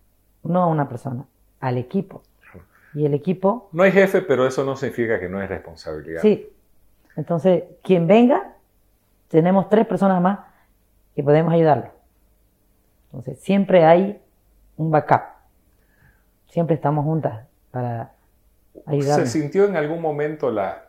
no 0.42 0.62
a 0.62 0.66
una 0.66 0.88
persona, 0.88 1.27
al 1.61 1.79
equipo. 1.79 2.23
Y 2.95 3.05
el 3.05 3.12
equipo... 3.12 3.69
No 3.73 3.83
hay 3.83 3.92
jefe, 3.92 4.23
pero 4.23 4.47
eso 4.47 4.64
no 4.64 4.77
significa 4.77 5.21
que 5.21 5.29
no 5.29 5.42
es 5.42 5.49
responsabilidad. 5.49 6.23
Sí. 6.23 6.49
Entonces, 7.16 7.64
quien 7.83 8.07
venga, 8.07 8.55
tenemos 9.29 9.69
tres 9.69 9.87
personas 9.87 10.23
más 10.23 10.38
que 11.14 11.23
podemos 11.23 11.53
ayudarlo. 11.53 11.90
Entonces, 13.11 13.38
siempre 13.40 13.85
hay 13.85 14.21
un 14.77 14.90
backup 14.90 15.37
siempre 16.57 16.75
estamos 16.75 17.05
juntas 17.05 17.47
para 17.71 18.12
ayudar. 18.87 19.21
¿Se 19.21 19.27
sintió 19.27 19.66
en 19.66 19.77
algún 19.77 20.01
momento 20.01 20.51
la, 20.51 20.85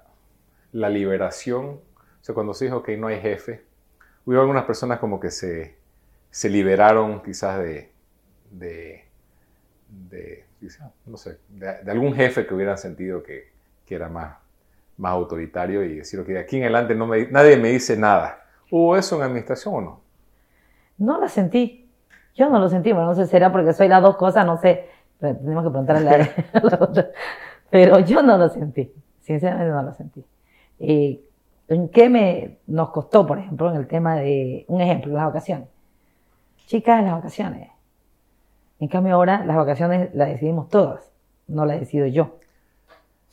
la 0.71 0.87
liberación? 0.87 1.81
O 2.21 2.23
sea, 2.23 2.35
cuando 2.35 2.53
se 2.53 2.65
dijo 2.65 2.83
que 2.83 2.97
no 2.97 3.07
hay 3.07 3.19
jefe, 3.19 3.63
hubo 4.25 4.39
algunas 4.39 4.65
personas 4.65 4.99
como 4.99 5.19
que 5.19 5.31
se, 5.31 5.75
se 6.29 6.49
liberaron 6.49 7.21
quizás 7.23 7.59
de, 7.59 7.91
de, 8.51 9.05
de 10.09 10.45
no 11.05 11.17
sé, 11.17 11.37
de, 11.49 11.91
algún 11.91 12.13
jefe 12.13 12.45
que 12.45 12.53
hubieran 12.53 12.77
sentido 12.77 13.23
que, 13.23 13.51
que, 13.85 13.95
era 13.95 14.09
más, 14.09 14.37
más 14.97 15.11
autoritario 15.11 15.83
y 15.83 15.97
decir, 15.97 16.23
que 16.25 16.33
de 16.33 16.39
aquí 16.39 16.57
en 16.57 16.63
adelante 16.63 16.95
no 16.95 17.07
me, 17.07 17.27
nadie 17.27 17.57
me 17.57 17.69
dice 17.69 17.95
nada. 17.95 18.43
¿Hubo 18.69 18.97
eso 18.97 19.15
en 19.15 19.21
administración 19.23 19.75
o 19.75 19.81
no? 19.81 20.01
No 20.97 21.19
lo 21.19 21.29
sentí. 21.29 21.89
Yo 22.35 22.49
no 22.49 22.59
lo 22.59 22.69
sentí, 22.69 22.91
bueno, 22.91 23.07
no 23.07 23.15
sé, 23.15 23.25
será 23.25 23.51
porque 23.51 23.73
soy 23.73 23.87
las 23.87 24.01
dos 24.01 24.17
cosas, 24.17 24.45
no 24.45 24.57
sé 24.57 24.89
tenemos 25.19 25.63
que 25.63 25.69
preguntarle 25.69 26.09
a 26.09 26.17
la, 26.59 26.77
otra. 26.79 27.07
Pero 27.69 27.99
yo 27.99 28.21
no 28.21 28.37
lo 28.37 28.49
sentí, 28.49 28.91
sinceramente 29.21 29.71
no 29.71 29.83
lo 29.83 29.93
sentí. 29.93 30.23
¿En 31.69 31.89
qué 31.89 32.09
me, 32.09 32.59
nos 32.67 32.91
costó, 32.91 33.25
por 33.25 33.39
ejemplo, 33.39 33.69
en 33.69 33.77
el 33.77 33.87
tema 33.87 34.15
de, 34.15 34.65
un 34.67 34.81
ejemplo, 34.81 35.13
las 35.13 35.25
vacaciones? 35.25 35.67
Chicas, 36.65 37.03
las 37.03 37.13
vacaciones. 37.13 37.69
En 38.79 38.87
cambio 38.87 39.15
ahora 39.15 39.43
las 39.45 39.57
vacaciones 39.57 40.13
las 40.13 40.29
decidimos 40.29 40.69
todas, 40.69 41.11
no 41.47 41.65
las 41.65 41.79
decido 41.79 42.05
yo. 42.05 42.37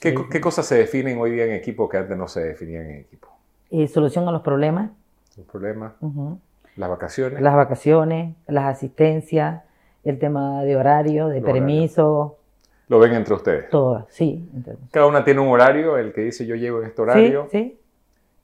¿Qué, 0.01 0.15
¿Qué, 0.31 0.41
cosas 0.41 0.67
se 0.67 0.77
definen 0.77 1.19
hoy 1.19 1.33
día 1.33 1.45
en 1.45 1.53
equipo 1.53 1.89
que 1.89 1.99
antes 1.99 2.17
no 2.17 2.29
se 2.29 2.41
definían 2.41 2.87
en 2.87 3.01
equipo? 3.01 3.29
Eh, 3.71 3.89
solución 3.89 4.27
a 4.29 4.33
los 4.33 4.43
problemas. 4.43 4.91
Los 5.37 5.47
problemas. 5.47 5.93
Las 6.77 6.91
vacaciones. 6.91 7.41
Las 7.41 7.55
vacaciones, 7.55 8.35
las 8.47 8.65
asistencias, 8.67 9.63
el 10.03 10.19
tema 10.19 10.63
de 10.63 10.77
horario, 10.77 11.29
de 11.29 11.41
permiso. 11.41 12.37
Lo 12.89 12.99
ven 12.99 13.15
entre 13.15 13.35
ustedes. 13.35 13.71
Todas, 13.71 14.05
sí. 14.09 14.49
Cada 14.91 15.07
una 15.07 15.25
tiene 15.25 15.41
un 15.41 15.49
horario, 15.49 15.97
el 15.99 16.13
que 16.13 16.23
dice 16.23 16.47
yo 16.47 16.55
llego 16.55 16.81
en 16.81 16.89
este 16.89 17.03
horario. 17.03 17.49
Sí, 17.51 17.59
sí. 17.59 17.79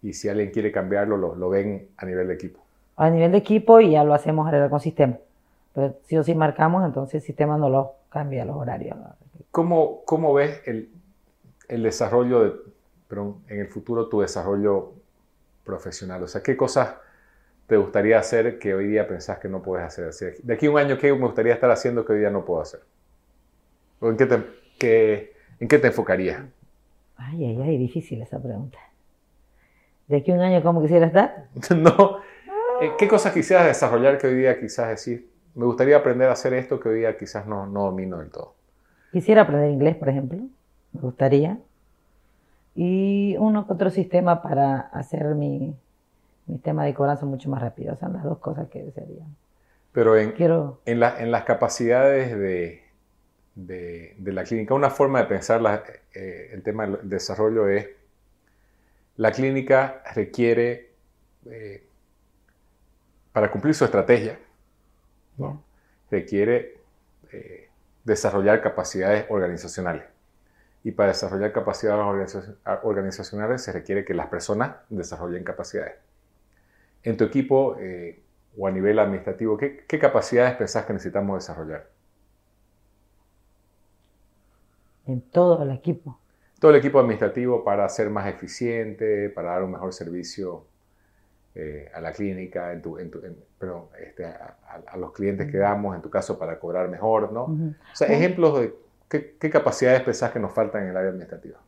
Y 0.03 0.13
si 0.15 0.29
alguien 0.29 0.51
quiere 0.51 0.73
cambiarlo, 0.73 1.17
lo, 1.17 1.35
lo 1.35 1.51
ven 1.51 1.89
a 1.97 2.07
nivel 2.07 2.29
de 2.29 2.35
equipo. 2.35 2.61
A 2.97 3.11
nivel 3.11 3.33
de 3.33 3.39
equipo 3.39 3.81
y 3.81 3.93
ya 3.93 4.05
lo 4.05 4.15
hacemos 4.15 4.47
arreglar 4.47 4.71
con 4.71 4.81
sistema. 4.81 5.19
Pero 5.75 5.97
si 6.05 6.17
o 6.17 6.23
si 6.23 6.35
marcamos, 6.35 6.85
entonces 6.85 7.17
el 7.17 7.21
sistema 7.23 7.57
no 7.57 7.69
lo 7.69 7.93
cambia 8.11 8.45
los 8.45 8.57
horarios. 8.57 8.97
¿Cómo, 9.51 10.03
cómo 10.05 10.35
ves 10.35 10.63
el, 10.67 10.91
el 11.69 11.83
desarrollo 11.83 12.43
de, 12.43 12.53
perdón, 13.09 13.37
en 13.49 13.61
el 13.61 13.69
futuro 13.69 14.09
tu 14.09 14.21
desarrollo 14.21 14.93
profesional? 15.65 16.23
O 16.23 16.29
sea, 16.29 16.43
¿qué 16.43 16.57
cosas 16.57 16.95
te 17.67 17.77
gustaría 17.77 18.19
hacer 18.19 18.59
que 18.59 18.75
hoy 18.75 18.89
día 18.89 19.07
pensás 19.07 19.39
que 19.39 19.49
no 19.49 19.63
puedes 19.63 19.87
hacer? 19.87 20.37
De 20.43 20.55
aquí 20.55 20.67
a 20.67 20.71
un 20.71 20.79
año, 20.79 20.99
¿qué 20.99 21.13
me 21.13 21.21
gustaría 21.21 21.55
estar 21.55 21.71
haciendo 21.71 22.05
que 22.05 22.13
hoy 22.13 22.21
día 22.21 22.31
no 22.31 22.45
puedo 22.45 22.61
hacer? 22.63 22.81
¿O 24.01 24.09
en 24.09 24.17
qué 24.17 24.27
te, 24.27 25.33
en 25.61 25.69
qué 25.69 25.79
te 25.79 25.87
enfocarías? 25.89 26.43
Ay, 27.17 27.45
ay, 27.45 27.63
ay, 27.63 27.79
difícil 27.79 28.23
esa 28.23 28.41
pregunta. 28.41 28.79
¿De 30.11 30.17
aquí 30.17 30.33
a 30.33 30.35
un 30.35 30.41
año 30.41 30.61
cómo 30.61 30.83
quisiera 30.83 31.07
estar? 31.07 31.45
no. 31.77 32.19
Eh, 32.81 32.91
¿Qué 32.99 33.07
cosas 33.07 33.33
quisieras 33.33 33.67
desarrollar 33.67 34.19
que 34.19 34.27
hoy 34.27 34.35
día 34.35 34.59
quizás 34.59 34.89
decir, 34.89 35.31
me 35.55 35.65
gustaría 35.65 35.97
aprender 35.97 36.29
a 36.29 36.33
hacer 36.33 36.53
esto 36.53 36.81
que 36.81 36.89
hoy 36.89 36.99
día 36.99 37.17
quizás 37.17 37.47
no, 37.47 37.65
no 37.67 37.85
domino 37.85 38.19
del 38.19 38.29
todo? 38.29 38.57
Quisiera 39.13 39.43
aprender 39.43 39.71
inglés, 39.71 39.95
por 39.95 40.09
ejemplo. 40.09 40.41
Me 40.93 41.01
gustaría. 41.01 41.59
Y 42.75 43.37
uno 43.39 43.65
otro 43.69 43.91
sistema 43.91 44.43
para 44.43 44.81
hacer 44.81 45.27
mi, 45.37 45.77
mi 46.47 46.59
tema 46.59 46.85
de 46.85 46.93
cobranza 46.93 47.25
mucho 47.25 47.49
más 47.49 47.63
rápido. 47.63 47.95
Son 47.95 48.13
las 48.13 48.25
dos 48.25 48.39
cosas 48.39 48.69
que 48.69 48.83
desearía. 48.83 49.23
Pero 49.93 50.17
en, 50.17 50.33
Quiero... 50.33 50.81
en, 50.87 50.99
la, 50.99 51.21
en 51.21 51.31
las 51.31 51.45
capacidades 51.45 52.37
de, 52.37 52.83
de, 53.55 54.17
de, 54.19 54.33
la 54.33 54.43
clínica, 54.43 54.75
una 54.75 54.91
forma 54.91 55.21
de 55.21 55.27
pensar 55.27 55.63
la, 55.63 55.85
eh, 56.15 56.51
el 56.53 56.65
tema 56.65 56.89
del 56.89 57.09
desarrollo 57.09 57.69
es, 57.69 57.87
la 59.21 59.33
clínica 59.33 60.03
requiere, 60.15 60.95
eh, 61.45 61.87
para 63.35 63.51
cumplir 63.51 63.75
su 63.75 63.85
estrategia, 63.85 64.39
requiere 66.11 66.79
eh, 67.31 67.69
desarrollar 68.03 68.63
capacidades 68.63 69.27
organizacionales. 69.29 70.05
Y 70.85 70.93
para 70.93 71.09
desarrollar 71.09 71.53
capacidades 71.53 72.35
organizacionales 72.83 73.63
se 73.63 73.73
requiere 73.73 74.07
que 74.07 74.15
las 74.15 74.29
personas 74.29 74.77
desarrollen 74.89 75.45
capacidades. 75.45 75.97
En 77.03 77.19
tu 77.19 77.25
equipo 77.25 77.77
eh, 77.79 78.23
o 78.57 78.69
a 78.69 78.71
nivel 78.71 78.99
administrativo, 78.99 79.59
¿qué, 79.59 79.99
capacidades 80.01 80.57
pensás 80.57 80.87
que 80.87 80.95
necesitamos 80.95 81.41
desarrollar? 81.41 81.91
En 85.05 85.21
todo 85.21 85.63
el 85.63 85.73
equipo. 85.73 86.19
Todo 86.61 86.71
el 86.71 86.77
equipo 86.77 87.01
administrativo 87.01 87.65
para 87.65 87.89
ser 87.89 88.11
más 88.11 88.29
eficiente, 88.29 89.29
para 89.31 89.51
dar 89.51 89.65
un 89.65 89.73
mejor 89.73 89.93
servicio 89.93 90.65
eh, 91.57 91.91
a 91.93 92.01
la 92.01 92.13
clínica, 92.13 92.73
en 92.73 92.81
tu, 92.83 92.97
en 92.99 93.11
este, 93.99 94.25
a, 94.25 94.97
los 94.97 95.13
clientes 95.13 95.51
que 95.51 95.59
damos, 95.59 95.97
en 95.97 96.03
tu 96.03 96.11
caso 96.11 96.39
para 96.39 96.61
cobrar 96.61 96.89
mejor, 96.89 97.33
¿no? 97.33 97.45
O 97.45 97.97
sea, 97.97 98.07
ejemplos 98.07 98.61
de 98.61 98.75
¿Qué, 99.11 99.51
capacidades 99.51 100.03
pensás 100.03 100.31
que 100.31 100.39
nos 100.39 100.53
faltan 100.53 100.85
en 100.85 100.91
el 100.91 100.97
área 100.97 101.11
administrativa? 101.11 101.59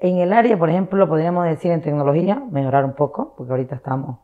En 0.00 0.16
el 0.16 0.32
área, 0.32 0.58
por 0.58 0.68
ejemplo, 0.68 1.08
podríamos 1.08 1.44
decir 1.44 1.70
en 1.70 1.82
tecnología, 1.82 2.42
mejorar 2.50 2.84
un 2.84 2.94
poco, 2.94 3.34
porque 3.36 3.52
ahorita 3.52 3.76
estamos 3.76 4.18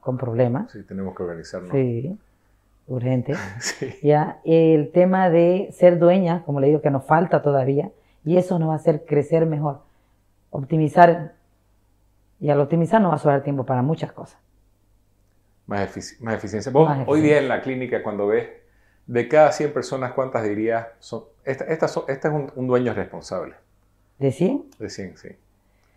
con, 0.00 0.18
problemas. 0.18 0.70
Sí, 0.70 0.84
tenemos 0.84 1.16
que 1.16 1.22
organizarnos. 1.24 1.72
Sí, 1.72 2.16
urgente. 2.86 3.34
sí. 3.60 3.92
Ya, 4.04 4.40
el 4.44 4.92
tema 4.92 5.30
de 5.30 5.70
ser 5.72 5.98
dueña, 5.98 6.44
como 6.44 6.60
le 6.60 6.68
digo, 6.68 6.80
que 6.80 6.90
nos 6.90 7.04
falta 7.04 7.42
todavía, 7.42 7.90
y 8.24 8.36
eso 8.36 8.58
nos 8.58 8.68
va 8.68 8.74
a 8.74 8.76
hacer 8.76 9.04
crecer 9.04 9.46
mejor. 9.46 9.80
Optimizar, 10.50 11.34
y 12.40 12.50
al 12.50 12.60
optimizar 12.60 13.00
nos 13.00 13.12
va 13.12 13.16
a 13.16 13.18
sobrar 13.18 13.42
tiempo 13.42 13.64
para 13.64 13.82
muchas 13.82 14.12
cosas. 14.12 14.38
Más, 15.66 15.88
más 16.20 16.34
eficiencia. 16.34 16.70
Vos, 16.72 16.90
hoy 17.06 17.20
día 17.20 17.38
en 17.38 17.48
la 17.48 17.62
clínica, 17.62 18.02
cuando 18.02 18.26
ves 18.26 18.48
de 19.06 19.28
cada 19.28 19.52
100 19.52 19.72
personas, 19.72 20.12
¿cuántas 20.12 20.44
dirías 20.44 20.88
son? 20.98 21.24
Esta, 21.44 21.64
esta, 21.64 21.86
es 21.86 21.96
un, 22.54 22.66
dueño 22.66 22.94
responsable. 22.94 23.54
¿De 24.18 24.30
100? 24.30 24.70
De 24.78 24.90
100, 24.90 25.16
sí. 25.16 25.28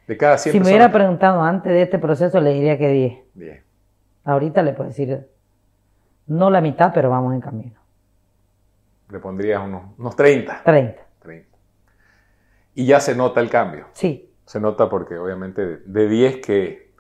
De 0.08 0.18
cada 0.18 0.38
100 0.38 0.54
Si 0.54 0.60
me 0.60 0.68
hubiera 0.68 0.92
preguntado 0.92 1.42
antes 1.42 1.72
de 1.72 1.82
este 1.82 2.00
proceso, 2.00 2.40
le 2.40 2.54
diría 2.54 2.78
que 2.78 2.90
10. 2.90 3.20
10. 3.36 3.64
Ahorita 4.24 4.64
le 4.64 4.74
puedo 4.74 4.90
decir, 4.90 5.28
no 6.28 6.50
la 6.50 6.62
mitad, 6.62 6.92
pero 6.94 7.10
vamos 7.10 7.34
en 7.34 7.42
camino. 7.42 7.80
Le 9.10 9.20
pondrías 9.20 9.62
unos, 9.64 9.84
unos 10.00 10.16
30. 10.16 10.64
30. 10.64 11.05
30. 12.76 12.82
Y 12.82 12.86
ya 12.86 13.00
se 13.00 13.16
nota 13.16 13.40
el 13.42 13.50
cambio. 13.50 13.88
Sí. 13.94 14.30
Se 14.46 14.60
nota 14.60 14.90
porque 14.90 15.18
obviamente 15.18 15.78
de 15.86 16.08
10 16.08 16.38
que, 16.38 16.92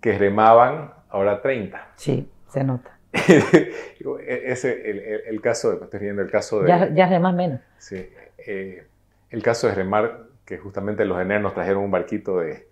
que 0.00 0.18
remaban, 0.18 0.92
ahora 1.08 1.42
30. 1.42 1.92
Sí, 1.96 2.30
se 2.48 2.62
nota. 2.62 2.98
Ese, 3.12 4.90
el, 4.90 4.98
el, 5.26 5.40
caso, 5.40 5.70
de, 5.70 5.84
estoy 5.84 6.00
viendo 6.00 6.22
el 6.22 6.30
caso 6.30 6.62
de... 6.62 6.68
Ya, 6.68 6.88
ya 6.94 7.18
menos. 7.32 7.60
Sí, 7.78 8.08
eh, 8.46 8.86
el 9.30 9.42
caso 9.42 9.66
de 9.66 9.74
remar, 9.74 10.26
que 10.44 10.58
justamente 10.58 11.04
los 11.04 11.20
ENER 11.20 11.40
nos 11.40 11.54
trajeron 11.54 11.82
un 11.84 11.90
barquito 11.90 12.38
de, 12.38 12.68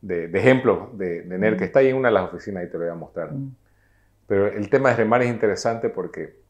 de, 0.00 0.28
de 0.28 0.38
ejemplos 0.38 0.96
de, 0.96 1.22
de 1.22 1.34
ENER, 1.34 1.56
que 1.56 1.64
está 1.64 1.80
ahí 1.80 1.88
en 1.88 1.96
una 1.96 2.08
de 2.08 2.14
las 2.14 2.24
oficinas, 2.24 2.62
ahí 2.62 2.70
te 2.70 2.78
lo 2.78 2.84
voy 2.84 2.92
a 2.92 2.96
mostrar. 2.96 3.30
Pero 4.26 4.46
el 4.46 4.70
tema 4.70 4.90
de 4.90 4.96
remar 4.96 5.22
es 5.22 5.28
interesante 5.28 5.90
porque 5.90 6.40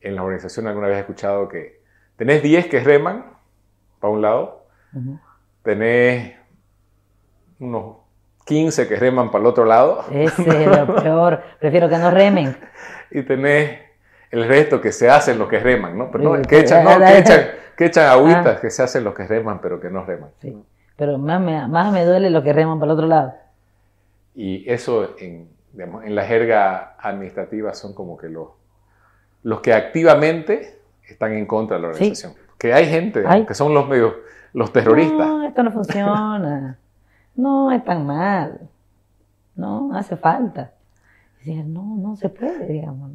en 0.00 0.14
la 0.14 0.22
organización 0.22 0.66
alguna 0.66 0.88
vez 0.88 0.96
he 0.96 1.00
escuchado 1.00 1.48
que 1.48 1.80
tenés 2.16 2.42
10 2.42 2.66
que 2.66 2.80
reman 2.80 3.37
para 4.00 4.12
un 4.12 4.22
lado, 4.22 4.66
tenés 5.62 6.36
unos 7.60 7.96
15 8.44 8.88
que 8.88 8.96
reman 8.96 9.30
para 9.30 9.42
el 9.42 9.46
otro 9.46 9.64
lado. 9.64 10.04
Ese 10.10 10.42
es 10.42 10.66
lo 10.66 10.96
peor. 11.02 11.42
Prefiero 11.60 11.88
que 11.88 11.98
no 11.98 12.10
remen. 12.10 12.56
y 13.10 13.22
tenés 13.22 13.80
el 14.30 14.46
resto 14.46 14.80
que 14.80 14.92
se 14.92 15.10
hacen 15.10 15.38
los 15.38 15.48
que 15.48 15.58
reman, 15.58 15.96
¿no? 15.96 16.10
Pero 16.10 16.36
no, 16.36 16.42
que 16.42 16.60
echan, 16.60 16.84
no, 16.84 16.98
que 17.06 17.18
echan, 17.18 17.46
que 17.76 17.86
echan 17.86 18.06
agüitas, 18.06 18.56
ah. 18.56 18.60
que 18.60 18.70
se 18.70 18.82
hacen 18.82 19.04
los 19.04 19.14
que 19.14 19.26
reman, 19.26 19.60
pero 19.60 19.80
que 19.80 19.90
no 19.90 20.04
reman. 20.04 20.30
Sí. 20.40 20.56
Pero 20.96 21.18
más 21.18 21.40
me, 21.40 21.66
más 21.68 21.92
me 21.92 22.04
duele 22.04 22.30
lo 22.30 22.42
que 22.42 22.52
reman 22.52 22.78
para 22.78 22.92
el 22.92 22.98
otro 22.98 23.06
lado. 23.06 23.34
Y 24.34 24.70
eso 24.70 25.14
en, 25.18 25.48
digamos, 25.72 26.04
en 26.04 26.14
la 26.14 26.24
jerga 26.24 26.96
administrativa 26.98 27.74
son 27.74 27.94
como 27.94 28.16
que 28.16 28.28
los, 28.28 28.48
los 29.42 29.60
que 29.60 29.72
activamente 29.72 30.80
están 31.06 31.34
en 31.34 31.46
contra 31.46 31.76
de 31.76 31.82
la 31.82 31.88
organización. 31.88 32.34
Que 32.58 32.72
hay 32.72 32.86
gente 32.86 33.24
que 33.46 33.54
son 33.54 33.72
los 33.72 33.88
medios, 33.88 34.14
los 34.52 34.72
terroristas. 34.72 35.26
No, 35.26 35.44
esto 35.44 35.62
no 35.62 35.72
funciona 35.72 36.78
no 37.38 37.70
es 37.70 37.84
tan 37.84 38.04
mal, 38.04 38.68
no 39.54 39.94
hace 39.94 40.16
falta. 40.16 40.72
Decía, 41.38 41.62
no, 41.64 41.96
no 41.96 42.16
se 42.16 42.28
puede, 42.28 42.66
digamos. 42.66 43.12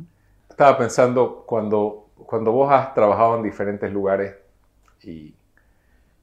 Estaba 0.50 0.78
pensando 0.78 1.44
cuando, 1.46 2.08
cuando 2.16 2.54
vos 2.54 2.72
has 2.72 2.94
trabajado 2.94 3.36
en 3.36 3.44
diferentes 3.44 3.92
lugares 3.92 4.36
y, 5.02 5.36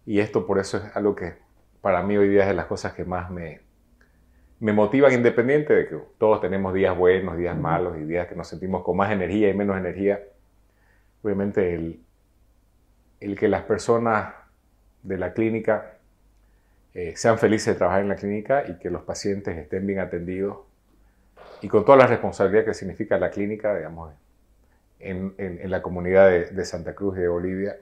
y 0.07 0.19
esto 0.19 0.47
por 0.47 0.59
eso 0.59 0.79
es 0.79 0.97
algo 0.97 1.15
que 1.15 1.35
para 1.83 2.03
mí 2.03 2.17
hoy 2.17 2.31
día 2.31 2.43
es 2.43 2.49
de 2.49 2.55
las 2.55 2.67
cosas 2.67 2.95
que 2.95 3.05
más 3.05 3.31
me, 3.31 3.61
me 4.61 4.73
motivan, 4.73 5.13
independiente 5.13 5.75
de 5.75 5.89
que 5.89 5.99
todos 6.17 6.41
tenemos 6.41 6.73
días 6.73 6.97
buenos, 6.97 7.37
días 7.37 7.57
malos 7.57 7.99
y 7.99 8.05
días 8.05 8.29
que 8.29 8.35
nos 8.35 8.49
sentimos 8.49 8.83
con 8.83 8.97
más 8.97 9.13
energía 9.13 9.51
y 9.51 9.55
menos 9.55 9.77
energía. 9.77 10.21
Obviamente 11.23 11.75
el, 11.75 12.01
el 13.21 13.39
que 13.39 13.49
las 13.49 13.63
personas 13.63 14.35
de 15.03 15.19
la 15.19 15.33
clínica 15.33 15.99
eh, 16.95 17.15
sean 17.17 17.39
felices 17.39 17.75
de 17.75 17.75
trabajar 17.75 18.03
en 18.03 18.09
la 18.09 18.17
clínica 18.17 18.65
y 18.69 18.79
que 18.79 18.91
los 18.91 19.03
pacientes 19.03 19.57
estén 19.57 19.87
bien 19.87 20.01
atendidos 20.01 20.59
y 21.63 21.69
con 21.69 21.85
toda 21.85 21.99
la 21.99 22.07
responsabilidad 22.07 22.65
que 22.65 22.75
significa 22.75 23.19
la 23.19 23.31
clínica, 23.31 23.77
digamos, 23.77 24.13
en, 24.99 25.35
en, 25.39 25.71
la 25.71 25.83
comunidad 25.83 26.31
de, 26.31 26.65
Santa 26.65 26.95
Cruz 26.95 27.17
y 27.17 27.21
de 27.21 27.29
Bolivia. 27.29 27.77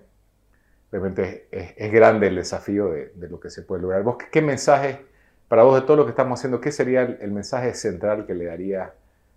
Realmente 0.91 1.49
es, 1.51 1.93
grande 1.93 2.28
el 2.28 2.36
desafío 2.36 2.91
de, 2.91 3.12
de, 3.14 3.28
lo 3.28 3.41
que 3.41 3.51
se 3.51 3.62
puede 3.62 3.82
lograr. 3.82 4.03
¿Vos 4.03 4.16
qué, 4.30 4.43
mensaje, 4.43 5.05
para 5.49 5.62
vos 5.62 5.80
de 5.80 5.86
todo 5.86 5.97
lo 5.97 6.05
que 6.05 6.11
estamos 6.11 6.39
haciendo, 6.39 6.61
qué 6.61 6.72
sería 6.72 7.03
el, 7.03 7.30
mensaje 7.32 7.74
central 7.74 8.26
que 8.26 8.34
le 8.34 8.47
daría 8.47 8.93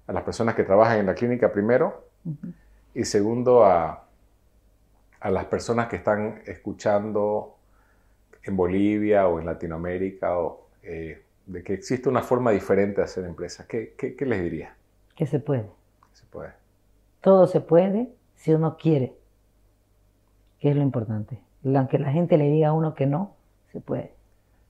a 0.08 0.14
las 0.14 0.24
personas 0.24 0.56
que 0.56 0.64
trabajan 0.64 1.00
en 1.00 1.06
la 1.08 1.16
clínica 1.16 1.52
primero? 1.52 2.08
Y 2.94 3.06
segundo, 3.06 3.66
a, 3.66 4.06
a 5.22 5.30
las 5.30 5.46
personas 5.46 5.88
que 5.88 5.98
están 5.98 6.42
escuchando 6.46 7.56
en 8.44 8.58
Bolivia 8.58 9.28
o 9.28 9.40
en 9.40 9.46
Latinoamérica 9.46 10.38
o 10.38 10.68
eh, 10.82 11.22
de 11.46 11.64
que 11.64 11.74
existe 11.74 12.10
una 12.10 12.24
forma 12.24 12.52
diferente 12.52 12.98
de 12.98 13.06
hacer 13.06 13.26
empresas, 13.26 13.68
¿qué, 13.68 13.94
qué, 13.96 14.26
les 14.26 14.44
diría? 14.44 14.76
Que 15.16 15.28
se 15.28 15.40
puede. 15.40 15.66
Se 16.14 16.26
puede. 16.26 16.50
Todo 17.22 17.46
se 17.46 17.62
puede 17.62 18.10
si 18.36 18.52
uno 18.52 18.78
quiere, 18.78 19.14
que 20.60 20.72
es 20.72 20.76
lo 20.76 20.82
importante. 20.82 21.40
Aunque 21.64 22.00
la 22.00 22.12
gente 22.12 22.38
le 22.38 22.46
diga 22.46 22.70
a 22.70 22.74
uno 22.74 22.96
que 22.96 23.06
no, 23.06 23.36
se 23.72 23.80
puede. 23.80 24.14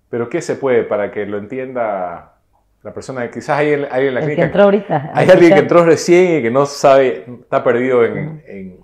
Pero 0.10 0.28
¿qué 0.28 0.42
se 0.42 0.56
puede 0.56 0.84
para 0.84 1.12
que 1.12 1.26
lo 1.26 1.38
entienda 1.38 2.40
la 2.84 2.94
persona? 2.94 3.32
Quizás 3.32 3.60
hay, 3.60 3.86
hay 3.90 4.08
en 4.08 4.14
la 4.14 4.20
clínica... 4.20 4.42
Que 4.42 4.48
entró 4.48 4.64
ahorita. 4.64 5.12
Hay 5.14 5.30
alguien 5.30 5.54
que 5.54 5.60
entró 5.62 5.86
recién 5.86 6.40
y 6.40 6.42
que 6.42 6.52
no 6.52 6.66
sabe, 6.66 7.26
está 7.42 7.64
perdido 7.64 8.04
en, 8.04 8.44
en 8.46 8.80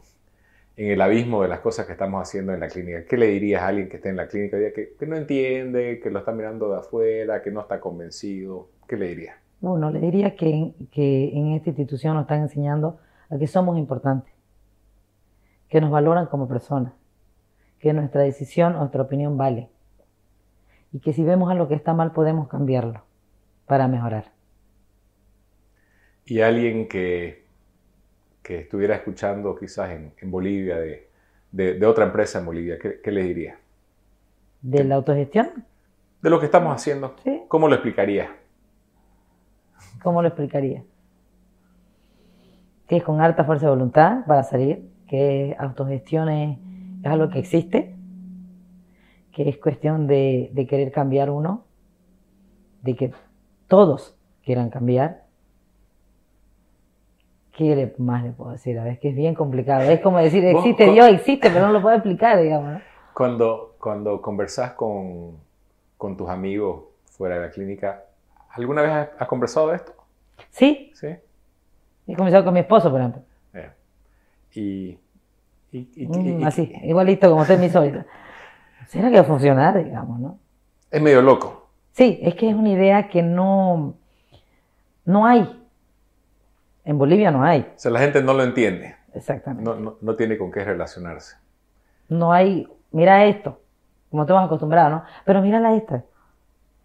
el 0.78 1.02
abismo 1.02 1.42
de 1.42 1.48
las 1.48 1.60
cosas 1.60 1.88
que 1.88 1.94
estamos 1.94 2.22
haciendo 2.22 2.54
en 2.54 2.60
la 2.60 2.68
clínica. 2.68 3.04
¿Qué 3.06 3.18
le 3.18 3.28
dirías 3.28 3.64
a 3.64 3.68
alguien 3.68 3.90
que 3.90 3.98
esté 3.98 4.10
en 4.10 4.16
la 4.16 4.28
clínica 4.28 4.58
que, 4.74 4.96
que 4.98 5.08
no 5.08 5.16
entiende, 5.16 6.00
que 6.00 6.12
lo 6.12 6.20
está 6.20 6.32
mirando 6.32 6.72
de 6.72 6.78
afuera, 6.78 7.42
que 7.42 7.52
no 7.52 7.62
está 7.62 7.80
convencido? 7.80 8.70
¿Qué 8.88 8.96
le 8.96 9.08
dirías? 9.08 9.36
Bueno, 9.60 9.90
le 9.90 10.00
diría 10.00 10.36
que, 10.36 10.74
que 10.92 11.30
en 11.34 11.54
esta 11.54 11.70
institución 11.72 12.14
nos 12.14 12.24
están 12.24 12.42
enseñando 12.42 13.00
a 13.30 13.40
que 13.40 13.48
somos 13.48 13.78
importantes, 13.78 14.32
que 15.68 15.82
nos 15.82 15.90
valoran 15.90 16.28
como 16.28 16.48
personas, 16.48 16.94
que 17.80 17.92
nuestra 17.92 18.22
decisión, 18.22 18.74
nuestra 18.74 19.02
opinión 19.02 19.36
vale 19.36 19.70
y 20.94 21.00
que 21.00 21.12
si 21.12 21.24
vemos 21.24 21.50
algo 21.50 21.68
que 21.68 21.74
está 21.74 21.94
mal 21.94 22.12
podemos 22.12 22.48
cambiarlo 22.48 23.04
para 23.66 23.88
mejorar. 23.88 24.32
Y 26.26 26.42
alguien 26.42 26.88
que, 26.88 27.47
que 28.48 28.60
estuviera 28.60 28.96
escuchando 28.96 29.54
quizás 29.58 29.90
en, 29.92 30.14
en 30.22 30.32
Bolivia, 30.32 30.78
de, 30.78 31.10
de, 31.52 31.74
de, 31.74 31.86
otra 31.86 32.06
empresa 32.06 32.40
en 32.40 32.46
Bolivia, 32.46 32.80
¿qué, 32.80 33.02
qué 33.04 33.12
le 33.12 33.24
diría? 33.24 33.60
¿De 34.62 34.86
la 34.86 34.96
autogestión? 34.96 35.66
De 36.22 36.30
lo 36.30 36.40
que 36.40 36.46
estamos 36.46 36.74
haciendo. 36.74 37.14
Sí. 37.26 37.44
¿Cómo 37.50 37.68
lo 37.68 37.76
explicaría? 37.76 38.38
¿Cómo 40.02 40.22
lo 40.22 40.30
explicaría? 40.30 40.82
Que 42.88 42.96
es 42.96 43.04
con 43.04 43.20
harta 43.20 43.44
fuerza 43.44 43.66
de 43.66 43.72
voluntad 43.72 44.26
para 44.26 44.44
salir, 44.44 44.90
que 45.10 45.54
autogestión 45.60 46.30
es, 46.30 46.58
es 47.02 47.12
algo 47.12 47.30
que 47.30 47.40
existe, 47.40 47.98
que 49.34 49.50
es 49.50 49.58
cuestión 49.58 50.08
de, 50.08 50.52
de, 50.54 50.68
querer 50.68 50.94
cambiar 50.94 51.30
uno, 51.30 51.66
de 52.82 52.96
que 52.96 53.12
todos 53.68 54.18
quieran 54.46 54.70
cambiar. 54.70 55.27
¿Qué 57.58 57.94
más 57.98 58.24
le 58.24 58.30
puedo 58.32 58.52
decir? 58.52 58.78
A 58.78 58.84
ver, 58.84 58.94
es 58.94 59.00
que 59.00 59.10
es 59.10 59.16
bien 59.16 59.34
complicado. 59.34 59.82
Es 59.82 60.00
como 60.02 60.20
decir, 60.20 60.46
existe 60.46 60.92
Dios, 60.92 61.08
existe, 61.08 61.50
pero 61.50 61.66
no 61.66 61.74
lo 61.74 61.82
puedo 61.82 61.96
explicar, 61.96 62.40
digamos. 62.40 62.74
¿no? 62.74 62.82
Cuando, 63.16 63.76
cuando 63.80 64.22
conversas 64.22 64.74
con, 64.74 65.38
con 65.98 66.16
tus 66.16 66.30
amigos 66.30 66.84
fuera 67.06 67.36
de 67.36 67.42
la 67.42 67.50
clínica, 67.50 68.04
¿alguna 68.52 68.84
vez 68.84 69.10
has 69.18 69.28
conversado 69.28 69.70
de 69.70 69.78
esto? 69.78 69.92
Sí. 70.52 70.92
Sí. 70.94 71.08
He 72.08 72.16
conversado 72.16 72.46
con 72.46 72.54
mi 72.54 72.60
esposo, 72.60 72.92
por 72.92 73.00
ejemplo. 73.00 73.24
Eh. 73.56 73.72
Y, 74.54 74.98
y, 75.72 75.90
y, 75.96 76.08
mm, 76.08 76.46
así, 76.46 76.72
igualito 76.84 77.28
como 77.28 77.42
usted 77.42 77.60
me 77.60 77.66
hizo 77.66 77.80
ahorita. 77.80 78.06
¿Será 78.86 79.10
que 79.10 79.16
va 79.16 79.22
a 79.22 79.26
funcionar, 79.26 79.84
digamos, 79.84 80.20
no? 80.20 80.38
Es 80.92 81.02
medio 81.02 81.24
loco. 81.24 81.70
Sí, 81.94 82.20
es 82.22 82.36
que 82.36 82.50
es 82.50 82.56
una 82.56 82.70
idea 82.70 83.10
que 83.10 83.24
no, 83.24 83.96
no 85.06 85.26
hay. 85.26 85.67
En 86.88 86.98
Bolivia 86.98 87.32
no 87.32 87.44
hay. 87.44 87.70
O 87.76 87.78
sea, 87.80 87.92
la 87.92 88.00
gente 88.00 88.24
no 88.24 88.34
lo 88.34 88.44
entiende. 88.44 88.96
Exactamente. 89.14 89.70
No, 89.70 89.76
no, 89.76 89.98
no 90.00 90.16
tiene 90.16 90.38
con 90.38 90.54
qué 90.54 90.64
relacionarse. 90.64 91.36
No 92.08 92.32
hay, 92.32 92.66
mira 92.92 93.26
esto, 93.26 93.60
como 94.10 94.24
estamos 94.24 94.46
acostumbrados, 94.46 94.92
¿no? 94.92 95.04
Pero 95.26 95.42
mírala 95.42 95.76
esta, 95.76 96.06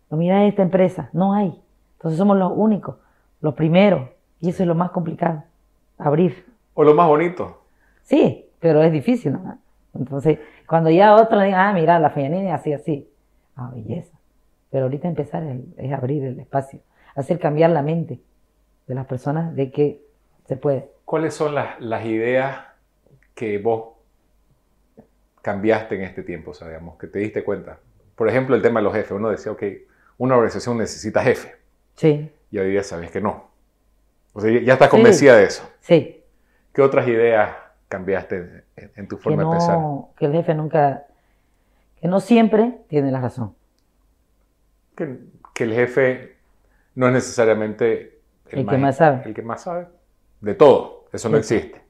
o 0.09 0.16
mira 0.16 0.44
esta 0.44 0.62
empresa, 0.62 1.09
no 1.12 1.34
hay. 1.34 1.62
Entonces 1.98 2.18
somos 2.18 2.36
los 2.36 2.50
únicos, 2.53 2.96
los 3.40 3.55
primeros, 3.55 4.09
y 4.40 4.48
eso 4.48 4.64
es 4.64 4.66
lo 4.66 4.74
más 4.74 4.90
complicado, 4.90 5.44
abrir. 5.98 6.46
O 6.74 6.82
lo 6.82 6.94
más 6.94 7.07
bonito. 7.07 7.62
Sí, 8.03 8.50
pero 8.59 8.82
es 8.82 8.90
difícil, 8.90 9.34
¿no? 9.34 9.57
Entonces, 9.94 10.40
cuando 10.66 10.90
ya 10.90 11.14
otro 11.14 11.38
le 11.38 11.44
diga, 11.44 11.68
ah, 11.68 11.72
mira, 11.72 12.00
la 12.00 12.11
Feñanini 12.11 12.50
así, 12.50 12.72
así, 12.72 13.09
ah, 13.55 13.70
belleza. 13.72 14.18
Pero 14.68 14.86
ahorita 14.86 15.07
empezar 15.07 15.44
es, 15.44 15.61
es 15.76 15.92
abrir 15.92 16.24
el 16.24 16.40
espacio, 16.40 16.80
hacer 17.14 17.38
cambiar 17.38 17.70
la 17.70 17.82
mente 17.82 18.18
de 18.86 18.94
las 18.94 19.06
personas 19.06 19.54
de 19.54 19.70
que 19.70 20.02
se 20.46 20.56
puede. 20.56 20.90
¿Cuáles 21.04 21.34
son 21.34 21.54
las, 21.54 21.80
las 21.80 22.04
ideas 22.04 22.66
que 23.34 23.58
vos 23.58 23.94
cambiaste 25.40 25.96
en 25.96 26.02
este 26.02 26.22
tiempo, 26.22 26.54
sabemos, 26.54 26.98
que 26.98 27.06
te 27.06 27.18
diste 27.18 27.44
cuenta? 27.44 27.78
Por 28.16 28.28
ejemplo, 28.28 28.54
el 28.54 28.62
tema 28.62 28.80
de 28.80 28.84
los 28.84 28.94
jefes. 28.94 29.12
Uno 29.12 29.30
decía, 29.30 29.52
ok, 29.52 29.62
una 30.18 30.36
organización 30.36 30.78
necesita 30.78 31.22
jefe. 31.22 31.56
Sí. 31.96 32.30
Y 32.50 32.58
hoy 32.58 32.70
día 32.70 32.82
sabes 32.82 33.10
que 33.10 33.20
no. 33.20 33.50
O 34.32 34.40
sea, 34.40 34.50
ya 34.60 34.74
estás 34.74 34.88
convencida 34.88 35.34
sí. 35.34 35.38
de 35.38 35.44
eso. 35.44 35.70
Sí. 35.80 36.24
¿Qué 36.72 36.82
otras 36.82 37.06
ideas 37.08 37.54
cambiaste 37.88 38.64
en, 38.76 38.92
en 38.96 39.08
tu 39.08 39.18
forma 39.18 39.38
que 39.38 39.44
no, 39.44 39.50
de 39.50 39.56
pensar? 39.56 39.78
Que 40.16 40.24
el 40.26 40.32
jefe 40.32 40.54
nunca, 40.54 41.06
que 42.00 42.08
no 42.08 42.20
siempre 42.20 42.80
tiene 42.88 43.10
la 43.10 43.20
razón. 43.20 43.54
Que, 44.96 45.18
que 45.54 45.64
el 45.64 45.72
jefe 45.74 46.36
no 46.94 47.08
es 47.08 47.14
necesariamente 47.14 48.20
el, 48.53 48.61
el 48.61 48.66
que 48.68 48.78
más 48.78 48.96
sabe. 48.96 49.22
El 49.24 49.34
que 49.34 49.42
más 49.42 49.62
sabe. 49.62 49.88
De 50.40 50.55
todo. 50.55 51.05
Eso 51.12 51.28
no 51.28 51.42
Sí. 51.42 51.55
existe. 51.57 51.82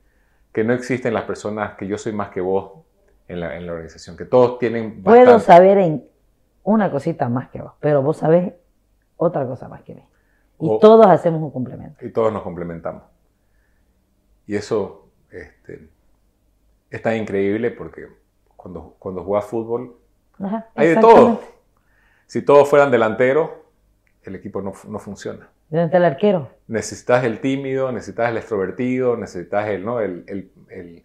Que 0.53 0.65
no 0.65 0.73
existen 0.73 1.15
las 1.15 1.25
personas 1.25 1.75
que 1.77 1.87
yo 1.87 1.97
soy 1.99 2.13
más 2.13 2.31
que 2.31 2.41
vos 2.41 2.85
en 3.29 3.41
la, 3.41 3.57
en 3.57 3.67
la 3.67 3.73
organización. 3.73 4.17
Que 4.17 4.25
todos 4.25 4.59
tienen 4.59 5.03
Puedo 5.03 5.19
bastante. 5.33 5.45
saber 5.47 5.79
en 5.79 6.05
una 6.65 6.91
cosita 6.91 7.29
más 7.29 7.49
que 7.51 7.61
vos, 7.63 7.73
pero 7.81 8.03
vos 8.03 8.19
sabés 8.19 8.53
otra 9.17 9.47
cosa 9.47 9.69
más 9.69 9.83
que 9.83 9.95
mí. 9.95 10.03
Y 10.61 10.69
O- 10.69 10.79
todos 10.79 11.07
hacemos 11.07 11.41
un 11.43 11.51
complemento. 11.51 12.05
y 12.05 12.11
todos 12.11 12.33
nos 12.33 12.43
complementamos. 12.43 13.03
Y 14.47 14.57
eso 14.57 15.09
este, 15.31 15.89
es 16.91 17.03
tan 17.03 17.17
increíble 17.17 17.71
porque 17.71 18.07
cuando, 18.57 18.97
cuando 18.99 19.25
jugás 19.25 19.45
fútbol 19.47 19.97
Ajá, 20.41 20.69
hay 20.75 20.89
de 20.89 20.97
todo. 20.97 21.41
Si 22.27 22.43
todos 22.43 22.69
fueran 22.69 22.91
delanteros, 22.91 23.51
el 24.23 24.35
equipo 24.37 24.61
no, 24.63 24.73
no 24.89 24.99
funciona. 24.99 25.49
¿Dónde 25.73 25.87
está 25.87 25.99
el 25.99 26.05
arquero? 26.05 26.51
Necesitas 26.68 27.25
el 27.25 27.41
tímido, 27.41 27.93
necesitas 27.93 28.31
el 28.31 28.37
extrovertido, 28.39 29.16
necesitas 29.16 29.68
el, 29.68 29.85
¿no? 29.85 30.01
el, 30.01 30.25
el, 30.29 30.51
el, 30.70 31.05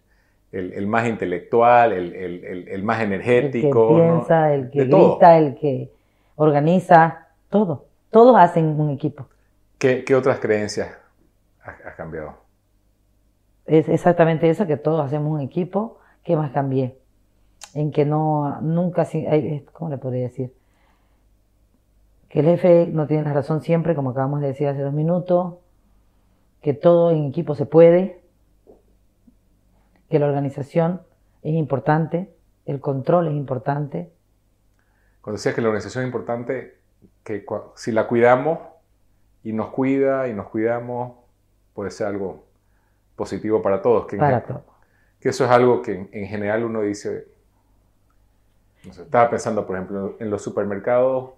el- 0.52 0.72
el 0.72 0.86
más 0.86 1.06
intelectual, 1.08 1.92
el, 1.92 2.14
el- 2.14 2.44
el- 2.44 2.68
el 2.68 2.82
más 2.82 3.00
El 3.36 3.56
que 3.58 3.74
energético. 3.76 3.98
¿no? 4.02 4.28
piensa, 4.28 4.54
el 4.54 4.70
que 4.70 4.84
De 4.84 4.86
todo. 4.86 5.18
grita, 5.18 5.38
el 5.38 5.54
que 5.56 5.90
organiza, 6.36 7.28
todo. 7.50 7.86
Todos 8.10 8.36
hacen 8.38 8.66
un 8.80 8.90
equipo. 8.90 9.28
¿Qué, 9.78 10.04
qué 10.04 10.14
otras 10.14 10.40
creencias 10.40 10.88
has, 11.62 11.80
has 11.84 11.94
cambiado? 11.96 12.36
Es 13.66 13.88
exactamente 13.88 14.50
eso, 14.50 14.66
que 14.66 14.76
todos 14.76 15.04
hacemos 15.04 15.30
un 15.32 15.40
equipo. 15.40 15.98
¿Qué 16.24 16.36
más 16.36 16.50
cambié? 16.52 16.98
En 17.74 17.92
que 17.92 18.04
no, 18.06 18.60
nunca, 18.62 19.06
¿cómo 19.72 19.90
le 19.90 19.98
podría 19.98 20.24
decir? 20.24 20.54
Que 22.28 22.40
el 22.40 22.46
jefe 22.46 22.86
no 22.86 23.06
tiene 23.06 23.22
la 23.24 23.32
razón 23.32 23.62
siempre, 23.62 23.94
como 23.94 24.10
acabamos 24.10 24.40
de 24.40 24.48
decir 24.48 24.68
hace 24.68 24.82
dos 24.82 24.92
minutos. 24.92 25.54
Que 26.62 26.74
todo 26.74 27.10
en 27.10 27.24
equipo 27.26 27.54
se 27.54 27.66
puede. 27.66 28.20
Que 30.10 30.18
la 30.18 30.26
organización 30.26 31.02
es 31.42 31.54
importante. 31.54 32.34
El 32.66 32.80
control 32.80 33.28
es 33.28 33.34
importante. 33.34 34.10
Cuando 35.22 35.36
decías 35.38 35.54
que 35.54 35.60
la 35.62 35.68
organización 35.68 36.04
es 36.04 36.08
importante, 36.08 36.78
que 37.24 37.44
si 37.76 37.92
la 37.92 38.06
cuidamos 38.06 38.58
y 39.42 39.52
nos 39.52 39.68
cuida 39.68 40.28
y 40.28 40.34
nos 40.34 40.48
cuidamos, 40.48 41.16
puede 41.74 41.90
ser 41.90 42.08
algo 42.08 42.44
positivo 43.16 43.62
para 43.62 43.80
todos. 43.82 44.06
Que, 44.06 44.16
Para 44.16 44.40
gen- 44.40 44.48
todo. 44.48 44.64
que 45.20 45.28
eso 45.30 45.44
es 45.44 45.50
algo 45.50 45.80
que 45.82 45.94
en, 45.94 46.08
en 46.12 46.26
general 46.26 46.64
uno 46.64 46.82
dice, 46.82 47.26
no 48.84 48.92
sé, 48.92 49.02
estaba 49.02 49.30
pensando, 49.30 49.66
por 49.66 49.76
ejemplo, 49.76 50.16
en 50.18 50.30
los 50.30 50.42
supermercados, 50.42 51.30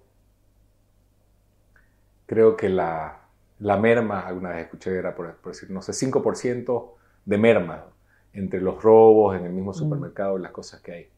creo 2.30 2.56
que 2.56 2.68
la, 2.68 3.22
la 3.58 3.76
merma, 3.76 4.20
alguna 4.20 4.50
vez 4.50 4.66
escuché, 4.66 4.96
era 4.96 5.16
por, 5.16 5.34
por 5.34 5.50
decir, 5.50 5.68
no 5.68 5.82
sé, 5.82 5.90
5% 5.90 6.90
de 7.24 7.38
merma 7.38 7.86
entre 8.32 8.60
los 8.60 8.80
robos 8.80 9.36
en 9.36 9.46
el 9.46 9.52
mismo 9.52 9.74
supermercado 9.74 10.38
y 10.38 10.42
las 10.42 10.52
cosas 10.52 10.80
que 10.80 10.92
hay. 10.92 11.08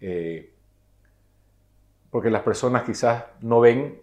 Eh, 0.00 0.52
porque 2.10 2.28
las 2.28 2.42
personas 2.42 2.82
quizás 2.82 3.24
no 3.40 3.60
ven 3.60 4.00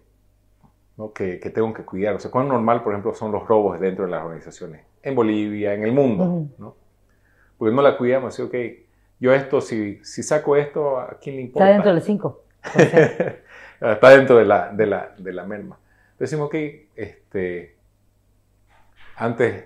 ¿no? 0.96 1.12
Que, 1.12 1.38
que 1.40 1.50
tengo 1.50 1.74
que 1.74 1.82
cuidar. 1.82 2.14
O 2.14 2.18
sea, 2.18 2.30
cuán 2.30 2.48
normal, 2.48 2.82
por 2.82 2.94
ejemplo, 2.94 3.12
son 3.12 3.32
los 3.32 3.46
robos 3.46 3.78
dentro 3.78 4.06
de 4.06 4.10
las 4.10 4.24
organizaciones, 4.24 4.82
en 5.02 5.14
Bolivia, 5.14 5.74
en 5.74 5.84
el 5.84 5.92
mundo. 5.92 6.48
¿no? 6.56 6.74
Porque 7.58 7.74
no 7.74 7.82
la 7.82 7.98
cuidamos, 7.98 8.32
así, 8.32 8.40
ok, 8.40 8.54
yo 9.20 9.34
esto, 9.34 9.60
si, 9.60 10.02
si 10.02 10.22
saco 10.22 10.56
esto, 10.56 10.98
¿a 10.98 11.18
quién 11.20 11.36
le 11.36 11.42
importa? 11.42 11.66
Está 11.66 11.74
dentro 11.74 11.92
del 11.92 12.02
5. 12.02 12.44
Está 13.92 14.08
dentro 14.08 14.36
de 14.38 14.46
la, 14.46 14.70
de 14.72 14.86
la, 14.86 15.14
de 15.18 15.32
la 15.34 15.44
merma. 15.44 15.78
Decimos, 16.20 16.46
ok, 16.46 16.54
este, 16.96 17.76
antes 19.16 19.64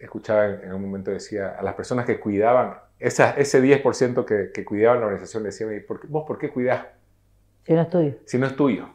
escuchaba 0.00 0.46
en, 0.46 0.72
un 0.72 0.82
momento, 0.82 1.10
decía, 1.10 1.50
a 1.50 1.62
las 1.62 1.74
personas 1.74 2.06
que 2.06 2.20
cuidaban, 2.20 2.74
esa, 2.98 3.32
ese 3.32 3.60
10% 3.60 4.26
que, 4.26 4.50
que 4.52 4.64
cuidaban 4.64 5.00
la 5.00 5.06
organización, 5.06 5.42
decía, 5.44 5.66
¿por 5.86 6.00
qué- 6.00 6.06
¿vos 6.08 6.24
por 6.26 6.38
qué 6.38 6.50
cuidás 6.50 6.86
Si 7.66 7.72
no 7.74 7.82
es 7.82 7.90
tuyo. 7.90 8.14
si 8.26 8.38
no 8.38 8.46
es 8.46 8.56
tuyo? 8.56 8.88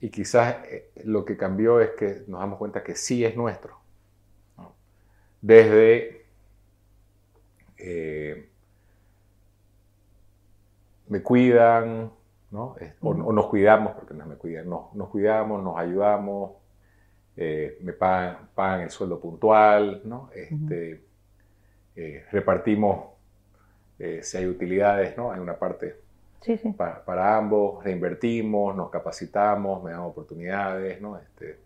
Y 0.00 0.10
quizás 0.10 0.56
eh, 0.66 0.90
lo 1.04 1.24
que 1.24 1.36
cambió 1.36 1.80
es 1.80 1.90
que 1.90 2.24
nos 2.28 2.40
damos 2.40 2.58
cuenta 2.58 2.82
que 2.84 2.94
sí 2.96 3.24
es 3.24 3.36
nuestro. 3.36 3.78
¿no? 4.56 4.74
Desde 5.42 6.26
eh, 7.78 8.48
me 11.08 11.22
cuidan, 11.22 12.12
o, 12.52 13.10
o 13.10 13.32
nos 13.32 13.46
cuidamos, 13.46 13.92
porque 13.92 14.14
no 14.14 14.26
me 14.26 14.36
cuidan, 14.36 14.68
no, 14.68 14.90
nos 14.94 15.08
cuidamos, 15.08 15.62
nos 15.62 15.76
ayudamos, 15.76 16.52
eh, 17.36 17.78
me 17.82 17.92
pagan, 17.92 18.48
pagan 18.54 18.80
el 18.82 18.90
sueldo 18.90 19.20
puntual, 19.20 20.00
¿no? 20.04 20.30
Este, 20.34 21.04
eh, 21.94 22.24
repartimos 22.32 23.10
eh, 23.98 24.20
si 24.22 24.36
hay 24.38 24.46
utilidades, 24.46 25.16
¿no? 25.16 25.30
Hay 25.32 25.40
una 25.40 25.58
parte 25.58 26.00
Sí, 26.40 26.56
sí. 26.56 26.70
para, 26.72 27.04
para 27.04 27.36
ambos, 27.36 27.82
reinvertimos, 27.84 28.74
nos 28.76 28.90
capacitamos, 28.90 29.82
me 29.82 29.90
dan 29.90 30.00
oportunidades, 30.00 31.00
¿no? 31.00 31.18
Este, 31.18 31.58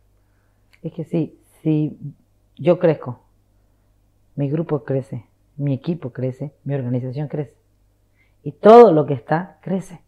Es 0.82 0.92
que 0.92 1.04
sí, 1.04 1.38
si 1.62 1.98
yo 2.56 2.78
crezco, 2.78 3.20
mi 4.34 4.50
grupo 4.50 4.84
crece, 4.84 5.24
mi 5.56 5.74
equipo 5.74 6.10
crece, 6.10 6.52
mi 6.64 6.74
organización 6.74 7.28
crece. 7.28 7.54
Y 8.42 8.52
todo 8.52 8.92
lo 8.92 9.06
que 9.06 9.14
está 9.14 9.58
crece. 9.62 10.00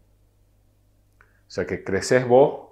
O 1.47 1.51
sea, 1.51 1.65
que 1.65 1.83
creces 1.83 2.27
vos, 2.27 2.65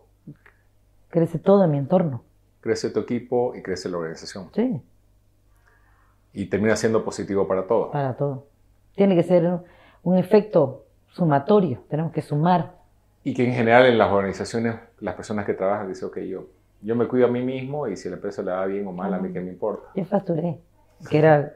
Crece 1.13 1.37
todo 1.37 1.67
mi 1.67 1.77
entorno. 1.77 2.23
crece 2.59 2.89
tu 2.89 3.01
equipo 3.01 3.53
y 3.55 3.61
crece 3.61 3.87
la 3.87 3.97
organización. 3.97 4.49
Sí, 4.51 4.81
Y 6.33 6.47
termina 6.47 6.75
siendo 6.75 7.05
positivo 7.05 7.47
para 7.47 7.67
todos. 7.67 7.91
para 7.91 8.15
todo. 8.15 8.47
Tiene 8.95 9.15
que 9.15 9.21
ser 9.21 9.59
un, 10.01 10.17
efecto 10.17 10.85
sumatorio. 11.09 11.83
Tenemos 11.87 12.11
que 12.11 12.23
sumar. 12.23 12.73
Y 13.23 13.35
que 13.35 13.45
en 13.45 13.53
general 13.53 13.85
en 13.85 13.99
las 13.99 14.11
organizaciones, 14.11 14.75
las 15.01 15.13
personas 15.13 15.45
que 15.45 15.53
trabajan 15.53 15.87
dicen, 15.87 16.07
ok, 16.07 16.17
yo, 16.21 16.47
yo 16.81 16.95
me 16.95 17.07
cuido 17.07 17.27
a 17.27 17.29
mí 17.29 17.43
mismo 17.43 17.87
y 17.87 17.95
si 17.95 18.09
la 18.09 18.15
empresa 18.15 18.41
le 18.41 18.49
va 18.49 18.65
bien 18.65 18.87
o 18.87 18.91
mal, 18.91 19.13
a 19.13 19.19
mí 19.19 19.31
qué 19.31 19.39
me 19.39 19.51
importa. 19.51 19.89
Yo 19.95 20.05
facturé. 20.05 20.57
Que 21.09 21.19
era, 21.19 21.53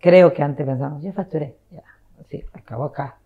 creo 0.00 0.32
que 0.32 0.42
antes 0.42 0.66
pensábamos, 0.66 1.04
yo 1.04 1.12
facturé. 1.12 1.54
Ya, 1.70 1.84
sí, 2.28 2.44
acabó 2.52 2.86
acá. 2.86 3.18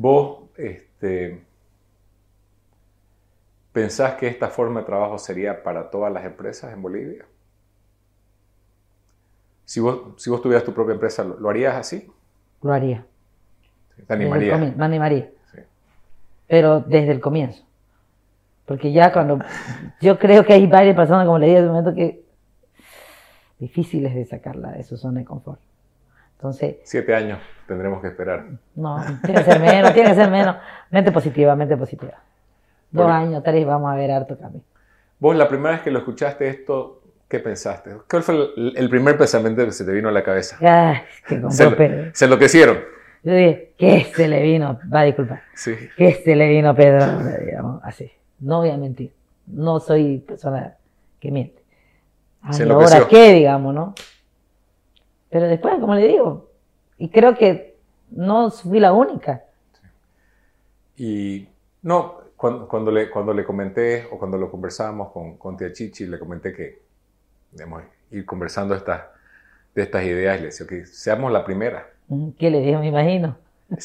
Vos, 0.00 0.42
este, 0.56 1.42
¿pensás 3.72 4.14
que 4.14 4.28
esta 4.28 4.46
forma 4.46 4.78
de 4.78 4.86
trabajo 4.86 5.18
sería 5.18 5.64
para 5.64 5.90
todas 5.90 6.12
las 6.12 6.24
empresas 6.24 6.72
en 6.72 6.80
Bolivia? 6.80 7.26
Si 9.64 9.80
vos, 9.80 10.14
si 10.16 10.30
vos 10.30 10.40
tuvieras 10.40 10.62
tu 10.62 10.72
propia 10.72 10.92
empresa, 10.92 11.24
¿lo, 11.24 11.40
lo 11.40 11.50
harías 11.50 11.74
así? 11.74 12.08
Lo 12.62 12.72
haría. 12.72 13.04
¿Te 13.96 14.04
comienzo, 14.04 14.76
me 14.76 14.84
animaría. 14.84 15.32
Sí. 15.52 15.58
pero 16.46 16.78
desde 16.78 17.10
el 17.10 17.20
comienzo. 17.20 17.64
Porque 18.66 18.92
ya 18.92 19.12
cuando 19.12 19.40
yo 20.00 20.16
creo 20.16 20.44
que 20.44 20.52
hay 20.52 20.68
varias 20.68 20.94
personas, 20.94 21.26
como 21.26 21.40
le 21.40 21.46
dije 21.46 21.58
hace 21.58 21.66
un 21.66 21.72
momento, 21.72 21.96
que 21.96 22.22
difíciles 23.58 24.14
de 24.14 24.24
sacarla 24.26 24.70
de 24.70 24.84
su 24.84 24.96
zona 24.96 25.18
de 25.18 25.26
confort. 25.26 25.60
Entonces, 26.36 26.76
Siete 26.84 27.16
años 27.16 27.40
tendremos 27.68 28.00
que 28.00 28.08
esperar. 28.08 28.46
no, 28.74 29.00
tiene 29.24 29.44
que 29.44 29.52
ser 29.52 29.60
menos, 29.60 29.94
tiene 29.94 30.08
que 30.08 30.14
ser 30.16 30.30
menos. 30.30 30.56
Mente 30.90 31.12
positiva, 31.12 31.54
mente 31.54 31.76
positiva. 31.76 32.14
Dos 32.90 33.08
años, 33.08 33.42
tres, 33.44 33.64
vamos 33.66 33.92
a 33.92 33.94
ver 33.94 34.10
harto 34.10 34.36
cambio. 34.36 34.62
Vos, 35.20 35.36
la 35.36 35.46
primera 35.48 35.72
vez 35.72 35.82
que 35.82 35.90
lo 35.90 35.98
escuchaste 35.98 36.48
esto, 36.48 37.02
¿qué 37.28 37.38
pensaste? 37.38 37.90
¿Cuál 38.10 38.22
fue 38.22 38.34
el, 38.34 38.72
el 38.76 38.88
primer 38.88 39.16
pensamiento 39.18 39.64
que 39.64 39.72
se 39.72 39.84
te 39.84 39.92
vino 39.92 40.08
a 40.08 40.12
la 40.12 40.24
cabeza? 40.24 40.56
Ay, 40.60 41.02
que 41.28 41.40
Se, 41.50 42.10
se 42.14 42.24
enloquecieron. 42.24 42.78
Yo 43.22 43.32
dije, 43.34 43.74
¿qué 43.76 44.04
se 44.14 44.26
le 44.28 44.40
vino? 44.42 44.78
Va, 44.92 45.02
disculpa. 45.02 45.42
Sí. 45.54 45.74
¿Qué 45.96 46.14
se 46.24 46.34
le 46.34 46.48
vino 46.48 46.74
Pedro? 46.74 47.04
digamos, 47.44 47.80
así. 47.84 48.10
No 48.40 48.58
voy 48.58 48.70
a 48.70 48.76
mentir. 48.78 49.12
No 49.46 49.80
soy 49.80 50.18
persona 50.18 50.74
que 51.20 51.30
miente. 51.30 51.60
Ay, 52.40 52.52
Se 52.54 52.62
¿y 52.62 52.62
enloqueció. 52.62 52.96
ahora 52.96 53.08
qué, 53.08 53.32
digamos, 53.34 53.74
no? 53.74 53.94
Pero 55.30 55.46
después, 55.46 55.74
como 55.80 55.94
le 55.94 56.06
digo, 56.08 56.47
y 56.98 57.08
creo 57.10 57.34
que 57.36 57.76
no 58.10 58.50
fui 58.50 58.80
la 58.80 58.92
única. 58.92 59.44
Y 60.96 61.48
no, 61.82 62.18
cuando, 62.36 62.68
cuando, 62.68 62.90
le, 62.90 63.08
cuando 63.10 63.32
le 63.32 63.44
comenté 63.44 64.06
o 64.10 64.18
cuando 64.18 64.36
lo 64.38 64.50
conversábamos 64.50 65.12
con, 65.12 65.36
con 65.36 65.56
Tía 65.56 65.72
Chichi, 65.72 66.06
le 66.06 66.18
comenté 66.18 66.52
que, 66.52 66.80
digamos, 67.52 67.82
ir 68.10 68.24
conversando 68.26 68.74
estas, 68.74 69.02
de 69.74 69.82
estas 69.82 70.02
ideas, 70.04 70.40
le 70.40 70.46
decía 70.46 70.66
que 70.66 70.86
seamos 70.86 71.30
la 71.32 71.44
primera. 71.44 71.88
Mm, 72.08 72.30
¿Qué 72.38 72.50
le 72.50 72.60
dije? 72.60 72.76
Me 72.78 72.88
imagino. 72.88 73.36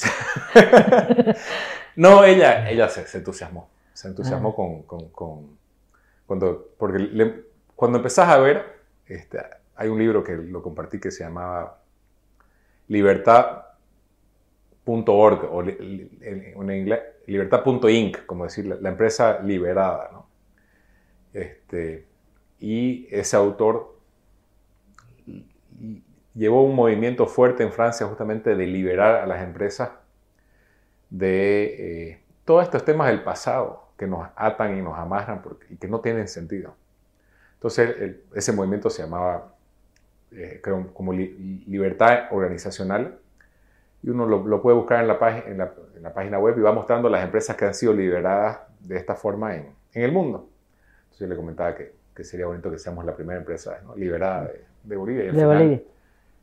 No, 1.95 2.23
ella, 2.23 2.69
ella 2.71 2.89
se, 2.89 3.05
se 3.05 3.19
entusiasmó. 3.19 3.69
Se 3.93 4.07
entusiasmó 4.07 4.49
Ah. 4.49 4.55
con, 4.55 4.81
con- 4.83 5.09
con- 5.09 5.57
cuando, 6.25 6.69
porque 6.79 6.97
le- 6.97 7.43
cuando 7.75 7.99
empezás 7.99 8.29
a 8.29 8.37
ver, 8.39 8.65
este, 9.05 9.37
hay 9.75 9.89
un 9.89 9.99
libro 9.99 10.23
que 10.23 10.35
lo 10.35 10.63
compartí 10.63 10.99
que 10.99 11.11
se 11.11 11.23
llamaba 11.23 11.82
libertad.org 12.87 15.49
o 15.51 15.63
en, 15.63 16.71
inglés 16.71 17.01
libertad.inc, 17.25 18.25
como 18.25 18.43
decir, 18.43 18.65
la, 18.65 18.89
empresa 18.89 19.39
liberada. 19.41 20.09
¿no? 20.11 20.27
Este, 21.33 22.05
y 22.59 23.07
ese 23.09 23.35
autor 23.35 23.93
llevó 26.33 26.63
un 26.63 26.75
movimiento 26.75 27.27
fuerte 27.27 27.63
en 27.63 27.71
Francia 27.71 28.07
justamente 28.07 28.55
de 28.55 28.67
liberar 28.67 29.15
a 29.15 29.25
las 29.25 29.43
empresas 29.43 29.91
de 31.09 32.09
eh, 32.09 32.23
todos 32.45 32.63
estos 32.63 32.83
temas 32.83 33.07
del 33.07 33.23
pasado 33.23 33.89
que 33.97 34.07
nos 34.07 34.27
atan 34.35 34.77
y 34.77 34.81
nos 34.81 34.97
amarran 34.97 35.41
porque- 35.41 35.67
y 35.69 35.77
que 35.77 35.87
no 35.87 36.01
tienen 36.01 36.27
sentido. 36.27 36.75
Entonces, 37.55 38.17
ese 38.33 38.51
movimiento 38.51 38.89
se 38.89 39.03
llamaba, 39.03 39.53
eh, 40.35 40.59
creo, 40.63 40.93
como 40.93 41.13
li- 41.13 41.63
libertad 41.67 42.25
organizacional 42.31 43.19
y 44.01 44.09
uno 44.09 44.25
lo, 44.25 44.45
lo 44.45 44.61
puede 44.61 44.75
buscar 44.77 45.01
en 45.01 45.07
la, 45.07 45.17
página, 45.19 45.45
en, 45.47 45.57
la, 45.57 45.73
en 45.95 46.03
la 46.03 46.13
página 46.13 46.39
web 46.39 46.57
y 46.57 46.61
va 46.61 46.71
mostrando 46.73 47.09
las 47.09 47.23
empresas 47.23 47.55
que 47.55 47.65
han 47.65 47.73
sido 47.73 47.93
liberadas 47.93 48.59
de 48.79 48.97
esta 48.97 49.15
forma 49.15 49.55
en, 49.55 49.69
en 49.93 50.03
el 50.03 50.11
mundo. 50.11 50.49
Entonces, 51.03 51.19
yo 51.21 51.27
le 51.27 51.35
comentaba 51.35 51.75
que, 51.75 51.93
que 52.15 52.23
sería 52.23 52.45
bonito 52.47 52.69
que 52.69 52.77
seamos 52.79 53.05
la 53.05 53.15
primera 53.15 53.39
empresa 53.39 53.79
¿no? 53.85 53.95
liberada 53.95 54.45
de, 54.45 54.65
de 54.83 54.95
Bolivia. 54.97 55.23
y 55.25 55.27
al 55.29 55.35
De 55.35 55.41
final, 55.41 55.57
Bolivia. 55.57 55.81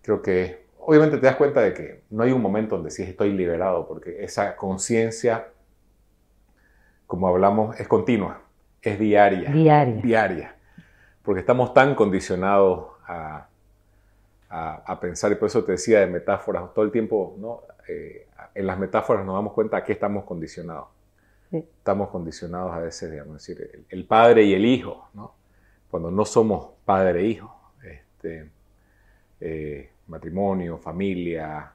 creo 0.02 0.22
que 0.22 0.64
obviamente 0.78 1.18
te 1.18 1.26
das 1.26 1.36
cuenta 1.36 1.60
de 1.60 1.74
que 1.74 2.02
no 2.10 2.22
hay 2.22 2.32
un 2.32 2.40
momento 2.40 2.76
donde 2.76 2.90
sí 2.90 3.02
estoy 3.02 3.32
liberado, 3.34 3.86
porque 3.86 4.24
esa 4.24 4.56
conciencia, 4.56 5.48
como 7.06 7.28
hablamos, 7.28 7.78
es 7.78 7.86
continua, 7.86 8.40
es 8.80 8.98
diaria. 8.98 9.50
Diaria. 9.50 10.00
Diaria. 10.02 10.54
Porque 11.22 11.40
estamos 11.40 11.74
tan 11.74 11.94
condicionados 11.94 12.86
a, 13.06 13.48
a- 14.50 14.82
a 14.92 15.00
pensar, 15.00 15.32
y 15.32 15.36
por 15.36 15.46
eso 15.46 15.64
te 15.64 15.72
decía 15.72 16.00
de 16.00 16.06
metáforas, 16.08 16.74
todo 16.74 16.84
el 16.84 16.90
tiempo, 16.90 17.36
¿no? 17.38 17.62
Eh, 17.88 18.26
en 18.54 18.66
las 18.66 18.78
metáforas 18.78 19.24
nos 19.24 19.34
damos 19.34 19.52
cuenta 19.52 19.78
a 19.78 19.84
qué 19.84 19.92
estamos 19.92 20.24
condicionados. 20.24 20.88
Sí. 21.50 21.56
Estamos 21.78 22.08
condicionados 22.10 22.72
a 22.72 22.78
veces, 22.80 23.10
digamos, 23.10 23.34
decir, 23.34 23.70
el, 23.72 23.86
el 23.88 24.04
padre 24.06 24.44
y 24.44 24.54
el 24.54 24.64
hijo, 24.64 25.08
¿no? 25.14 25.34
Cuando 25.90 26.10
no 26.10 26.24
somos 26.24 26.70
padre 26.84 27.20
e 27.20 27.26
hijo. 27.26 27.56
Este, 27.82 28.50
eh, 29.40 29.90
matrimonio, 30.08 30.78
familia, 30.78 31.72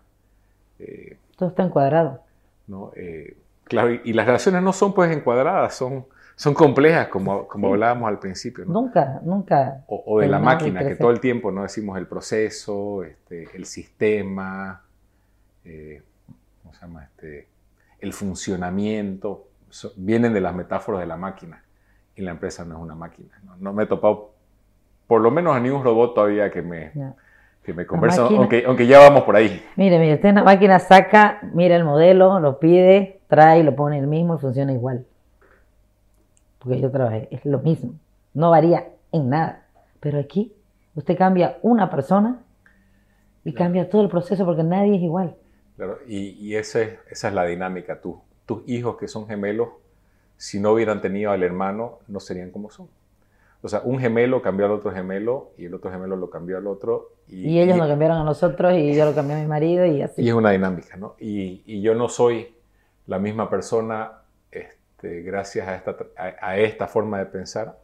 eh, 0.80 1.18
Todo 1.38 1.50
está 1.50 1.64
encuadrado. 1.64 2.22
¿no? 2.68 2.92
Claro, 3.66 3.92
y, 3.94 4.02
y 4.06 4.14
las 4.14 4.26
relaciones 4.26 4.62
no 4.62 4.72
son 4.74 4.94
pues 4.94 5.12
encuadradas, 5.16 5.76
son, 5.76 6.06
son 6.36 6.54
complejas, 6.54 7.08
como, 7.08 7.48
como 7.48 7.68
Sí. 7.68 7.74
hablábamos 7.74 8.10
al 8.10 8.20
principio, 8.20 8.66
¿no? 8.66 8.74
Nunca, 8.74 9.22
nunca. 9.24 9.84
O, 9.88 10.04
o 10.06 10.20
de 10.20 10.28
la 10.28 10.40
máquina, 10.40 10.86
que 10.86 10.96
todo 10.96 11.12
el 11.12 11.20
tiempo 11.20 11.52
no 11.52 11.62
decimos 11.64 11.98
el 11.98 12.08
proceso, 12.08 13.04
este, 13.04 13.48
el 13.56 13.66
sistema, 13.66 14.82
eh, 15.64 16.02
¿cómo 16.62 16.74
se 16.74 16.82
llama? 16.82 17.04
Este, 17.06 17.48
el 18.00 18.12
funcionamiento, 18.14 19.48
so- 19.70 19.94
vienen 19.96 20.34
de 20.34 20.42
las 20.42 20.54
metáforas 20.54 21.02
de 21.02 21.08
la 21.08 21.18
máquina, 21.18 21.64
y 22.16 22.22
la 22.22 22.32
empresa 22.32 22.64
no 22.66 22.76
es 22.76 22.82
una 22.82 22.96
máquina. 22.96 23.30
No, 23.46 23.56
No 23.58 23.74
me 23.74 23.84
he 23.84 23.86
topado, 23.88 24.32
por 25.08 25.22
lo 25.22 25.32
menos 25.32 25.56
a 25.56 25.60
ningún 25.60 25.84
robot 25.84 26.14
todavía 26.16 26.52
que 26.52 26.62
me, 26.62 26.92
No. 26.96 27.16
que 27.64 27.74
me 27.74 27.86
conversa, 27.86 28.24
aunque, 28.24 28.64
aunque 28.66 28.88
ya 28.88 29.00
vamos 29.00 29.24
por 29.24 29.36
ahí. 29.36 29.64
Mire, 29.76 30.00
mire, 30.00 30.16
usted 30.16 30.30
en 30.30 30.36
la 30.36 30.44
máquina 30.44 30.80
saca, 30.80 31.40
mira 31.54 31.76
el 31.76 31.84
modelo, 31.84 32.40
lo 32.40 32.60
pide, 32.60 33.22
trae, 33.28 33.64
lo 33.64 33.76
pone 33.76 33.98
el 34.00 34.08
mismo 34.08 34.36
y 34.36 34.40
funciona 34.40 34.72
igual. 34.74 35.06
Porque 36.66 36.82
yo 36.82 36.90
trabajé, 36.92 37.28
es 37.32 37.46
lo 37.46 37.60
mismo. 37.60 37.94
No 38.34 38.50
varía 38.50 38.88
en 39.12 39.30
nada. 39.30 39.66
Pero 40.00 40.20
aquí 40.20 40.52
usted 40.96 41.16
cambia 41.18 41.58
una 41.62 41.90
persona 41.92 42.40
y 43.44 43.54
cambia 43.54 43.88
todo 43.90 44.02
el 44.02 44.10
proceso 44.10 44.44
porque 44.46 44.64
nadie 44.64 44.96
es 44.96 45.02
igual. 45.04 45.36
Claro, 45.78 46.00
y, 46.08 46.30
y 46.32 46.56
ese- 46.56 46.98
esa 47.12 47.28
es 47.28 47.34
la 47.36 47.46
dinámica. 47.46 48.02
Tú, 48.02 48.20
tus 48.48 48.68
hijos 48.68 48.98
que 48.98 49.08
son 49.08 49.28
gemelos, 49.28 49.70
si 50.38 50.60
no 50.60 50.72
hubieran 50.72 51.02
tenido 51.02 51.32
al 51.32 51.44
hermano, 51.44 52.00
no 52.08 52.20
serían 52.20 52.50
como 52.50 52.72
son. 52.72 52.88
O 53.62 53.68
sea, 53.70 53.82
un 53.84 54.00
gemelo 54.00 54.42
cambió 54.42 54.66
al 54.66 54.72
otro 54.74 54.92
gemelo 54.92 55.52
y 55.58 55.66
el 55.66 55.74
otro 55.76 55.92
gemelo 55.92 56.16
lo 56.16 56.30
cambió 56.32 56.58
al 56.58 56.66
otro. 56.68 57.12
Y, 57.30 57.48
Y 57.50 57.60
ellos 57.62 57.76
y- 57.76 57.80
nos 57.80 57.88
cambiaron 57.88 58.18
a 58.18 58.24
nosotros 58.24 58.74
y 58.74 58.96
yo 58.96 59.06
lo 59.06 59.14
cambié 59.14 59.36
a 59.36 59.40
mi 59.40 59.48
marido 59.48 59.86
y 59.86 60.02
así. 60.02 60.24
y 60.24 60.28
es 60.30 60.34
una 60.34 60.50
dinámica, 60.52 60.98
¿no? 60.98 61.16
Y, 61.20 61.62
y 61.68 61.82
yo 61.82 61.94
no 61.96 62.10
soy 62.10 62.56
la 63.08 63.20
misma 63.20 63.50
persona 63.50 64.12
este, 65.06 65.22
gracias 65.22 65.68
a 65.68 65.76
esta, 65.76 65.96
a, 66.18 66.58
esta 66.58 66.88
forma 66.88 67.20
de 67.20 67.26
pensar, 67.28 67.78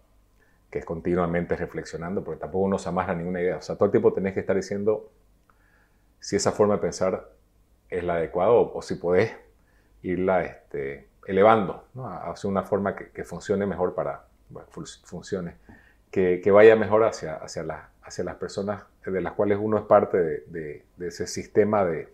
que 0.70 0.80
es 0.80 0.86
continuamente 0.86 1.56
reflexionando, 1.56 2.24
porque 2.24 2.40
tampoco 2.40 2.66
uno 2.66 2.80
se 2.80 2.90
amarra 2.90 3.14
ninguna 3.14 3.42
idea. 3.42 3.58
O 3.58 3.62
sea, 3.62 3.76
todo 3.76 3.86
el 3.86 3.92
tiempo 3.92 4.14
tenés 4.14 4.34
que 4.34 4.40
estar 4.40 4.56
diciendo 4.56 5.12
si 6.20 6.36
esa 6.36 6.52
forma 6.52 6.76
de 6.76 6.82
pensar 6.82 7.30
es 7.90 8.04
la 8.04 8.16
adecuada 8.16 8.52
o, 8.52 8.82
si 8.82 8.96
podés 8.96 9.34
irla 10.02 10.44
este, 10.44 11.08
elevando 11.28 11.86
¿no? 11.94 12.08
hacia 12.08 12.50
una 12.50 12.64
forma 12.64 12.96
que, 12.96 13.24
funcione 13.24 13.66
mejor 13.66 13.94
para, 13.94 14.26
bueno, 14.50 14.68
fun- 14.72 14.86
funcione, 15.04 15.56
que, 16.10 16.42
vaya 16.52 16.76
mejor 16.76 17.04
hacia, 17.04 17.36
hacia, 17.36 17.64
la- 17.64 17.90
hacia 18.04 18.24
las 18.24 18.36
personas 18.36 18.84
de 19.06 19.22
las 19.22 19.34
cuales 19.34 19.60
uno 19.62 19.78
es 19.78 19.86
parte 19.86 20.18
de, 20.18 20.84
ese 21.00 21.28
sistema 21.28 21.86
de, 21.86 22.10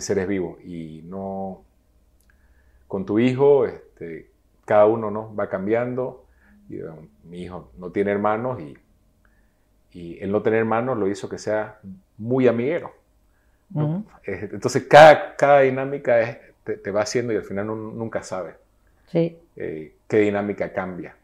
seres 0.00 0.26
vivos. 0.26 0.60
Y 0.64 1.02
no, 1.04 1.62
con 2.94 3.04
tu 3.04 3.18
hijo, 3.18 3.66
este, 3.66 4.30
cada 4.64 4.86
uno 4.86 5.10
¿no? 5.10 5.34
va 5.34 5.48
cambiando. 5.48 6.26
mi 7.24 7.42
hijo 7.42 7.72
no 7.76 7.90
tiene 7.90 8.12
hermanos 8.12 8.60
y, 8.60 8.78
y, 9.90 10.22
el 10.22 10.30
no 10.30 10.42
tener 10.42 10.60
hermanos 10.60 10.96
lo 10.96 11.08
hizo 11.08 11.28
que 11.28 11.38
sea 11.38 11.80
muy 12.18 12.46
amiguero. 12.46 12.92
Entonces 14.22 14.84
cada, 14.84 15.34
cada 15.34 15.62
dinámica 15.62 16.20
es, 16.20 16.38
te, 16.62 16.90
va 16.92 17.00
haciendo 17.00 17.32
y 17.32 17.36
al 17.36 17.42
final 17.42 17.68
uno 17.70 17.90
nunca 17.90 18.22
sabe 18.22 18.54
sí. 19.08 19.40
Eh, 19.56 19.96
qué 20.06 20.18
dinámica 20.18 20.72
cambia. 20.72 21.16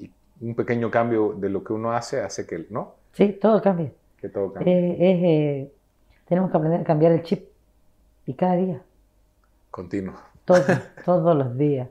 Y, 0.00 0.10
un 0.40 0.56
pequeño 0.56 0.90
cambio 0.90 1.34
de 1.34 1.48
lo 1.48 1.62
que 1.62 1.74
uno 1.74 1.92
hace 1.92 2.22
hace 2.22 2.44
que, 2.44 2.66
¿no? 2.70 2.96
Sí, 3.12 3.38
todo 3.40 3.62
cambia. 3.62 3.92
Que 4.20 4.30
todo 4.30 4.52
cambie. 4.52 4.74
Eh, 4.74 4.96
eh, 4.98 5.72
tenemos 6.26 6.50
que 6.50 6.56
aprender 6.56 6.80
a 6.80 6.84
cambiar 6.84 7.12
el 7.12 7.22
chip 7.22 7.50
y 8.26 8.34
cada 8.34 8.56
día. 8.56 8.82
Continuo. 9.70 10.33
Todos 10.44 11.36
los 11.36 11.56
días. 11.56 11.88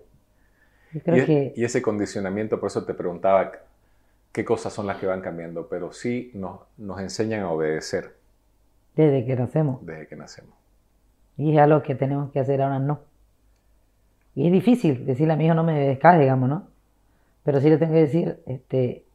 Y, 0.94 1.00
que... 1.00 1.54
y, 1.56 1.64
ese 1.64 1.82
condicionamiento, 1.82 2.60
por 2.60 2.68
eso 2.68 2.86
te 2.86 2.94
preguntaba 2.94 3.52
qué 4.32 4.46
cosas 4.46 4.74
son 4.74 4.88
las 4.88 4.98
que 4.98 5.08
van 5.08 5.22
cambiando, 5.22 5.68
pero 5.68 5.92
sí 5.92 6.32
nos, 6.34 6.62
nos 6.78 7.00
enseñan 7.00 7.42
a 7.42 7.52
obedecer. 7.52 8.16
Desde 8.96 9.26
que 9.26 9.36
nacemos. 9.36 9.84
Desde 9.86 10.08
que 10.08 10.16
nacemos. 10.16 10.54
Y 11.38 11.54
es 11.54 11.60
algo 11.60 11.82
que 11.82 11.96
tenemos 11.96 12.32
que 12.32 12.40
hacer 12.40 12.62
ahora 12.62 12.80
no. 12.80 13.00
Y 14.36 14.48
es 14.48 14.52
difícil 14.52 15.06
decirle 15.06 15.34
a 15.34 15.36
mi 15.36 15.46
hijo 15.46 15.56
no 15.56 15.64
me 15.64 15.80
descargue, 15.80 16.22
digamos, 16.22 16.50
¿no? 16.50 16.68
Pero 17.44 17.60
sí 17.60 17.70
le 17.70 17.78
tengo 17.78 17.94
que 17.94 18.00
decir, 18.00 18.40
este, 18.46 19.06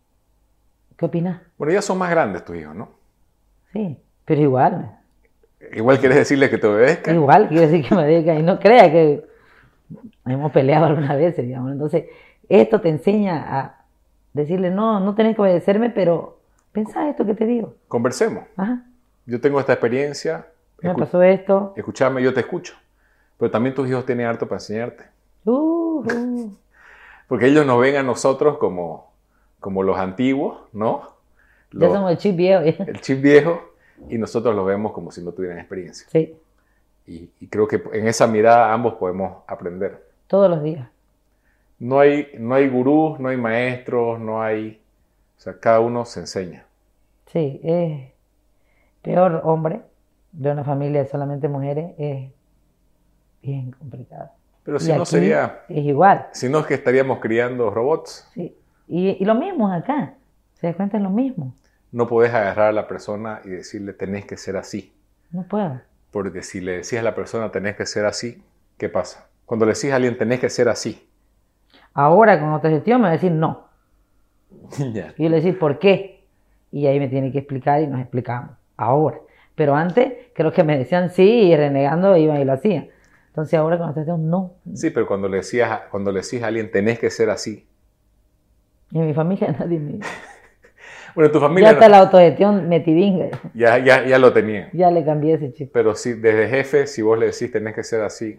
¿qué 0.97 1.07
opinas? 1.07 1.41
Bueno, 1.57 1.73
ya 1.73 1.83
son 1.83 1.99
más 1.99 2.11
grandes 2.11 2.45
tus 2.45 2.57
hijos, 2.57 2.75
¿no? 2.75 2.91
Sí, 3.73 3.97
pero 4.25 4.41
igual. 4.41 4.99
Igual 5.73 5.99
quieres 5.99 6.19
decirle 6.19 6.51
que 6.51 6.59
te 6.59 6.67
obedezca. 6.67 7.13
Igual 7.13 7.49
quiero 7.49 7.69
decir 7.69 7.89
que 7.89 7.95
me 7.95 8.03
obedezca 8.03 8.35
y 8.35 8.43
no 8.43 8.59
crea 8.59 8.91
que 8.93 9.28
hemos 10.35 10.53
peleado 10.53 10.87
algunas 10.87 11.17
veces, 11.17 11.47
digamos. 11.47 11.73
Entonces, 11.73 12.05
esto 12.49 12.81
te 12.81 12.89
enseña 12.89 13.59
a 13.59 13.85
decirle, 14.33 14.71
no, 14.71 15.01
no 15.01 15.15
tenés 15.15 15.37
que 15.37 15.43
obedecerme, 15.43 15.91
pero 15.91 16.39
pensá 16.73 17.09
esto 17.09 17.27
que 17.27 17.35
te 17.35 17.47
digo. 17.47 17.75
Conversemos. 17.89 18.45
Ajá. 18.57 18.85
Yo 19.27 19.41
tengo 19.41 19.61
esta 19.61 19.75
experiencia, 19.75 20.47
me 20.81 20.95
pasó 20.95 21.23
esto. 21.23 21.73
Escuchame, 21.77 22.23
yo 22.23 22.33
te 22.33 22.41
escucho. 22.41 22.75
Pero 23.37 23.51
también 23.51 23.75
tus 23.75 23.89
hijos 23.89 24.07
tienen 24.07 24.27
harto 24.27 24.47
para 24.47 24.57
enseñarte. 24.57 25.05
Uh, 25.45 26.05
uh. 26.05 26.57
Porque 27.29 27.47
ellos 27.47 27.67
nos 27.67 27.81
ven 27.81 27.97
a 27.97 28.03
nosotros 28.03 28.59
como, 28.59 29.13
como 29.61 29.83
los 29.83 29.99
antiguos, 29.99 30.61
¿no? 30.73 31.17
ya 31.73 31.91
somos 31.91 32.11
el 32.11 32.17
chip 32.17 32.37
viejo. 32.37 32.63
el 32.87 33.01
chip 33.01 33.21
viejo 33.21 33.75
y 34.09 34.17
nosotros 34.17 34.55
los 34.55 34.65
vemos 34.65 34.93
como 34.93 35.11
si 35.11 35.23
no 35.23 35.33
tuvieran 35.33 35.59
experiencia. 35.59 36.07
Sí. 36.11 36.35
Y, 37.07 37.31
y, 37.41 37.47
creo 37.49 37.67
que 37.67 37.83
en 37.93 38.07
esa 38.07 38.27
mirada 38.27 38.73
ambos 38.73 38.95
podemos 38.95 39.43
aprender. 39.47 40.08
Todos 40.29 40.49
los 40.49 40.63
días. 40.63 40.89
No 41.79 41.99
hay, 41.99 42.29
no 42.39 42.55
hay 42.55 42.69
gurús, 42.69 43.19
no 43.19 43.29
hay 43.29 43.37
maestros, 43.37 44.21
no 44.21 44.41
hay... 44.43 44.81
O 45.37 45.41
sea, 45.41 45.59
cada 45.59 45.81
uno 45.81 46.05
se 46.05 46.21
enseña. 46.21 46.65
Sí, 47.27 47.61
es 47.63 48.13
peor 49.03 49.41
hombre 49.45 49.83
de 50.33 50.51
una 50.51 50.65
familia 50.65 51.03
de 51.03 51.09
solamente 51.09 51.49
mujeres 51.49 51.93
es 51.99 52.31
bien 53.43 53.73
complicado. 53.73 54.31
Pero 54.65 54.79
si 54.81 54.93
no 54.93 55.07
sería... 55.07 55.63
Es 55.69 55.85
igual. 55.85 56.27
Si 56.33 56.49
no 56.49 56.59
es 56.59 56.67
que 56.67 56.75
estaríamos 56.75 57.21
criando 57.21 57.71
robots. 57.71 58.29
Sí. 58.35 58.55
Y, 58.87 59.25
lo 59.25 59.35
mismo 59.35 59.73
acá. 59.73 60.15
¿Se 60.55 60.67
da 60.67 60.75
cuenta? 60.75 60.97
Es 60.97 61.03
lo 61.03 61.11
mismo. 61.11 61.55
No 61.93 62.07
puedes 62.07 62.35
agarrar 62.35 62.69
a 62.69 62.73
la 62.73 62.87
persona 62.87 63.41
y 63.45 63.51
decirle 63.51 63.93
tenés 63.93 64.27
que 64.27 64.37
ser 64.37 64.57
así. 64.57 64.93
No 65.31 65.45
puedo. 65.45 65.81
Porque 66.11 66.43
si 66.43 66.61
le 66.61 66.73
decís 66.73 66.95
a 66.95 67.03
la 67.03 67.15
persona 67.15 67.51
tenés 67.51 67.77
que 67.77 67.87
ser 67.87 68.05
así, 68.05 68.43
¿qué 68.77 68.89
pasa? 68.89 69.28
Cuando 69.49 69.65
le 69.65 69.73
decís 69.73 69.91
a 69.91 69.97
alguien 69.97 70.19
tenés 70.19 70.41
que 70.41 70.51
ser 70.51 70.69
así. 70.69 71.09
Ahora 71.95 72.39
con 72.39 72.53
otra 72.53 72.69
gestión 72.69 73.01
me 73.01 73.05
va 73.05 73.09
a 73.09 73.13
decir 73.13 73.33
no. 73.33 73.69
Y 75.17 75.23
yo 75.23 75.29
le 75.31 75.37
decir 75.37 75.59
¿por 75.59 75.79
qué? 75.79 76.27
Y 76.71 76.87
ahí 76.87 77.01
me 77.01 77.09
tiene 77.09 77.33
que 77.33 77.39
explicar 77.39 77.81
y 77.81 77.87
nos 77.87 77.99
explicamos. 77.99 78.51
Ahora. 78.77 79.21
Pero 79.55 79.75
antes 79.75 80.13
creo 80.35 80.53
que 80.53 80.63
me 80.65 80.77
decían 80.77 81.09
sí 81.09 81.23
y 81.23 81.57
renegando 81.57 82.15
iban 82.19 82.39
y 82.43 82.45
lo 82.45 82.53
hacían. 82.53 82.89
Entonces 83.29 83.59
ahora 83.59 83.79
con 83.79 83.87
la 83.87 83.95
gestión 83.95 84.29
no. 84.29 84.53
Sí, 84.75 84.91
pero 84.91 85.07
cuando 85.07 85.31
le, 85.31 85.39
decías, 85.39 85.81
cuando 85.91 86.13
le 86.13 86.21
decís 86.21 86.43
a 86.43 86.49
alguien 86.49 86.71
tenés 86.71 86.99
que 86.99 87.09
ser 87.09 87.31
así. 87.31 87.67
En 88.93 89.07
mi 89.07 89.15
familia 89.15 89.51
nadie 89.59 89.79
me 89.79 89.99
Bueno, 91.15 91.31
tu 91.31 91.41
familia. 91.41 91.71
Ya 91.71 91.73
está 91.73 91.89
la 91.89 92.01
autogestión 92.01 92.69
metidinga. 92.69 93.31
Ya, 93.55 93.79
ya, 93.79 94.05
ya 94.05 94.19
lo 94.19 94.31
tenía. 94.35 94.69
Ya 94.75 94.91
le 94.91 95.07
cambié 95.07 95.37
ese 95.37 95.55
chip. 95.55 95.71
Pero 95.73 95.95
si 95.95 96.13
desde 96.13 96.49
jefe, 96.49 96.87
si 96.87 97.01
vos 97.01 97.19
le 97.19 97.27
decís 97.27 97.51
tenés 97.51 97.75
que 97.75 97.83
ser 97.83 98.03
así, 98.03 98.39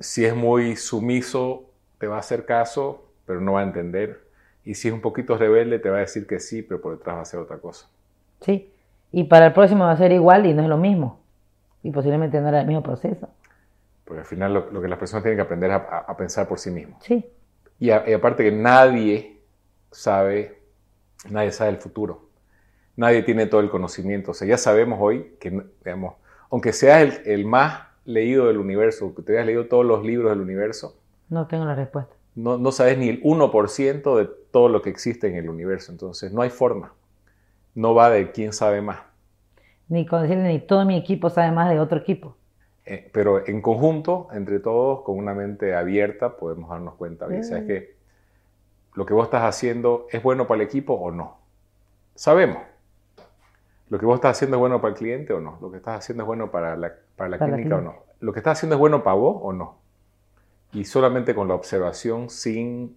si 0.00 0.24
es 0.24 0.34
muy 0.34 0.76
sumiso, 0.76 1.70
te 1.98 2.06
va 2.06 2.16
a 2.16 2.20
hacer 2.20 2.44
caso, 2.44 3.04
pero 3.24 3.40
no 3.40 3.54
va 3.54 3.60
a 3.60 3.64
entender. 3.64 4.26
Y 4.64 4.74
si 4.74 4.88
es 4.88 4.94
un 4.94 5.00
poquito 5.00 5.36
rebelde, 5.36 5.78
te 5.78 5.90
va 5.90 5.98
a 5.98 6.00
decir 6.00 6.26
que 6.26 6.40
sí, 6.40 6.62
pero 6.62 6.80
por 6.80 6.98
detrás 6.98 7.14
va 7.14 7.20
a 7.20 7.22
hacer 7.22 7.40
otra 7.40 7.58
cosa. 7.58 7.88
Sí. 8.40 8.72
Y 9.12 9.24
para 9.24 9.46
el 9.46 9.52
próximo 9.52 9.84
va 9.84 9.92
a 9.92 9.96
ser 9.96 10.12
igual 10.12 10.46
y 10.46 10.54
no 10.54 10.62
es 10.62 10.68
lo 10.68 10.76
mismo. 10.76 11.20
Y 11.82 11.90
posiblemente 11.90 12.40
no 12.40 12.48
era 12.48 12.60
el 12.60 12.66
mismo 12.66 12.82
proceso. 12.82 13.28
Porque 14.04 14.20
al 14.20 14.26
final 14.26 14.54
lo, 14.54 14.80
que 14.80 14.88
las 14.88 14.98
personas 14.98 15.22
tienen 15.22 15.36
que 15.36 15.42
aprender 15.42 15.70
es 15.70 15.76
a, 15.76 16.16
pensar 16.16 16.46
por 16.46 16.58
sí 16.58 16.70
mismos. 16.70 17.02
Sí. 17.02 17.24
Y, 17.78 17.90
aparte 17.90 18.44
que 18.44 18.52
nadie 18.52 19.40
sabe, 19.90 20.60
nadie 21.30 21.52
sabe 21.52 21.70
el 21.70 21.78
futuro. 21.78 22.28
Nadie 22.96 23.22
tiene 23.22 23.46
todo 23.46 23.60
el 23.60 23.70
conocimiento. 23.70 24.30
O 24.30 24.34
sea, 24.34 24.48
ya 24.48 24.58
sabemos 24.58 24.98
hoy 25.00 25.36
que, 25.40 25.50
digamos, 25.84 26.14
aunque 26.50 26.72
seas 26.72 27.20
el, 27.24 27.44
más 27.44 27.88
leído 28.06 28.46
del 28.46 28.58
universo, 28.58 29.14
que 29.14 29.22
te 29.22 29.32
hayas 29.32 29.46
leído 29.46 29.66
todos 29.66 29.84
los 29.84 30.04
libros 30.04 30.30
del 30.30 30.40
universo. 30.40 30.96
No 31.28 31.46
tengo 31.46 31.64
la 31.64 31.74
respuesta. 31.74 32.14
No, 32.34 32.56
no 32.56 32.72
sabes 32.72 32.96
ni 32.98 33.08
el 33.08 33.22
1% 33.22 34.16
de 34.16 34.30
todo 34.50 34.68
lo 34.68 34.82
que 34.82 34.90
existe 34.90 35.26
en 35.26 35.36
el 35.36 35.50
universo. 35.50 35.92
Entonces, 35.92 36.32
no 36.32 36.42
hay 36.42 36.50
forma 36.50 36.92
no 37.76 37.94
va 37.94 38.10
de 38.10 38.32
quién 38.32 38.52
sabe 38.52 38.82
más. 38.82 38.98
Ni 39.88 40.04
con 40.04 40.22
decirle, 40.22 40.48
ni 40.48 40.58
todo 40.58 40.84
mi 40.84 40.96
equipo 40.96 41.30
sabe 41.30 41.52
más 41.52 41.70
de 41.70 41.78
otro 41.78 41.98
equipo. 41.98 42.34
Eh, 42.84 43.08
pero 43.12 43.46
en 43.46 43.60
conjunto, 43.62 44.28
entre 44.32 44.58
todos, 44.58 45.02
con 45.02 45.16
una 45.18 45.34
mente 45.34 45.76
abierta, 45.76 46.36
podemos 46.36 46.70
darnos 46.70 46.94
cuenta. 46.94 47.26
¿sabes 47.26 47.64
mm. 47.64 47.66
que 47.66 47.96
lo 48.94 49.06
que 49.06 49.14
vos 49.14 49.26
estás 49.26 49.42
haciendo 49.42 50.06
es 50.10 50.22
bueno 50.22 50.48
para 50.48 50.62
el 50.62 50.66
equipo 50.66 50.94
o 50.94 51.12
no? 51.12 51.36
Sabemos. 52.14 52.58
Lo 53.88 53.98
que 53.98 54.06
vos 54.06 54.16
estás 54.16 54.36
haciendo 54.36 54.56
es 54.56 54.60
bueno 54.60 54.80
para 54.80 54.92
el 54.92 54.98
cliente 54.98 55.32
o 55.32 55.40
no. 55.40 55.58
Lo 55.60 55.70
que 55.70 55.76
estás 55.76 55.98
haciendo 55.98 56.24
es 56.24 56.26
bueno 56.26 56.50
para 56.50 56.76
la, 56.76 56.92
para 57.16 57.30
la 57.30 57.38
clínica 57.38 57.76
o 57.76 57.80
no. 57.80 57.94
Lo 58.20 58.32
que 58.32 58.40
estás 58.40 58.58
haciendo 58.58 58.74
es 58.74 58.80
bueno 58.80 59.02
para 59.02 59.16
vos 59.16 59.38
o 59.42 59.52
no. 59.52 59.78
Y 60.72 60.84
solamente 60.84 61.34
con 61.34 61.48
la 61.48 61.54
observación, 61.54 62.28
sin 62.28 62.96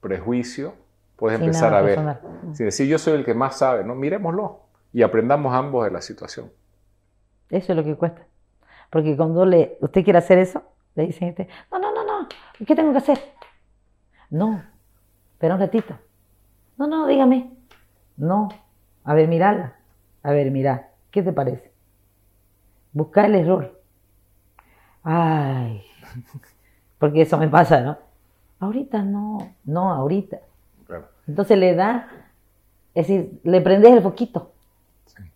prejuicio, 0.00 0.74
puedes 1.16 1.40
empezar 1.40 1.74
a 1.74 1.82
ver. 1.82 2.20
Si 2.52 2.64
decir 2.64 2.86
yo 2.86 2.98
soy 2.98 3.14
el 3.14 3.24
que 3.24 3.34
más 3.34 3.58
sabe, 3.58 3.84
¿no? 3.84 3.94
Miremoslo 3.94 4.60
y 4.92 5.02
aprendamos 5.02 5.54
ambos 5.54 5.84
de 5.84 5.90
la 5.90 6.00
situación. 6.00 6.50
Eso 7.50 7.72
es 7.72 7.76
lo 7.76 7.84
que 7.84 7.96
cuesta. 7.96 8.22
Porque 8.90 9.16
cuando 9.16 9.44
le, 9.44 9.76
usted 9.80 10.04
quiere 10.04 10.18
hacer 10.18 10.38
eso, 10.38 10.62
le 10.94 11.06
dicen, 11.06 11.28
este, 11.28 11.48
no, 11.70 11.78
no, 11.78 11.92
no, 11.92 12.04
no, 12.04 12.28
¿qué 12.66 12.74
tengo 12.74 12.92
que 12.92 12.98
hacer? 12.98 13.18
No, 14.30 14.62
pero 15.38 15.54
un 15.54 15.60
ratito. 15.60 15.94
No, 16.76 16.86
no, 16.86 17.06
dígame. 17.06 17.50
No, 18.16 18.48
a 19.04 19.14
ver, 19.14 19.28
mirala. 19.28 19.77
A 20.22 20.32
ver, 20.32 20.50
mira, 20.50 20.90
¿qué 21.10 21.22
te 21.22 21.32
parece? 21.32 21.70
Buscar 22.92 23.26
el 23.26 23.36
error. 23.36 23.80
Ay, 25.02 25.82
porque 26.98 27.22
eso 27.22 27.38
me 27.38 27.48
pasa, 27.48 27.80
¿no? 27.80 27.98
Ahorita 28.60 29.02
no, 29.02 29.38
no, 29.64 29.92
ahorita. 29.92 30.38
Entonces 31.26 31.58
le 31.58 31.74
da, 31.74 32.08
es 32.94 33.06
decir, 33.06 33.40
le 33.44 33.60
prendes 33.60 33.92
el 33.92 34.02
foquito, 34.02 34.52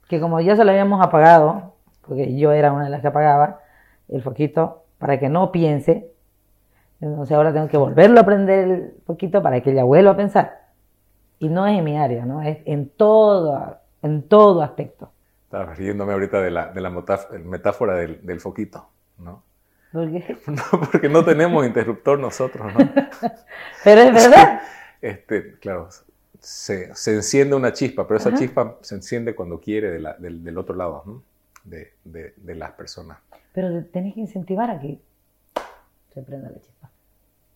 que 0.09 0.21
como 0.21 0.41
ya 0.41 0.57
se 0.57 0.65
lo 0.65 0.71
habíamos 0.71 1.05
apagado, 1.05 1.75
porque 2.07 2.35
yo 2.37 2.53
era 2.53 2.73
una 2.73 2.85
de 2.85 2.91
las 2.91 3.01
que 3.03 3.09
apagaba 3.09 3.61
el 4.09 4.23
foquito 4.23 4.85
para 4.99 5.19
que 5.19 5.29
no 5.29 5.53
piense, 5.53 6.11
entonces 7.01 7.37
ahora 7.37 7.53
tengo 7.53 7.69
que 7.69 7.77
volverlo 7.77 8.21
a 8.21 8.25
prender 8.25 8.69
el 8.69 8.95
foquito 9.05 9.43
para 9.43 9.61
que 9.61 9.73
ella 9.73 9.85
vuelva 9.85 10.13
a 10.13 10.17
pensar. 10.17 10.63
Y 11.39 11.49
no 11.49 11.67
es 11.67 11.77
en 11.77 11.85
mi 11.85 11.99
área, 11.99 12.25
¿no? 12.25 12.41
Es 12.43 12.59
en 12.65 12.89
todo, 12.89 13.77
en 14.03 14.23
todo 14.23 14.63
aspecto. 14.63 15.11
Estaba 15.45 15.75
riéndome 15.75 16.13
ahorita 16.13 16.41
de 16.41 16.51
la, 16.51 16.73
de 16.73 16.81
la 16.81 16.91
metáfora 17.45 17.95
del, 17.95 18.25
del 18.25 18.41
foquito, 18.41 18.89
¿no? 19.19 19.43
¿Por 19.93 20.11
qué? 20.11 20.37
No, 20.47 20.81
porque 20.91 21.09
no 21.09 21.25
tenemos 21.25 21.67
interruptor 21.67 22.19
nosotros, 22.19 22.73
¿no? 22.73 22.79
Pero 23.85 24.01
es 24.01 24.13
verdad. 24.15 24.63
este, 25.01 25.59
claro, 25.59 25.89
se, 26.41 26.95
se, 26.95 27.15
enciende 27.15 27.55
una 27.55 27.73
chispa, 27.73 28.07
pero 28.07 28.19
esa 28.19 28.35
chispa 28.35 28.79
se 28.81 28.97
enciende 28.97 29.35
cuando 29.35 29.61
quiere 29.61 29.91
de 29.91 30.01
la, 30.01 30.15
del, 30.15 30.43
del, 30.43 30.59
otro 30.59 30.75
lado, 30.75 31.05
¿no? 31.07 31.23
de, 31.65 31.93
de, 32.05 32.35
de, 32.37 32.55
las 32.57 32.73
personas. 32.73 33.19
Pero 33.53 33.85
tenés 33.87 34.15
que 34.15 34.21
incentivar 34.21 34.71
a 34.71 34.81
que 34.81 34.99
se 36.13 36.23
prenda 36.23 36.51
la 36.51 36.59
chispa. 36.59 36.91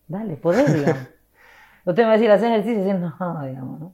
Dale, 0.07 0.37
poder, 0.37 0.71
digamos. 0.71 1.07
Usted 1.85 2.03
me 2.03 2.07
va 2.07 2.13
a 2.13 2.17
decir, 2.17 2.31
hacer 2.31 2.51
ejercicio 2.51 2.89
y 2.89 2.99
no, 2.99 3.45
digamos, 3.45 3.79
¿no? 3.79 3.93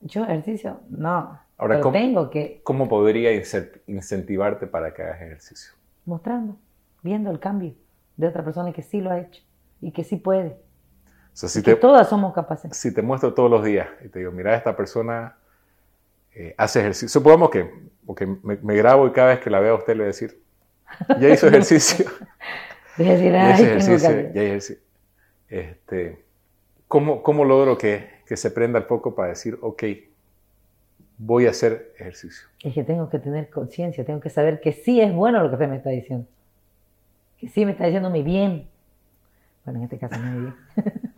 Yo 0.00 0.24
ejercicio, 0.24 0.80
no. 0.90 1.40
Ahora, 1.58 1.74
pero 1.74 1.80
¿cómo- 1.82 1.92
tengo 1.92 2.30
que 2.30 2.60
¿Cómo 2.64 2.88
podría 2.88 3.32
incent- 3.32 3.80
incentivarte 3.86 4.66
para 4.66 4.94
que 4.94 5.02
hagas 5.02 5.20
ejercicio? 5.22 5.72
mostrando, 6.04 6.56
viendo 7.02 7.30
el 7.30 7.38
cambio 7.40 7.74
de 8.16 8.26
otra 8.28 8.42
persona 8.44 8.72
que 8.72 8.82
sí 8.82 9.00
lo 9.00 9.10
ha 9.10 9.20
hecho 9.20 9.42
y 9.80 9.92
que 9.92 10.04
sí 10.04 10.16
puede. 10.16 10.56
O 11.32 11.36
sea, 11.40 11.48
si 11.48 11.62
te, 11.62 11.74
todas 11.76 12.08
somos 12.08 12.32
capaces. 12.32 12.74
si 12.76 12.92
te 12.94 13.02
muestro 13.02 13.34
todos 13.34 13.50
los 13.50 13.62
días 13.64 13.88
y 14.04 14.08
te 14.08 14.20
digo, 14.20 14.32
mira, 14.32 14.54
esta 14.56 14.74
persona 14.76 15.36
eh, 16.34 16.54
hace 16.56 16.80
ejercicio. 16.80 17.08
Supongamos 17.08 17.50
que 17.50 17.70
porque 18.06 18.26
me, 18.26 18.56
me 18.62 18.74
grabo 18.76 19.06
y 19.06 19.12
cada 19.12 19.28
vez 19.28 19.40
que 19.40 19.50
la 19.50 19.60
vea 19.60 19.72
a 19.72 19.74
usted 19.74 19.92
le 19.94 19.98
voy 19.98 20.04
a 20.04 20.06
decir, 20.08 20.40
ya 21.20 21.28
hizo 21.28 21.46
ejercicio. 21.48 22.06
Decir, 22.96 23.32
ya 23.32 23.52
hizo 23.54 23.64
ejercicio. 23.64 24.10
ya 24.10 24.30
hizo 24.30 24.40
ejercicio. 24.40 24.76
Este, 25.48 26.24
¿cómo, 26.88 27.22
¿Cómo 27.22 27.44
logro 27.44 27.76
que, 27.78 28.08
que 28.28 28.36
se 28.36 28.50
prenda 28.50 28.78
el 28.78 28.84
foco 28.84 29.14
para 29.14 29.30
decir, 29.30 29.58
ok, 29.62 29.82
voy 31.18 31.46
a 31.46 31.50
hacer 31.50 31.92
ejercicio? 31.98 32.46
Es 32.62 32.74
que 32.74 32.84
tengo 32.84 33.08
que 33.08 33.18
tener 33.18 33.50
conciencia, 33.50 34.04
tengo 34.04 34.20
que 34.20 34.30
saber 34.30 34.60
que 34.60 34.72
sí 34.72 35.00
es 35.00 35.12
bueno 35.12 35.42
lo 35.42 35.48
que 35.48 35.54
usted 35.54 35.68
me 35.68 35.76
está 35.76 35.90
diciendo. 35.90 36.26
Que 37.38 37.48
sí 37.48 37.64
me 37.64 37.72
está 37.72 37.84
diciendo 37.84 38.10
mi 38.10 38.22
bien. 38.22 38.68
Bueno, 39.64 39.78
en 39.80 39.84
este 39.84 39.98
caso 39.98 40.18
no 40.18 40.30
mi 40.32 40.40
bien. 40.40 40.54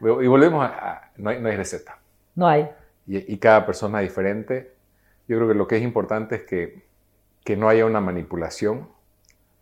Y 0.00 0.26
volvemos 0.26 0.62
a, 0.64 0.90
a- 0.90 1.10
no, 1.16 1.30
hay, 1.30 1.40
no 1.40 1.48
hay 1.48 1.56
receta. 1.56 1.98
No 2.34 2.46
hay. 2.46 2.68
y, 3.06 3.32
y 3.32 3.38
cada 3.38 3.64
persona 3.64 4.02
es 4.02 4.08
diferente. 4.08 4.72
Yo 5.28 5.36
creo 5.38 5.48
que 5.48 5.54
lo 5.54 5.66
que 5.66 5.76
es 5.76 5.82
importante 5.82 6.34
es 6.36 6.42
que, 6.42 6.82
que 7.44 7.56
no 7.56 7.68
haya 7.68 7.86
una 7.86 8.00
manipulación 8.00 8.88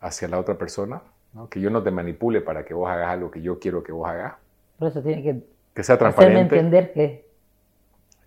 hacia 0.01 0.27
la 0.29 0.39
otra 0.41 0.59
persona, 0.59 1.03
¿no? 1.33 1.49
que 1.49 1.61
yo 1.61 1.71
no 1.71 1.83
te 1.83 1.93
manipule 1.93 2.41
para 2.41 2.65
que 2.65 2.75
vos 2.75 2.91
hagas 2.91 3.09
algo 3.11 3.31
que 3.31 3.41
yo 3.41 3.61
quiero 3.61 3.85
que 3.85 3.93
vos 3.93 4.09
hagas, 4.09 4.35
Por 4.79 4.89
eso 4.89 5.01
tiene 5.03 5.23
que 5.23 5.43
que 5.75 5.83
sea 5.83 5.95
hacerme 5.97 6.15
transparente 6.15 6.57
entender 6.57 6.93
que 6.93 7.27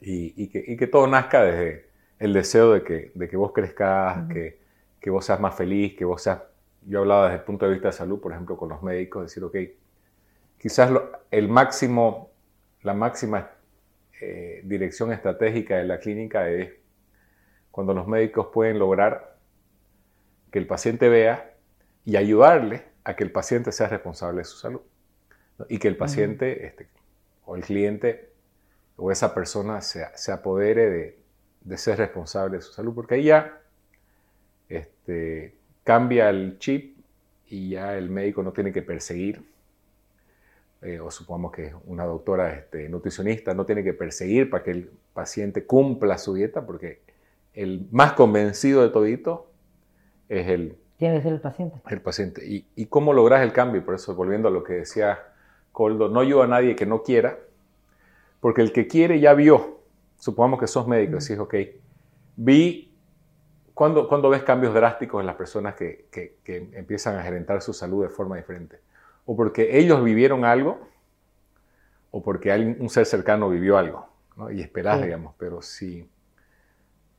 y, 0.02 0.43
y 0.43 0.48
que, 0.50 0.64
y 0.66 0.78
que 0.78 0.88
todo 0.88 1.08
nazca 1.08 1.43
desde 1.43 1.86
el 2.20 2.34
deseo 2.34 2.74
de 2.74 2.84
que, 2.84 3.12
de 3.14 3.28
que 3.28 3.38
vos 3.38 3.52
crezcas, 3.54 4.28
que, 4.32 4.60
que 5.00 5.10
vos 5.10 5.26
seas 5.26 5.39
más 5.39 5.56
feliz, 5.56 5.96
que 5.96 6.06
vos 6.06 6.22
seas... 6.22 6.41
Yo 6.88 7.00
hablaba 7.00 7.26
desde 7.26 7.38
el 7.39 7.43
punto 7.43 7.66
de 7.66 7.72
vista 7.74 7.88
de 7.88 7.93
salud, 7.93 8.20
por 8.22 8.32
ejemplo, 8.32 8.56
con 8.58 8.70
los 8.70 8.84
médicos, 8.84 9.24
decir, 9.24 9.43
ok, 9.43 9.56
quizás 10.60 10.91
lo- 10.91 11.12
el 11.32 11.50
máximo, 11.50 12.32
la 12.84 12.93
máxima 12.93 13.50
eh, 14.22 14.62
dirección 14.64 15.12
estratégica 15.12 15.78
de 15.78 15.84
la 15.86 16.00
clínica 16.00 16.48
es 16.50 16.72
cuando 17.72 17.93
los 17.93 18.08
médicos 18.08 18.48
pueden 18.54 18.78
lograr 18.80 19.36
que 20.52 20.60
el 20.60 20.68
paciente 20.68 21.10
vea 21.10 21.54
y 22.06 22.16
ayudarle 22.16 22.84
a 23.04 23.16
que 23.16 23.24
el 23.24 23.32
paciente 23.32 23.72
sea 23.72 23.88
responsable 23.88 24.39
de 24.39 24.46
su 24.46 24.58
salud. 24.58 24.82
¿no? 25.58 25.66
Y 25.70 25.80
que 25.80 25.88
el 25.88 25.98
paciente 25.98 26.66
este, 26.68 26.88
o 27.46 27.56
el 27.56 27.64
cliente 27.64 28.30
o 28.98 29.12
esa 29.12 29.34
persona 29.34 29.82
se, 29.82 30.06
se 30.16 30.32
apodere 30.32 30.89
de, 30.89 31.20
de 31.62 31.78
ser 31.78 31.98
responsable 31.98 32.58
de 32.58 32.62
su 32.62 32.72
salud, 32.72 32.93
porque 32.93 33.16
ahí 33.16 33.26
ya 33.26 33.62
este, 34.70 35.56
cambia 35.84 36.30
el 36.30 36.58
chip 36.60 36.98
y 37.48 37.72
ya 37.72 37.98
el 37.98 38.10
médico 38.10 38.41
no 38.41 38.54
tiene 38.54 38.72
que 38.72 38.82
perseguir, 38.82 39.43
eh, 40.82 41.00
o 41.00 41.12
supongamos 41.12 41.52
que 41.52 41.74
una 41.86 42.06
doctora 42.06 42.54
este, 42.54 42.89
nutricionista 42.89 43.54
no 43.54 43.66
tiene 43.66 43.84
que 43.84 43.93
perseguir 43.93 44.50
para 44.50 44.64
que 44.64 44.72
el 44.72 44.91
paciente 45.14 45.66
cumpla 45.66 46.18
su 46.18 46.34
dieta, 46.34 46.66
porque 46.66 47.02
el 47.54 47.88
más 47.91 48.14
convencido 48.14 48.84
de 48.84 48.89
todito 48.89 49.52
es 50.30 50.48
el, 50.48 50.78
tiene 50.98 51.18
que 51.18 51.24
ser 51.24 51.34
el 51.34 51.41
paciente. 51.41 51.82
el 51.89 52.02
paciente. 52.02 52.46
¿Y, 52.46 52.66
y 52.76 52.86
cómo 52.86 53.14
logras 53.14 53.41
el 53.41 53.52
cambio? 53.52 53.84
Por 53.84 53.96
eso, 53.96 54.16
volviendo 54.16 54.48
a 54.48 54.52
lo 54.52 54.64
que 54.64 54.74
decía 54.74 55.20
Coldo, 55.76 56.07
no 56.07 56.21
ayuda 56.21 56.45
a 56.45 56.47
nadie 56.47 56.73
que 56.73 56.86
no 56.86 57.03
quiera, 57.03 57.38
porque 58.39 58.61
el 58.61 58.71
que 58.71 58.88
quiere 58.88 59.19
ya 59.19 59.34
vio. 59.34 59.82
Supongamos 60.17 60.57
que 60.61 60.67
sos 60.67 60.88
médico, 60.88 61.17
decís, 61.19 61.38
ok, 61.38 61.53
vi, 62.38 62.95
cuando, 63.73 64.07
cuando 64.07 64.30
ves 64.30 64.43
cambios 64.43 64.73
drásticos 64.73 65.19
en 65.19 65.28
las 65.28 65.36
personas 65.36 65.76
que, 65.76 66.07
que- 66.09 66.38
que 66.45 66.69
empiezan 66.73 67.17
a 67.19 67.23
gerentar 67.23 67.61
su 67.61 67.73
salud 67.73 68.03
de 68.03 68.09
forma 68.09 68.38
diferente? 68.38 68.80
O 69.26 69.36
porque 69.36 69.78
ellos 69.78 70.01
vivieron 70.01 70.45
algo, 70.45 70.80
o 72.11 72.23
porque 72.23 72.53
alguien, 72.53 72.78
un 72.80 72.89
ser 72.89 73.05
cercano 73.05 73.49
vivió 73.49 73.78
algo, 73.78 74.07
¿no? 74.38 74.49
Y 74.51 74.61
esperás, 74.61 74.99
Sí. 74.99 75.03
digamos, 75.03 75.36
pero 75.38 75.61
si, 75.61 76.09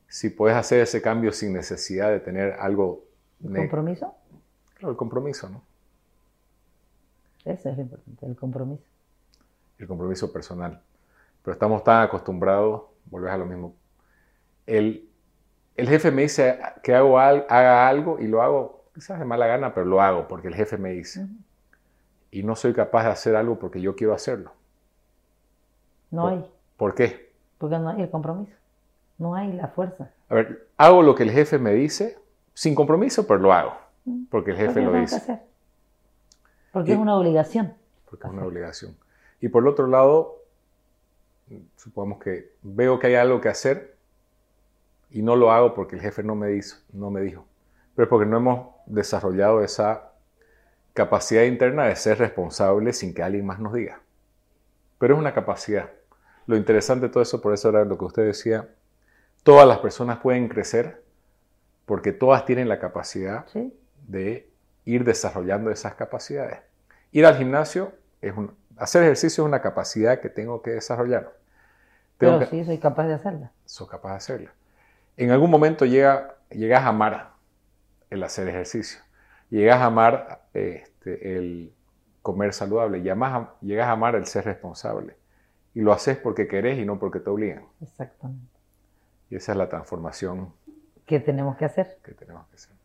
si 0.08 0.30
puedes 0.30 0.56
hacer 0.56 0.80
ese 0.80 1.02
cambio 1.02 1.30
sin 1.32 1.52
necesidad 1.52 2.08
de 2.10 2.20
tener 2.20 2.54
algo 2.58 3.04
¿El 3.44 3.54
compromiso? 3.54 4.14
Claro, 4.76 4.92
el 4.92 4.96
compromiso, 4.96 5.50
¿no? 5.50 5.62
Eso 7.46 7.68
es 7.70 7.76
lo 7.76 7.82
importante, 7.82 8.26
el 8.26 8.36
compromiso. 8.36 8.84
El 9.78 9.86
compromiso 9.86 10.32
personal. 10.32 10.80
Pero 11.42 11.52
estamos 11.52 11.84
tan 11.84 12.02
acostumbrados, 12.02 12.82
volvés 13.06 13.32
a 13.32 13.36
lo 13.38 13.46
mismo. 13.46 13.74
El, 14.66 15.08
el 15.76 15.88
jefe 15.88 16.10
me 16.10 16.22
dice 16.22 16.58
que 16.82 16.94
hago 16.94 17.18
haga 17.18 17.86
algo 17.88 18.18
y 18.18 18.26
lo 18.26 18.42
hago 18.42 18.84
quizás 18.94 19.18
de 19.18 19.24
mala 19.24 19.46
gana, 19.46 19.72
pero 19.74 19.86
lo 19.86 20.00
hago 20.02 20.26
porque 20.28 20.48
el 20.48 20.54
jefe 20.54 20.76
me 20.76 20.90
dice. 20.90 21.26
Y 22.30 22.42
no 22.42 22.56
soy 22.56 22.72
capaz 22.74 23.04
de 23.04 23.10
hacer 23.10 23.36
algo 23.36 23.58
porque 23.58 23.80
yo 23.80 23.94
quiero 23.94 24.12
hacerlo. 24.12 24.52
No 26.10 26.22
Por- 26.22 26.32
hay, 26.32 26.50
¿Por 26.76 26.94
qué? 26.94 27.32
porque 27.58 27.78
no 27.78 27.88
hay 27.90 28.02
el 28.02 28.10
compromiso. 28.10 28.52
No 29.18 29.34
hay 29.34 29.52
la 29.52 29.68
fuerza. 29.68 30.10
A 30.28 30.34
ver, 30.34 30.68
hago 30.76 31.02
lo 31.02 31.14
que 31.14 31.22
el 31.22 31.30
jefe 31.30 31.58
me 31.58 31.72
dice 31.72 32.18
sin 32.54 32.74
compromiso, 32.74 33.26
pero 33.26 33.38
lo 33.40 33.52
hago. 33.52 33.72
Porque 34.30 34.50
el 34.50 34.56
jefe 34.56 34.80
Porque 34.82 34.86
lo 34.86 34.92
dice. 35.00 35.40
Porque 36.76 36.90
Y- 36.90 36.92
es 36.92 36.98
una 37.00 37.16
obligación. 37.16 37.72
porque 38.10 38.26
es 38.26 38.32
una 38.34 38.44
obligación. 38.44 38.94
Y 39.40 39.48
por 39.48 39.62
el 39.62 39.68
otro 39.70 39.86
lado, 39.86 40.42
supongamos 41.76 42.22
que 42.22 42.52
veo 42.60 42.98
que 42.98 43.06
hay 43.06 43.14
algo 43.14 43.40
que 43.40 43.48
hacer 43.48 43.96
y 45.10 45.22
no 45.22 45.36
lo 45.36 45.50
hago 45.52 45.72
porque 45.72 45.96
el 45.96 46.02
jefe 46.02 46.22
no 46.22 46.34
me, 46.34 46.52
hizo, 46.52 46.76
no 46.92 47.10
me 47.10 47.22
dijo, 47.22 47.46
pero 47.94 48.04
es 48.04 48.10
porque 48.10 48.26
no 48.26 48.36
hemos 48.36 48.74
desarrollado 48.84 49.62
esa 49.62 50.12
capacidad 50.92 51.44
interna 51.44 51.86
de 51.86 51.96
ser 51.96 52.18
responsable 52.18 52.92
sin 52.92 53.14
que 53.14 53.22
alguien 53.22 53.46
más 53.46 53.58
nos 53.58 53.72
diga. 53.72 54.00
Pero 54.98 55.14
es 55.14 55.20
una 55.20 55.32
capacidad. 55.32 55.90
Lo 56.46 56.58
interesante 56.58 57.06
de 57.06 57.10
todo 57.10 57.22
eso, 57.22 57.40
por 57.40 57.54
eso 57.54 57.70
era 57.70 57.86
lo 57.86 57.96
que 57.96 58.04
usted 58.04 58.26
decía, 58.26 58.68
todas 59.42 59.66
las 59.66 59.78
personas 59.78 60.18
pueden 60.18 60.48
crecer 60.48 61.02
porque 61.86 62.12
todas 62.12 62.44
tienen 62.44 62.68
la 62.68 62.78
capacidad 62.78 63.46
¿sí? 63.48 63.72
de 64.06 64.50
ir 64.84 65.04
desarrollando 65.04 65.70
esas 65.70 65.94
capacidades. 65.94 66.60
Ir 67.16 67.24
al 67.24 67.36
gimnasio 67.36 67.92
es 68.20 68.36
un, 68.36 68.54
hacer 68.76 69.02
ejercicio 69.02 69.42
es 69.42 69.48
una 69.48 69.62
capacidad 69.62 70.20
que 70.20 70.28
tengo 70.28 70.60
que 70.60 70.72
desarrollar. 70.72 71.32
Tengo 72.18 72.38
Pero 72.38 72.38
que, 72.40 72.46
sí 72.58 72.64
soy 72.66 72.76
capaz 72.76 73.06
de 73.06 73.14
hacerla. 73.14 73.52
soy 73.64 73.88
capaz 73.88 74.10
de 74.10 74.16
hacerla. 74.16 74.50
En 75.16 75.30
algún 75.30 75.50
momento 75.50 75.86
llega, 75.86 76.36
llegas 76.50 76.82
a 76.82 76.88
amar 76.88 77.30
el 78.10 78.22
hacer 78.22 78.48
ejercicio. 78.48 79.00
Llegas 79.48 79.80
a 79.80 79.86
amar 79.86 80.42
este, 80.52 81.38
el 81.38 81.72
comer 82.20 82.52
saludable. 82.52 82.98
A- 83.10 83.54
llegas 83.62 83.88
a 83.88 83.92
amar 83.92 84.14
el 84.14 84.26
ser 84.26 84.44
responsable. 84.44 85.16
Y 85.72 85.80
lo 85.80 85.94
haces 85.94 86.18
porque 86.18 86.46
querés 86.46 86.78
y 86.78 86.84
no 86.84 86.98
porque 86.98 87.20
te 87.20 87.30
obligan. 87.30 87.64
Exactamente. 87.80 88.46
Y 89.30 89.36
esa 89.36 89.52
es 89.52 89.58
la 89.58 89.70
transformación 89.70 90.52
¿Qué 91.06 91.18
tenemos 91.20 91.56
que 91.56 91.64
hacer? 91.64 91.98
que 92.04 92.12
tenemos 92.12 92.46
que 92.48 92.56
hacer. 92.56 92.76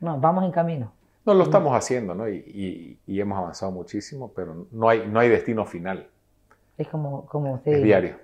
No, 0.00 0.20
vamos 0.20 0.44
en 0.44 0.50
camino. 0.52 0.92
No, 1.28 1.34
lo 1.34 1.44
estamos 1.44 1.72
haciendo, 1.74 2.14
¿no? 2.14 2.28
Y, 2.28 2.36
y- 2.46 2.98
y 3.06 3.20
hemos 3.20 3.38
avanzado 3.38 3.70
muchísimo, 3.72 4.32
pero 4.34 4.66
no 4.72 4.88
hay, 4.88 5.06
no 5.06 5.20
hay 5.20 5.28
destino 5.28 5.64
final. 5.66 6.08
Es 6.76 6.88
como, 6.88 7.26
como 7.26 7.54
usted 7.54 7.72
Es 7.72 7.82
diario. 7.82 8.16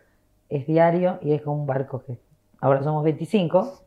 Es 0.49 0.67
diario 0.67 1.19
y 1.23 1.33
es 1.35 1.43
como 1.43 1.61
un 1.61 1.67
barco 1.67 2.03
que 2.05 2.19
ahora 2.61 2.83
somos 2.83 3.05
25, 3.05 3.81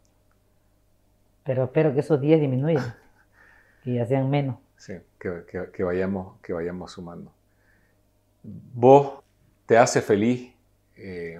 pero 1.43 1.63
espero 1.65 1.93
que 1.93 2.01
esos 2.01 2.19
10 2.19 2.39
disminuyan, 2.39 2.93
que 3.83 3.93
ya 3.95 4.05
sean 4.05 4.29
menos. 4.29 4.57
Sí, 4.77 4.93
que, 5.19 5.43
que- 5.49 5.71
que 5.71 5.83
vayamos, 5.83 6.39
que 6.41 6.53
vayamos 6.53 6.91
sumando. 6.91 7.31
Vos 8.43 9.23
te 9.65 9.77
hace 9.77 10.01
feliz 10.01 10.53
eh, 10.95 11.39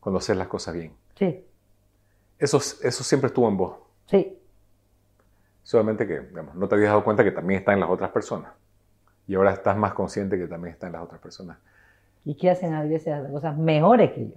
cuando 0.00 0.18
haces 0.18 0.36
las 0.36 0.48
cosas 0.48 0.74
bien. 0.74 0.92
Sí, 1.16 1.44
Eso, 2.38 2.56
eso 2.58 3.04
siempre 3.04 3.28
estuvo 3.28 3.48
en 3.48 3.56
vos. 3.56 3.78
sí, 4.06 4.36
Solamente 5.70 6.04
que 6.04 6.18
digamos, 6.18 6.56
no 6.56 6.66
te 6.66 6.74
habías 6.74 6.90
dado 6.90 7.04
cuenta 7.04 7.22
que 7.22 7.30
también 7.30 7.60
está 7.60 7.72
en 7.72 7.78
las 7.78 7.88
otras 7.90 8.10
personas. 8.10 8.50
Y 9.28 9.36
ahora 9.36 9.52
estás 9.52 9.76
más 9.76 9.94
consciente 9.94 10.36
que 10.36 10.48
también 10.48 10.74
está 10.74 10.88
en 10.88 10.94
las 10.94 11.02
otras 11.02 11.20
personas. 11.20 11.58
y 12.24 12.36
que 12.36 12.50
hacen 12.50 12.74
a 12.74 12.82
veces 12.82 13.06
las 13.22 13.30
cosas 13.30 13.56
mejores 13.56 14.12
que 14.12 14.30
yo. 14.30 14.36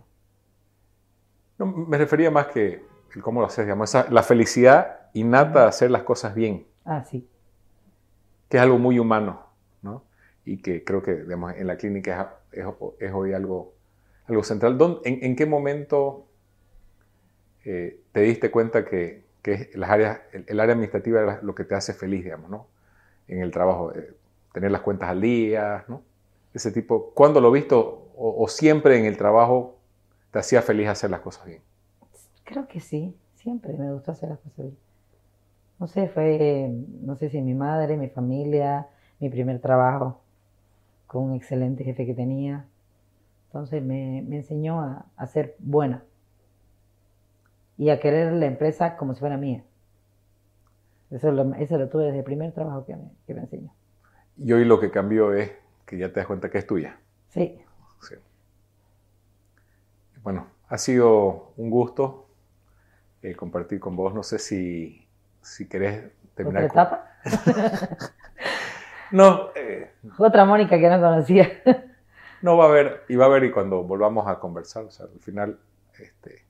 No, 1.57 1.65
me 1.65 1.97
refería 1.97 2.29
más 2.29 2.47
que 2.47 2.83
el 3.15 3.21
cómo 3.23 3.39
lo 3.41 3.47
haces, 3.47 3.65
digamos, 3.65 3.89
esa- 3.89 4.09
la 4.11 4.21
felicidad 4.23 5.09
innata 5.13 5.61
de 5.63 5.67
hacer 5.69 5.89
las 5.91 6.03
cosas 6.03 6.35
bien. 6.35 6.67
Ah, 6.85 7.03
sí, 7.03 7.27
que 8.49 8.57
es 8.57 8.63
algo 8.63 8.77
muy 8.77 8.99
humano, 8.99 9.47
¿no? 9.81 10.03
Y 10.45 10.61
que 10.61 10.83
creo 10.83 11.01
que 11.01 11.15
digamos, 11.23 11.53
en 11.55 11.67
la 11.67 11.77
clínica 11.77 12.37
es, 12.51 12.59
es- 12.59 12.67
es 12.99 13.11
hoy 13.13 13.33
algo, 13.33 13.73
algo 14.27 14.43
central. 14.43 14.77
¿Dónde- 14.77 15.01
en, 15.05 15.23
en 15.23 15.35
qué 15.35 15.45
momento 15.45 16.27
eh, 17.65 17.99
te 18.11 18.21
diste 18.21 18.51
cuenta 18.51 18.85
que, 18.85 19.23
que 19.43 19.69
las 19.75 19.91
áreas, 19.91 20.21
el, 20.31 20.45
el 20.47 20.59
área 20.59 20.73
administrativa 20.73 21.21
era 21.21 21.39
lo 21.43 21.53
que 21.53 21.65
te 21.65 21.75
hace 21.75 21.93
feliz, 21.93 22.23
digamos, 22.23 22.49
¿no? 22.49 22.65
En 23.27 23.39
el 23.39 23.51
trabajo, 23.51 23.93
eh, 23.93 24.15
tener 24.53 24.71
las 24.71 24.81
cuentas 24.81 25.09
al 25.09 25.21
día, 25.21 25.85
¿no? 25.87 26.01
Ese 26.55 26.71
tipo, 26.71 27.11
¿cuándo 27.13 27.39
lo 27.39 27.49
he 27.49 27.59
visto? 27.59 28.09
O, 28.15 28.43
o 28.43 28.47
siempre 28.47 28.97
en 28.97 29.05
el 29.05 29.17
trabajo 29.17 29.77
te 30.31 30.39
hacía 30.39 30.63
feliz 30.63 30.87
hacer 30.87 31.11
las 31.11 31.19
cosas 31.19 31.45
bien. 31.45 31.61
Creo 32.43 32.67
que 32.67 32.79
sí, 32.79 33.15
siempre 33.35 33.73
me 33.73 33.93
gustó 33.93 34.13
hacer 34.13 34.29
las 34.29 34.39
cosas 34.39 34.57
bien. 34.57 34.77
No 35.79 35.87
sé, 35.87 36.07
fue, 36.07 36.71
no 37.01 37.15
sé 37.15 37.29
si 37.29 37.41
mi 37.41 37.53
madre, 37.53 37.97
mi 37.97 38.07
familia, 38.07 38.87
mi 39.19 39.29
primer 39.29 39.59
trabajo 39.59 40.21
con 41.07 41.23
un 41.23 41.35
excelente 41.35 41.83
jefe 41.83 42.05
que 42.05 42.13
tenía. 42.13 42.65
Entonces 43.47 43.83
me, 43.83 44.19
enseñó 44.19 44.81
a, 44.81 45.27
ser 45.27 45.55
buena 45.59 46.03
y 47.77 47.89
a 47.89 47.99
querer 47.99 48.33
la 48.33 48.45
empresa 48.45 48.97
como 48.97 49.13
si 49.13 49.19
fuera 49.19 49.37
mía. 49.37 49.63
Eso 51.11 51.31
lo, 51.31 51.43
lo 51.43 51.89
tuve 51.89 52.05
desde 52.05 52.19
el 52.19 52.23
primer 52.23 52.51
trabajo 52.53 52.85
que 52.85 52.95
me, 52.95 53.11
que 53.27 53.33
me 53.33 53.41
enseñó. 53.41 53.71
Y 54.37 54.51
hoy 54.51 54.65
lo 54.65 54.79
que 54.79 54.89
cambió 54.89 55.33
es 55.33 55.51
que 55.85 55.97
ya 55.97 56.09
te 56.11 56.19
das 56.19 56.27
cuenta 56.27 56.49
que 56.49 56.57
es 56.57 56.67
tuya. 56.67 56.97
Sí. 57.29 57.59
Bueno, 60.23 60.47
ha 60.69 60.77
sido 60.77 61.51
un 61.57 61.69
gusto 61.69 62.27
eh, 63.21 63.35
compartir 63.35 63.79
con 63.79 63.95
vos. 63.95 64.13
No 64.13 64.23
sé 64.23 64.39
si, 64.39 65.05
si 65.41 65.67
querés 65.67 66.11
terminar. 66.33 66.65
¿Otra 66.65 66.83
etapa? 66.83 67.07
no. 69.11 69.49
Eh, 69.55 69.91
Otra 70.17 70.45
Mónica 70.45 70.79
que 70.79 70.89
no 70.89 70.99
conocía. 70.99 71.49
no 72.41 72.57
va 72.57 72.65
a 72.65 72.67
haber, 72.69 73.03
y 73.07 73.15
va 73.15 73.25
a 73.25 73.27
haber, 73.27 73.45
y 73.45 73.51
cuando 73.51 73.83
volvamos 73.83 74.27
a 74.27 74.39
conversar, 74.39 74.83
o 74.83 74.91
sea, 74.91 75.05
al 75.05 75.19
final, 75.19 75.59
este, 75.97 76.43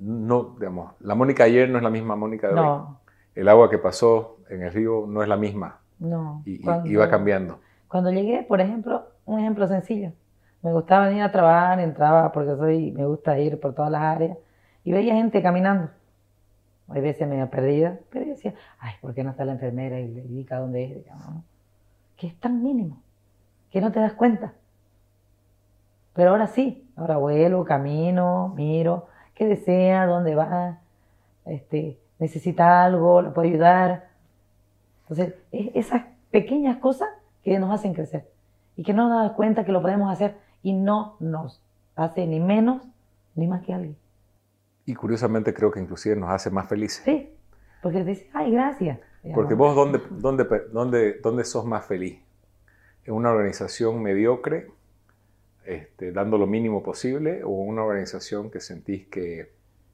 no, 0.00 0.56
digamos, 0.58 0.94
la 1.00 1.14
Mónica 1.14 1.44
ayer 1.44 1.68
no 1.68 1.76
es 1.76 1.84
la 1.84 1.90
misma 1.90 2.16
Mónica 2.16 2.48
de 2.48 2.54
no. 2.54 2.74
hoy. 2.74 2.96
El 3.34 3.48
agua 3.48 3.70
que 3.70 3.78
pasó 3.78 4.38
en 4.48 4.62
el 4.62 4.72
río 4.72 5.04
no 5.06 5.22
es 5.22 5.28
la 5.28 5.36
misma. 5.36 5.78
No. 5.98 6.42
Y, 6.44 6.62
y 6.84 6.96
va 6.96 7.08
cambiando. 7.08 7.60
Cuando 7.86 8.10
llegué, 8.10 8.42
por 8.42 8.60
ejemplo, 8.60 9.06
un 9.26 9.38
ejemplo 9.38 9.68
sencillo. 9.68 10.12
Me 10.62 10.72
gustaba 10.72 11.06
venir 11.06 11.22
a 11.22 11.30
trabajar, 11.30 11.80
entraba 11.80 12.32
porque 12.32 12.56
soy, 12.56 12.92
me 12.92 13.06
gusta 13.06 13.38
ir 13.38 13.60
por 13.60 13.74
todas 13.74 13.90
las 13.90 14.02
áreas 14.02 14.38
y 14.84 14.92
veía 14.92 15.14
gente 15.14 15.42
caminando. 15.42 15.90
Hay 16.88 17.00
veces 17.00 17.28
me 17.28 17.34
medio 17.34 17.48
perdida, 17.48 17.98
pero 18.10 18.24
yo 18.24 18.32
decía, 18.32 18.54
ay, 18.78 18.94
¿por 19.00 19.14
qué 19.14 19.22
no 19.22 19.30
está 19.30 19.44
la 19.44 19.52
enfermera 19.52 20.00
y 20.00 20.08
le 20.08 20.22
indica 20.22 20.58
dónde 20.58 20.84
es? 20.84 21.04
Que 22.16 22.26
es 22.26 22.36
tan 22.40 22.62
mínimo, 22.62 23.00
que 23.70 23.80
no 23.80 23.92
te 23.92 24.00
das 24.00 24.14
cuenta. 24.14 24.54
Pero 26.14 26.30
ahora 26.30 26.48
sí, 26.48 26.88
ahora 26.96 27.16
vuelo, 27.16 27.64
camino, 27.64 28.52
miro, 28.56 29.06
qué 29.40 29.46
desea, 29.46 30.04
dónde 30.04 30.34
va, 30.34 30.80
este, 31.46 31.98
necesita 32.18 32.84
algo, 32.84 33.22
lo 33.22 33.32
puedo 33.32 33.48
ayudar. 33.48 34.10
Entonces, 35.08 35.34
esas 35.50 36.02
pequeñas 36.30 36.76
cosas 36.76 37.08
que 37.42 37.58
nos 37.58 37.72
hacen 37.72 37.94
crecer 37.94 38.30
y 38.76 38.82
que 38.82 38.92
no 38.92 39.08
nos 39.08 39.16
damos 39.16 39.32
cuenta 39.32 39.64
que 39.64 39.72
lo 39.72 39.80
podemos 39.80 40.12
hacer 40.12 40.36
y 40.62 40.74
no 40.74 41.16
nos 41.20 41.62
hace 41.96 42.26
ni 42.26 42.38
menos 42.38 42.82
ni 43.34 43.46
más 43.46 43.62
que 43.62 43.72
alguien. 43.72 43.96
Y 44.84 44.94
curiosamente 44.94 45.54
creo 45.54 45.70
que 45.70 45.80
inclusive 45.80 46.16
nos 46.16 46.28
hace 46.28 46.50
más 46.50 46.68
felices. 46.68 47.02
Sí, 47.02 47.30
porque 47.82 48.00
te 48.00 48.10
dice, 48.10 48.28
ay, 48.34 48.50
gracias. 48.50 48.98
Porque 49.34 49.54
vos, 49.54 49.74
¿dónde, 49.74 50.02
dónde, 50.10 50.46
dónde, 50.70 51.18
¿dónde 51.22 51.44
sos 51.44 51.64
más 51.64 51.86
feliz? 51.86 52.20
¿En 53.06 53.14
una 53.14 53.30
organización 53.30 54.02
mediocre, 54.02 54.68
este, 55.70 56.12
dando 56.12 56.38
lo 56.38 56.46
mínimo 56.46 56.82
posible, 56.82 57.42
o 57.44 57.50
una 57.50 57.84
organización 57.84 58.50
que 58.50 58.60
sentís 58.60 59.06
que, 59.08 59.52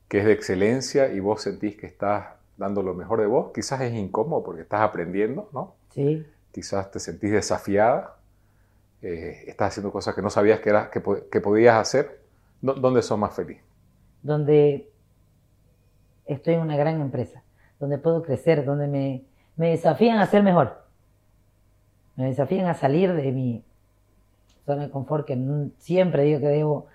que 0.09 0.19
es 0.19 0.25
de 0.25 0.33
excelencia 0.33 1.13
y 1.13 1.21
vos 1.21 1.43
sentís 1.43 1.77
que 1.77 1.87
estás 1.87 2.27
dando 2.57 2.83
lo 2.83 2.95
mejor 2.95 3.21
de 3.21 3.27
vos? 3.27 3.53
Quizás 3.55 3.81
es 3.83 3.95
incómodo 3.95 4.43
porque 4.43 4.63
estás 4.63 4.81
aprendiendo, 4.81 5.49
¿no? 5.53 5.75
Sí 5.91 6.25
quizás 6.57 6.91
te 6.91 6.99
sentís 7.01 7.33
desafiada, 7.33 8.17
eh, 9.03 9.45
estás 9.47 9.69
haciendo 9.69 9.93
cosas 9.93 10.15
que 10.15 10.23
no 10.23 10.31
sabías 10.31 10.61
que, 10.61 10.71
era, 10.71 10.91
que, 10.91 11.03
que 11.31 11.41
podías 11.43 11.77
hacer, 11.77 12.23
¿dónde 12.63 13.03
sos 13.03 13.19
más 13.19 13.35
feliz? 13.35 13.59
Donde 14.23 14.89
estoy 16.25 16.55
en 16.55 16.61
una 16.61 16.79
gran 16.79 16.99
empresa, 17.03 17.43
donde 17.79 17.99
puedo 17.99 18.23
crecer, 18.23 18.65
donde 18.65 18.89
me, 18.89 19.25
me 19.57 19.69
desafían 19.69 20.19
a 20.19 20.25
ser 20.25 20.43
mejor, 20.43 20.83
me 22.17 22.25
desafían 22.25 22.69
a 22.69 22.75
salir 22.75 23.13
de 23.13 23.33
mi 23.33 23.63
zona 24.67 24.83
de 24.83 24.91
confort, 24.91 25.27
que 25.27 25.39
siempre 25.79 26.25
digo 26.25 26.41
que 26.41 26.49
debo 26.49 26.87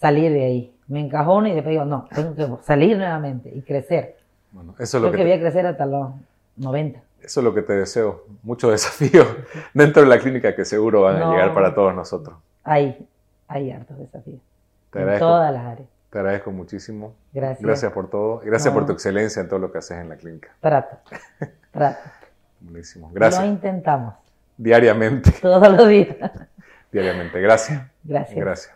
salir 0.00 0.32
de 0.32 0.44
ahí. 0.44 0.74
Me 0.88 1.00
encajono 1.00 1.46
y 1.46 1.52
después 1.52 1.72
digo, 1.72 1.84
no, 1.84 2.08
tengo 2.12 2.34
que 2.34 2.64
salir 2.64 2.96
nuevamente 2.96 3.52
y 3.54 3.62
crecer. 3.62 4.16
Bueno, 4.50 4.74
eso 4.78 4.96
es 4.96 5.02
lo 5.02 5.10
que, 5.12 5.18
que 5.18 5.22
voy 5.22 5.32
a 5.32 5.38
crecer 5.38 5.66
hasta 5.66 5.86
los 5.86 6.10
90. 6.56 7.00
Eso 7.22 7.40
es 7.40 7.44
lo 7.44 7.54
que 7.54 7.62
te 7.62 7.74
deseo. 7.74 8.24
Muchos 8.42 8.72
desafíos 8.72 9.28
dentro 9.74 10.02
de 10.02 10.08
la 10.08 10.18
clínica 10.18 10.56
que 10.56 10.64
seguro 10.64 11.02
van 11.02 11.22
a 11.22 11.30
llegar 11.30 11.54
para 11.54 11.74
todos 11.74 11.94
nosotros. 11.94 12.36
Hay, 12.64 13.06
hay 13.46 13.70
hartos 13.70 13.98
desafíos. 13.98 14.40
en 14.94 15.18
todas 15.18 15.52
las 15.52 15.64
áreas. 15.64 15.88
Te 16.10 16.18
agradezco 16.18 16.50
muchísimo. 16.50 17.14
Gracias. 17.32 17.62
Gracias 17.62 17.92
por 17.92 18.10
todo. 18.10 18.40
Gracias 18.44 18.74
por 18.74 18.84
tu 18.84 18.92
excelencia 18.92 19.42
en 19.42 19.48
todo 19.48 19.60
lo 19.60 19.70
que 19.70 19.78
haces 19.78 19.98
en 19.98 20.08
la 20.08 20.16
clínica. 20.16 20.48
Trato. 20.60 20.96
Trato. 21.70 22.10
Buenísimo. 22.60 23.10
Gracias. 23.12 23.42
Lo 23.42 23.48
intentamos. 23.48 24.14
Diariamente. 24.56 25.30
Todos 25.40 25.70
los 25.72 25.88
días. 25.88 26.16
Diariamente. 26.92 27.40
Gracias. 27.40 27.82
Gracias. 28.04 28.36
Gracias. 28.36 28.74